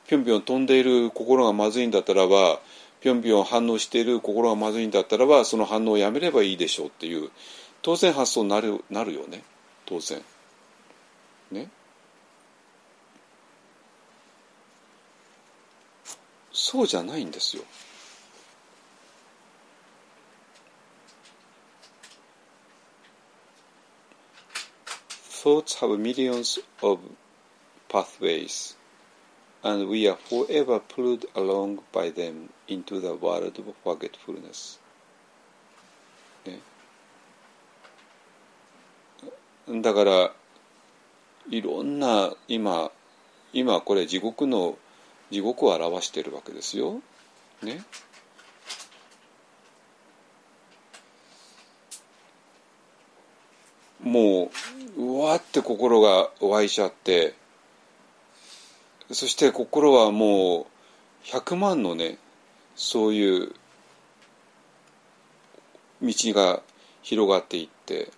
[0.08, 2.60] ぴょんぴょん飛んでいる心がまずいんだったらば
[3.02, 7.30] ぴょんぴょん反応している心がまずいんだったらばその反応をやめればいいでしょうっていう
[7.82, 9.44] 当然発想になるなるよね
[9.86, 10.22] 当然。
[11.52, 11.70] ね。
[16.52, 17.64] そうじゃないんですよ。
[25.48, 27.00] Thoughts have millions of
[27.88, 28.76] pathways,
[29.64, 34.78] and we are forever pulled along by them into the world of forgetfulness.
[36.46, 36.60] ね、
[39.82, 40.34] だから
[41.50, 42.92] いろんな今
[43.54, 44.78] 今これ地獄の
[45.32, 47.00] 地獄を表しているわけですよ。
[47.64, 47.86] ね。
[54.04, 57.36] もううわって心が湧いちゃって
[59.12, 62.18] そして心はもう100万のね
[62.76, 63.52] そういう
[66.02, 66.62] 道が
[67.04, 68.12] 広がっていって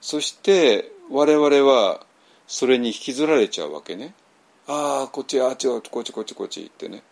[0.00, 2.04] そして我々は
[2.46, 4.14] それに引きずられちゃうわけね。
[4.66, 7.02] ああこっちあっちこっちこっちこっちってね。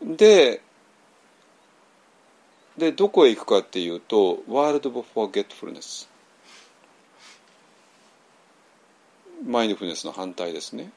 [0.00, 0.60] で
[2.76, 6.11] でどこへ行くかっていうと world of forgetfulness。
[9.44, 10.90] マインドフルネスの反対ですね。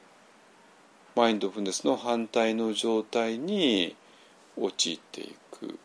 [1.14, 3.96] マインドフルネスの反対の状態に
[4.56, 5.78] 陥っていく。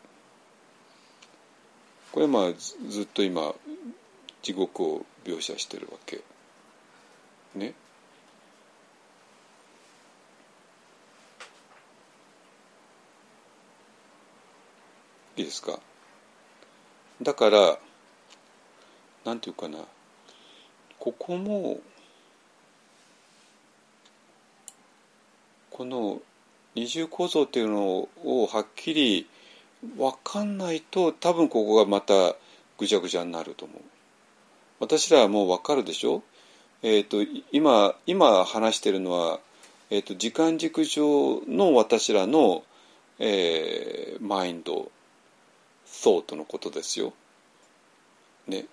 [2.12, 2.52] これはまあ
[2.88, 3.54] ずっと今
[4.42, 6.20] 地獄を描写してるわけ。
[7.54, 7.74] ね。
[15.36, 15.80] いいですか？
[17.22, 17.78] だから
[19.24, 19.78] なんていうかな。
[20.98, 21.80] ここも
[25.82, 26.22] この
[26.76, 29.26] 二重構造っていうのをはっきり
[29.98, 32.36] 分かんないと多分ここがまた
[32.78, 33.80] ぐちゃぐちゃになると思う。
[34.78, 36.22] 私らはもう分かるでしょ、
[36.84, 37.16] えーと、
[37.50, 39.40] 今今話してるのは、
[39.90, 42.62] えーと、時間軸上の私らの、
[43.18, 44.88] えー、マインド
[45.84, 47.12] ソートのことですよ。
[48.46, 48.66] ね。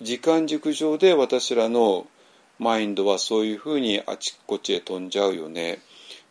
[0.00, 2.06] 時間軸上で私らの
[2.60, 5.80] マインドはそういうふうにあちこちへ飛んじゃうよね。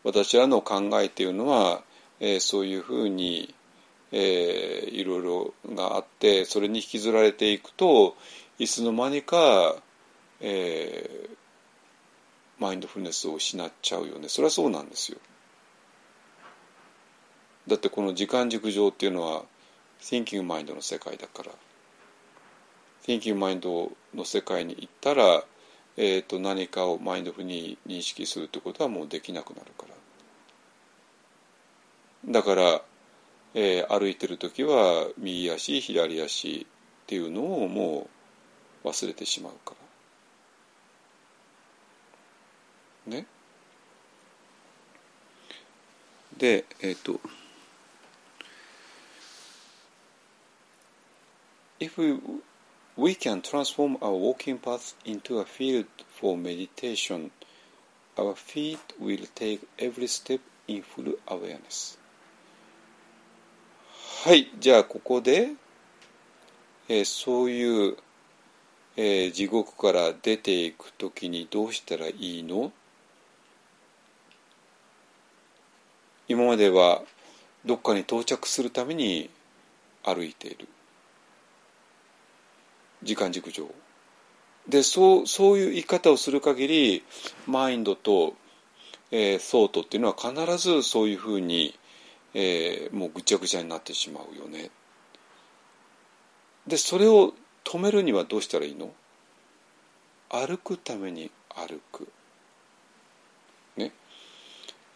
[0.03, 1.83] 私らの考えっていうのは、
[2.19, 3.53] えー、そういうふうに、
[4.11, 8.15] えー、いろいろがあってそれに引きずられていくと
[8.59, 9.75] いつの間にか、
[10.39, 11.29] えー、
[12.59, 15.17] マインドフルネスを失っちゃうよねそれはそうなんですよ。
[17.67, 19.43] だってこの時間軸上っていうのは
[20.01, 21.51] Thinking Mind の世界だから
[23.05, 25.43] Thinking Mind の世界に行ったら、
[25.97, 29.85] えー、と何かをマインドフルに認識するってことはもうできなくなるか
[32.25, 32.31] ら。
[32.31, 32.81] だから、
[33.53, 38.09] えー歩いてる時は右足左足っていうのをも
[38.83, 39.75] う忘れてしまうか
[43.07, 43.17] ら。
[43.17, 43.25] ね？
[46.37, 47.19] でえっ、と
[51.79, 52.41] If
[53.01, 57.31] we, can transform our walking path into a field for meditation,
[58.15, 61.97] our feet will take every step in full awareness.
[64.23, 65.53] はい、じゃあここで、
[66.87, 67.97] えーそういう、
[68.95, 72.71] えー地獄から出ていくときにどうしたらいいの
[76.27, 77.01] 今までは
[77.65, 79.31] どっかに到着するために
[80.03, 80.67] 歩いている
[83.03, 83.67] 時間軸上。
[84.67, 87.03] でそうそういう言い方をする限り
[87.47, 88.35] マインドと、
[89.09, 91.73] えー、ソートっていうのは必ずそういうふうに、
[92.33, 94.69] えーもうぐちゃぐちゃになってしまうよね。
[96.67, 97.33] でそれを
[97.63, 98.93] 止めるにはどうしたらいいの？
[100.29, 102.07] 歩くために歩く。
[103.77, 103.91] ね。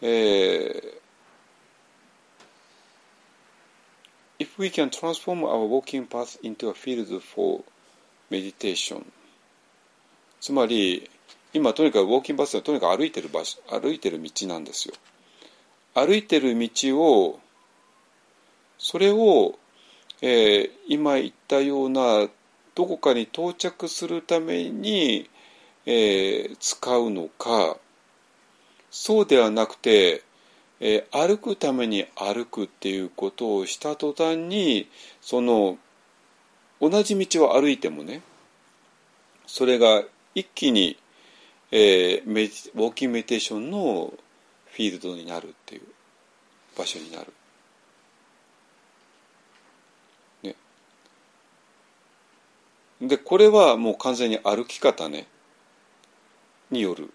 [0.00, 1.06] えー
[4.38, 7.64] If we can transform our walking path into a field for
[8.30, 9.04] meditation.
[10.40, 11.08] つまり
[11.52, 14.94] 今とにかくウォーキングパスはとにかく歩いてる場所歩いてる道なんですよ。
[15.94, 17.40] 歩いてる道を
[18.78, 19.58] それを、
[20.22, 22.28] えー今言ったような
[22.74, 25.28] どこかに到着するために、
[25.86, 27.78] えー使うのか
[28.90, 30.22] そうではなくて、
[30.80, 34.88] えー歩くために歩くっていうことをした途端に
[35.20, 35.78] その
[36.80, 38.22] 同じ道を歩いてもね
[39.46, 40.02] それが
[40.34, 40.96] 一気に、
[41.70, 44.12] えーウォーキングメディテーションの
[44.66, 45.82] フィールドになるっていう
[46.76, 47.32] 場所になる。
[50.42, 50.54] ね、
[53.00, 55.26] でこれはもう完全に歩き方ね
[56.70, 57.10] による。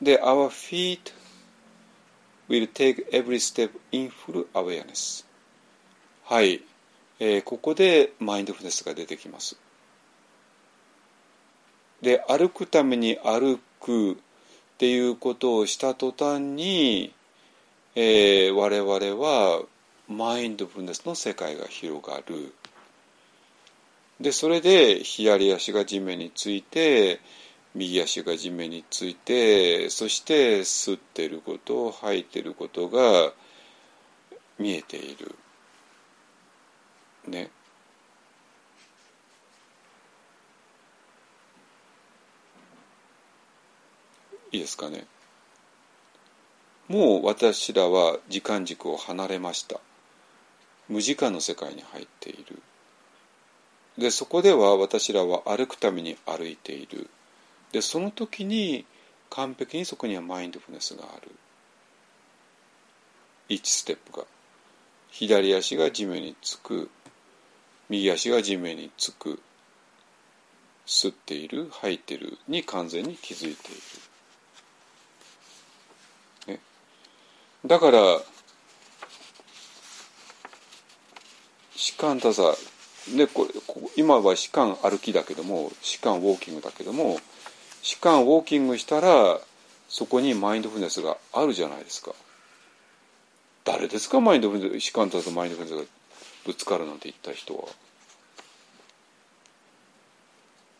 [0.00, 1.12] で、Our feet
[2.48, 5.24] will take every step in full awareness.
[6.32, 6.62] はい、
[7.20, 9.58] えーここでマインドフルネスが出てきます。
[12.00, 14.16] で、歩くために歩くっ
[14.78, 17.12] ていうことをした途端に、
[17.94, 19.62] えー我々は
[20.08, 22.54] マインドフルネスの世界が広がる。
[24.18, 27.20] で、それで左足が地面について、
[27.74, 33.34] 右足が地面についてそして吸ってること吐いてることが
[34.58, 35.34] 見えている
[37.26, 37.50] ね。
[44.52, 45.06] いいですかね。
[46.88, 49.80] もう私らは時間軸を離れました。
[50.88, 52.60] 無時間の世界に入っている。
[53.96, 57.08] でそこでは私らは歩くために歩いている。
[57.72, 58.84] でその時に
[59.30, 61.30] 完璧にそこにはマインドフルネスがある。
[63.48, 64.26] 1ステップが。
[65.10, 66.90] 左足が地面につく。
[67.92, 69.38] 右足が地面につく
[70.86, 72.38] 吸っている吐いてる。
[72.48, 73.74] に完全に気づいてい
[76.48, 76.60] る、ね、
[77.66, 77.98] だから
[81.76, 82.54] 士官多さ
[83.14, 83.50] でこれ
[83.96, 87.18] 今は士官歩きだけども士官ウォーキングだけども
[87.82, 89.38] 士官ウォーキングしたら
[89.88, 92.12] そこにマインドフルネスがあるじゃないですか。
[93.64, 96.01] 誰ですかマインドフルネス士官とマインドフルネスが。
[96.44, 97.68] ぶつかるなんて言った人は。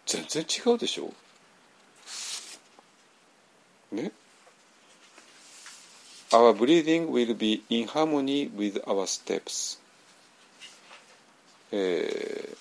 [0.06, 1.12] 全然違うでしょ。
[3.92, 4.12] ね。
[6.30, 9.78] Our breathing will be in harmony with our steps
[11.70, 12.56] え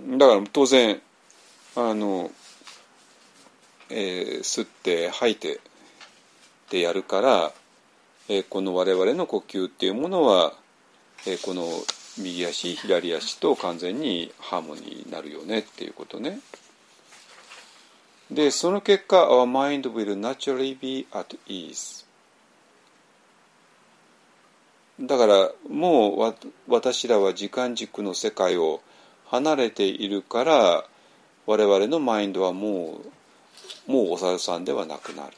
[0.00, 1.00] ーだから当然
[1.74, 2.30] あの
[3.88, 5.58] えー吸って吐いてっ
[6.68, 7.52] てやるから、
[8.28, 10.52] えーこの我々の呼吸っていうものは、
[11.26, 11.66] えーこの
[12.18, 16.40] 右足左足と完全にハーモニーになるよねっていうことね。
[18.30, 22.04] でその結果 Our mind will naturally be at ease
[25.00, 26.34] だからもう
[26.66, 28.82] 私らは時間軸の世界を
[29.26, 30.84] 離れているから
[31.46, 33.00] 我々のマインドはも
[33.88, 35.32] うもうお猿さんではなくなる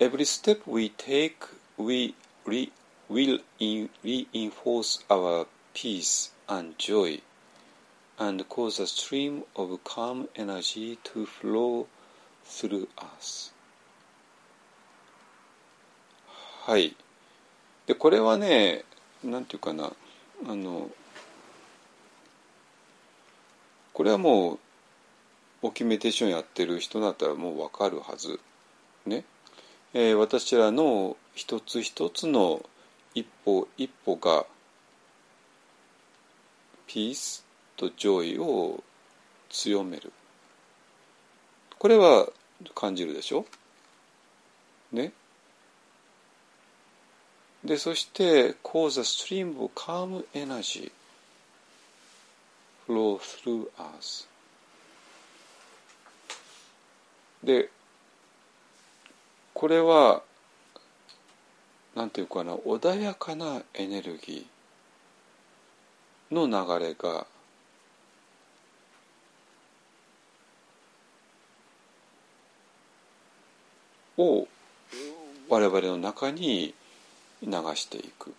[0.00, 1.44] every step we take,
[1.76, 2.14] we
[2.46, 2.72] re,
[3.08, 7.20] will in, reinforce our peace and joy
[8.18, 11.86] and cause a stream of calm energy to flow
[12.44, 13.52] through us.
[16.66, 16.94] はい。
[17.86, 18.84] で、これはね、
[19.24, 19.92] なんていうかな、
[20.46, 20.90] あの、
[23.92, 24.58] これはもう、
[25.62, 28.38] オキュメテーションやってる人だったらもうわかるはず。
[29.06, 29.24] ね。
[29.92, 32.64] えー私らの一つ一つの
[33.14, 34.46] 一歩一歩が
[36.86, 37.44] ピース
[37.76, 38.82] とジョイを
[39.48, 40.12] 強める。
[41.78, 42.28] これは
[42.74, 43.46] 感じるでしょ？
[44.92, 45.12] ね？
[47.64, 50.90] でそして cause a stream of calm energy
[52.86, 53.68] flow through
[53.98, 54.26] us
[57.42, 57.70] で
[59.60, 60.22] これは
[61.94, 66.46] なんていうかな穏やかなエネルギーの
[66.78, 67.26] 流れが
[74.16, 74.48] を
[75.50, 76.72] 我々の中に
[77.42, 78.32] 流していく。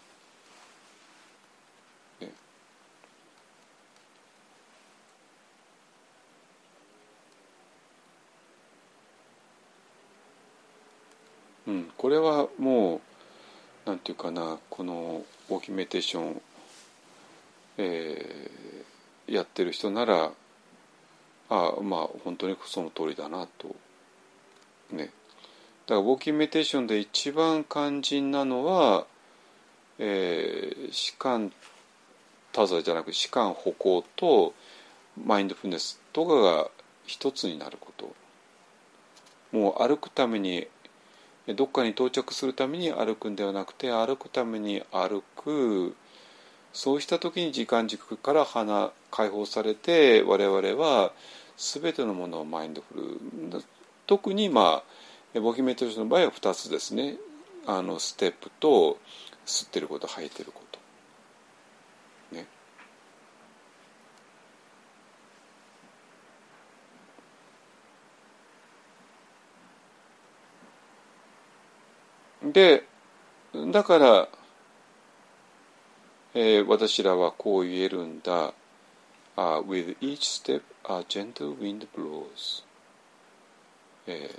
[11.71, 13.01] うん、これはも
[13.85, 16.41] うなんていうかなこのオーキメーテーション、
[17.77, 18.61] えー
[19.31, 20.31] やってる人なら
[21.49, 23.75] あまあ本当にその通りだなと
[24.91, 25.09] ね。
[25.87, 29.05] だからウォーキュメーテーションで一番肝心なのは、
[29.99, 31.51] えー、士官
[32.51, 34.53] 多罪じゃなく士官歩行と
[35.25, 36.69] マインドフルネスとかが
[37.05, 38.13] 一つになること。
[39.51, 40.67] もう歩くために
[41.47, 45.95] どっかに到着するために歩くんではなくて歩くために歩く。
[46.73, 51.11] そうした時に時間軸から花解放されて我々は
[51.57, 53.19] 全てのものをマインドフ
[53.51, 53.63] ル。
[54.07, 54.83] 特にま
[55.35, 57.17] あボヒメトリスの場合は2つですね。
[57.65, 58.97] あのステップと
[59.45, 60.60] 吸ってること吐いてること。
[72.43, 72.83] で
[73.71, 74.29] だから、
[76.33, 78.53] えー私らはこう言えるんだ。
[79.37, 82.63] Uh, with each step a gentle wind blows、
[84.05, 84.29] え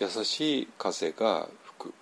[0.00, 1.48] ー優しい風が
[1.78, 1.94] 吹く。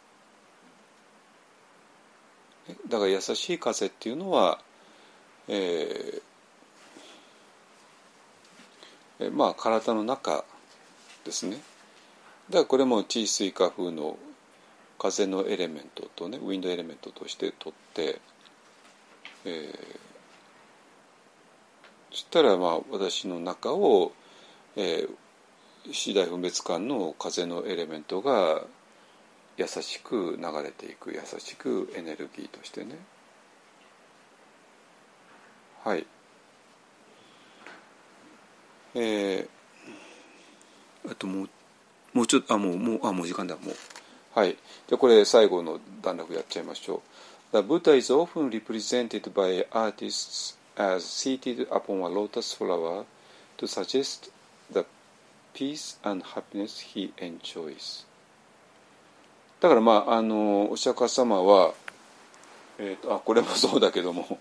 [2.89, 4.59] だから優しい風っていうのは、
[5.48, 6.23] えー
[9.23, 10.44] えまあ体の中
[11.24, 11.57] ですね。
[12.51, 14.19] だからこれも地水化風の
[14.99, 18.20] 風のエレメントとねウィンドエレメントとして取って、
[19.44, 20.03] えー
[22.12, 24.12] そしたらまあ私の中を、
[24.77, 28.65] えー、次第分別間の風のエレメントが
[29.57, 32.99] 優しく流れていく優しくエネルギーとしてね
[35.85, 36.07] はい
[38.94, 41.48] えー、あともう
[42.12, 43.74] もうちょっとあもうもうあもう時間だもう
[44.35, 44.56] はい
[44.89, 47.01] じゃこれ最後の段落やっちゃいましょう
[47.52, 53.05] The Buddha is often represented by artists as seated upon a lotus flower
[53.59, 54.31] to suggest
[54.73, 54.85] the
[55.55, 58.06] peace and happiness he enjoys
[59.60, 61.73] だからまああのお釈迦様は
[62.78, 64.39] えーとあこれもそうだけども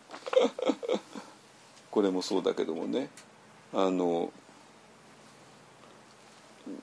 [1.92, 3.10] これもそうだけどもね
[3.74, 4.32] あの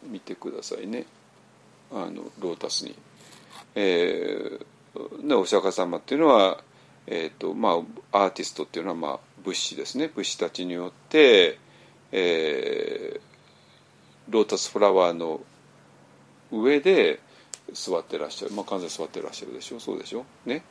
[0.04, 1.06] 見てくださいね。
[1.90, 2.94] あのロータスに。
[3.74, 6.62] えー、でお釈迦様っていうのは、
[7.06, 7.82] えーとま
[8.12, 10.08] あ、アーティストっていうのは、まあ、仏師ですね。
[10.08, 11.58] 仏師たちによって、
[12.12, 13.20] えー、
[14.28, 15.40] ロータスフラワーの
[16.50, 17.20] 上で
[17.72, 19.80] 座ってらっしゃる、まあ、完全に座ってらっしゃるでしょ。
[19.80, 20.24] そうでしょ？
[20.46, 20.62] ね。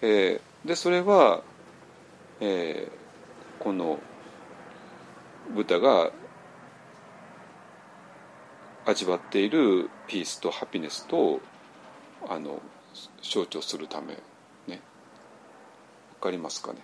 [0.00, 1.42] えー、でそれは、
[2.40, 3.98] えー、この
[5.54, 6.12] ブタが
[8.88, 11.42] 味わっているピースとハピネスと
[12.26, 12.62] あの
[13.22, 14.14] 象徴するため
[14.66, 14.80] ね
[16.14, 16.78] わかりますかね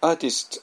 [0.00, 0.62] Artists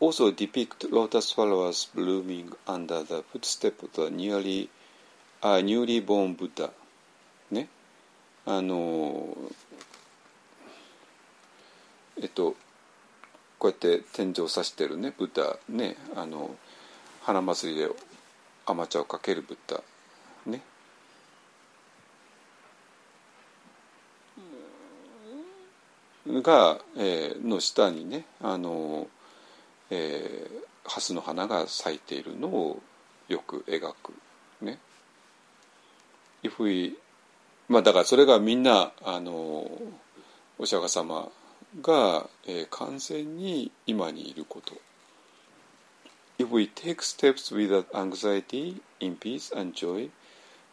[0.00, 4.68] also depict lotus flowers blooming under the footstep of the newly,
[5.40, 6.72] uh, newly born Buddha
[7.52, 7.68] ね
[8.44, 9.36] あの
[12.20, 12.54] えっと
[13.58, 16.54] こうやって天井を指してるねブッダねあの
[17.22, 17.88] 花祭りで
[18.66, 19.82] 甘茶をかけるブッダ
[20.46, 20.62] ね。
[26.42, 29.06] が、えー、の下にねあの、
[29.90, 32.82] えー、蓮の花が咲いているのを
[33.28, 34.12] よく描く。
[34.60, 34.78] ね。
[36.42, 36.96] If we
[37.68, 39.68] まあだからそれがみんなあの
[40.58, 41.28] お釈迦様
[41.80, 44.74] が、えー、完全に今にいること。
[46.38, 50.10] If we take steps without anxiety, in peace and joy,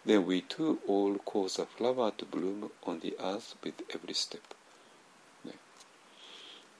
[0.05, 4.41] then we too all cause a flower to bloom on the earth with every step.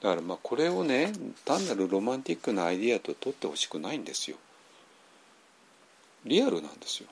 [0.04, 1.14] だからまあこれをね
[1.46, 4.36] 単なるロマンティックなアイディアと取ってほしくないんですよ。
[6.26, 7.08] リアルなんですよ。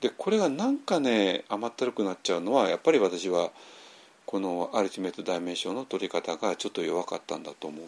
[0.00, 3.52] でこれがなんかね甘ったるくなっちゃうのはやっぱり私は
[4.32, 7.82] このアルティメットダイメンションの取り方がちょっと弱かったんだと思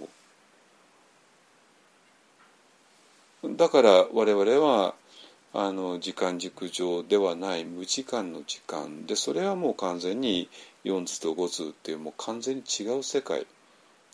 [3.42, 3.56] う。
[3.56, 4.94] だから我々は
[5.54, 9.06] あの時間軸上ではない無時間の時間。
[9.06, 10.50] でそれはもう完全に
[10.84, 13.46] 4図と5図っていうもう完全に違う世界。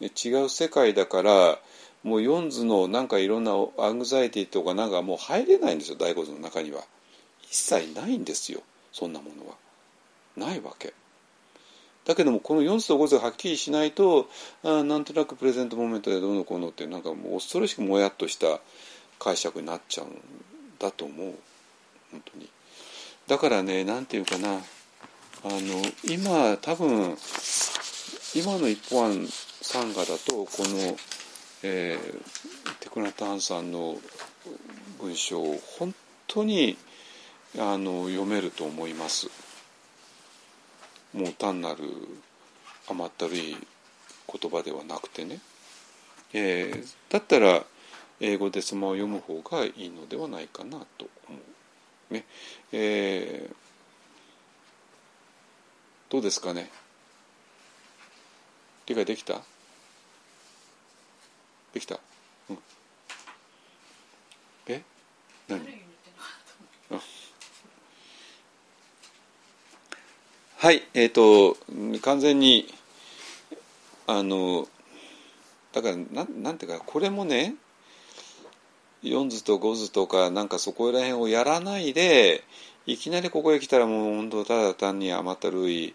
[0.01, 1.59] 違う世界だから
[2.05, 6.85] もう4図のなんかいろんなアングザイティとかなんかもう入れないんですよ第5図の中には。
[7.43, 8.61] 一切ないんですよ
[8.93, 9.57] そんなものは。
[10.37, 10.95] ないわけ。
[12.05, 14.29] だけどもこの4図と5図がはっきりしないと
[14.65, 18.61] あなんとなくプレゼントモメントでどうのこうのってなんかもう恐ろしくもやっとした
[19.19, 20.11] 解釈になっちゃうん
[20.79, 21.35] だと思う
[22.11, 22.49] 本当に。
[23.29, 24.59] だからねなんていうかなあ
[25.45, 27.17] の今多分
[28.35, 30.97] 今の一本案サンガだとこの、
[31.63, 33.97] えー、テクナタンさんの
[35.01, 35.95] 文章を本
[36.27, 36.77] 当に
[37.59, 39.29] あの読めると思います。
[41.13, 41.85] もう単なる
[42.89, 43.57] 甘ったるい
[44.41, 45.41] 言葉ではなくてね、
[46.33, 47.65] えー、だったら
[48.21, 51.39] 英語でスマを読む方がいいのではないかなと思
[52.11, 52.15] う。
[52.15, 52.25] ね。
[52.73, 53.55] えー
[56.11, 56.69] どうですかね？
[58.87, 59.43] 理解できた？
[61.73, 62.01] できた、
[62.49, 62.59] うん、
[64.67, 64.83] え？
[65.47, 65.61] 何？
[70.61, 71.57] はいえっ、ー、と
[72.03, 72.67] 完全に
[74.07, 74.69] あの
[75.73, 77.55] だからななんていうかこれもね
[79.03, 82.45] 4図と5図とかなんかそこら辺をやらないで
[82.85, 85.95] いきなりここへ来たらもう本当ただ単に甘ったるい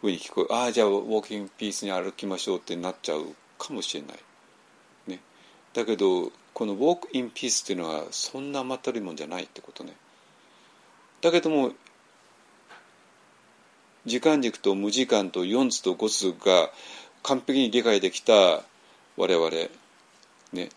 [0.00, 4.18] ふうに聞こえああじゃあウォーキングピースに歩きましょうってなっちゃうかもしれない。
[5.08, 5.18] ね、
[5.72, 9.96] だけどこのウォークインピースっていうのはそんな甘ったるいもんじゃないってことね。
[11.20, 11.72] だけども
[14.06, 16.70] 時間軸と無時間と4図と5図が
[17.22, 18.62] 完璧に理解できた
[19.16, 19.50] 我々
[20.52, 20.68] ね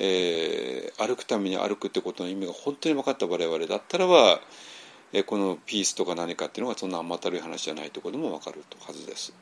[0.00, 4.40] えー、歩くために歩くってことの意味が本当に分かった我々だったらば
[5.12, 9.32] えこのピースとか何かっていうのがそんな甘ったるい話じゃないところでも分かるはずです。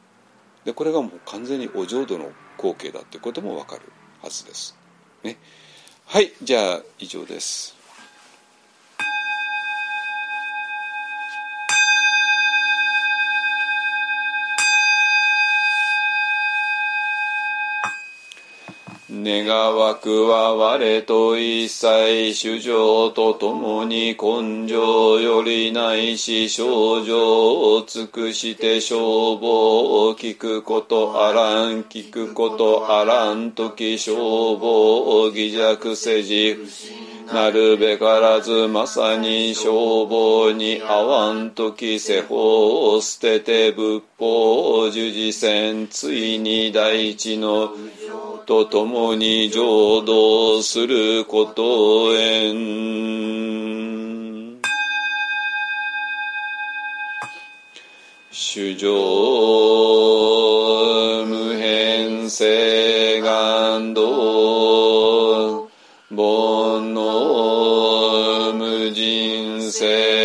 [0.64, 3.82] でこれがもう完全にお浄土の光景だっていうことも分かる
[4.22, 4.76] はずです。
[5.22, 5.36] ね、
[6.06, 7.76] はいじゃあ以上です。
[19.28, 36.57] 願わくは我と一切主情とともに根性よりないし症状を尽くして消防を聞くことあらん聞くことあらん時消防を疑弱せじ
[37.32, 45.89] なるべからずまさに消防に合わんとき世法を捨てて仏法を従事せん。
[45.89, 47.73] ついに大地の
[48.47, 52.56] と共に浄土することへん。
[58.31, 58.86] 主上
[61.27, 65.68] 無変性願道
[66.09, 66.16] 煩
[66.94, 70.15] 悩無人性。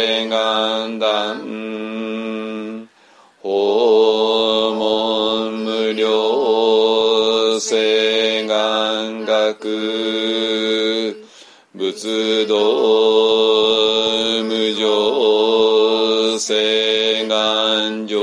[11.93, 12.55] 仏道
[14.43, 14.49] 無
[14.79, 18.17] 常性願上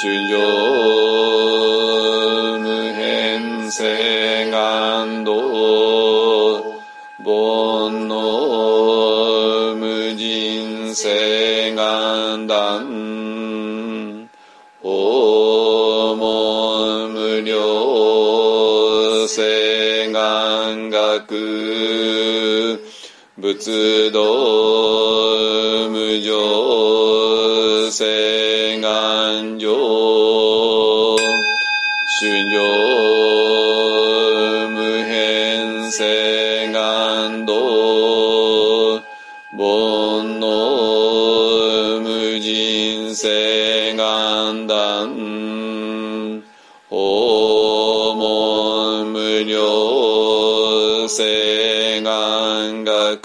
[0.00, 0.38] 主上
[2.60, 5.34] 無変性願道。
[7.24, 9.82] 煩悩無
[10.14, 11.23] 人誓
[21.20, 22.84] く
[23.36, 28.53] 仏道無常性。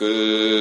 [0.02, 0.59] 願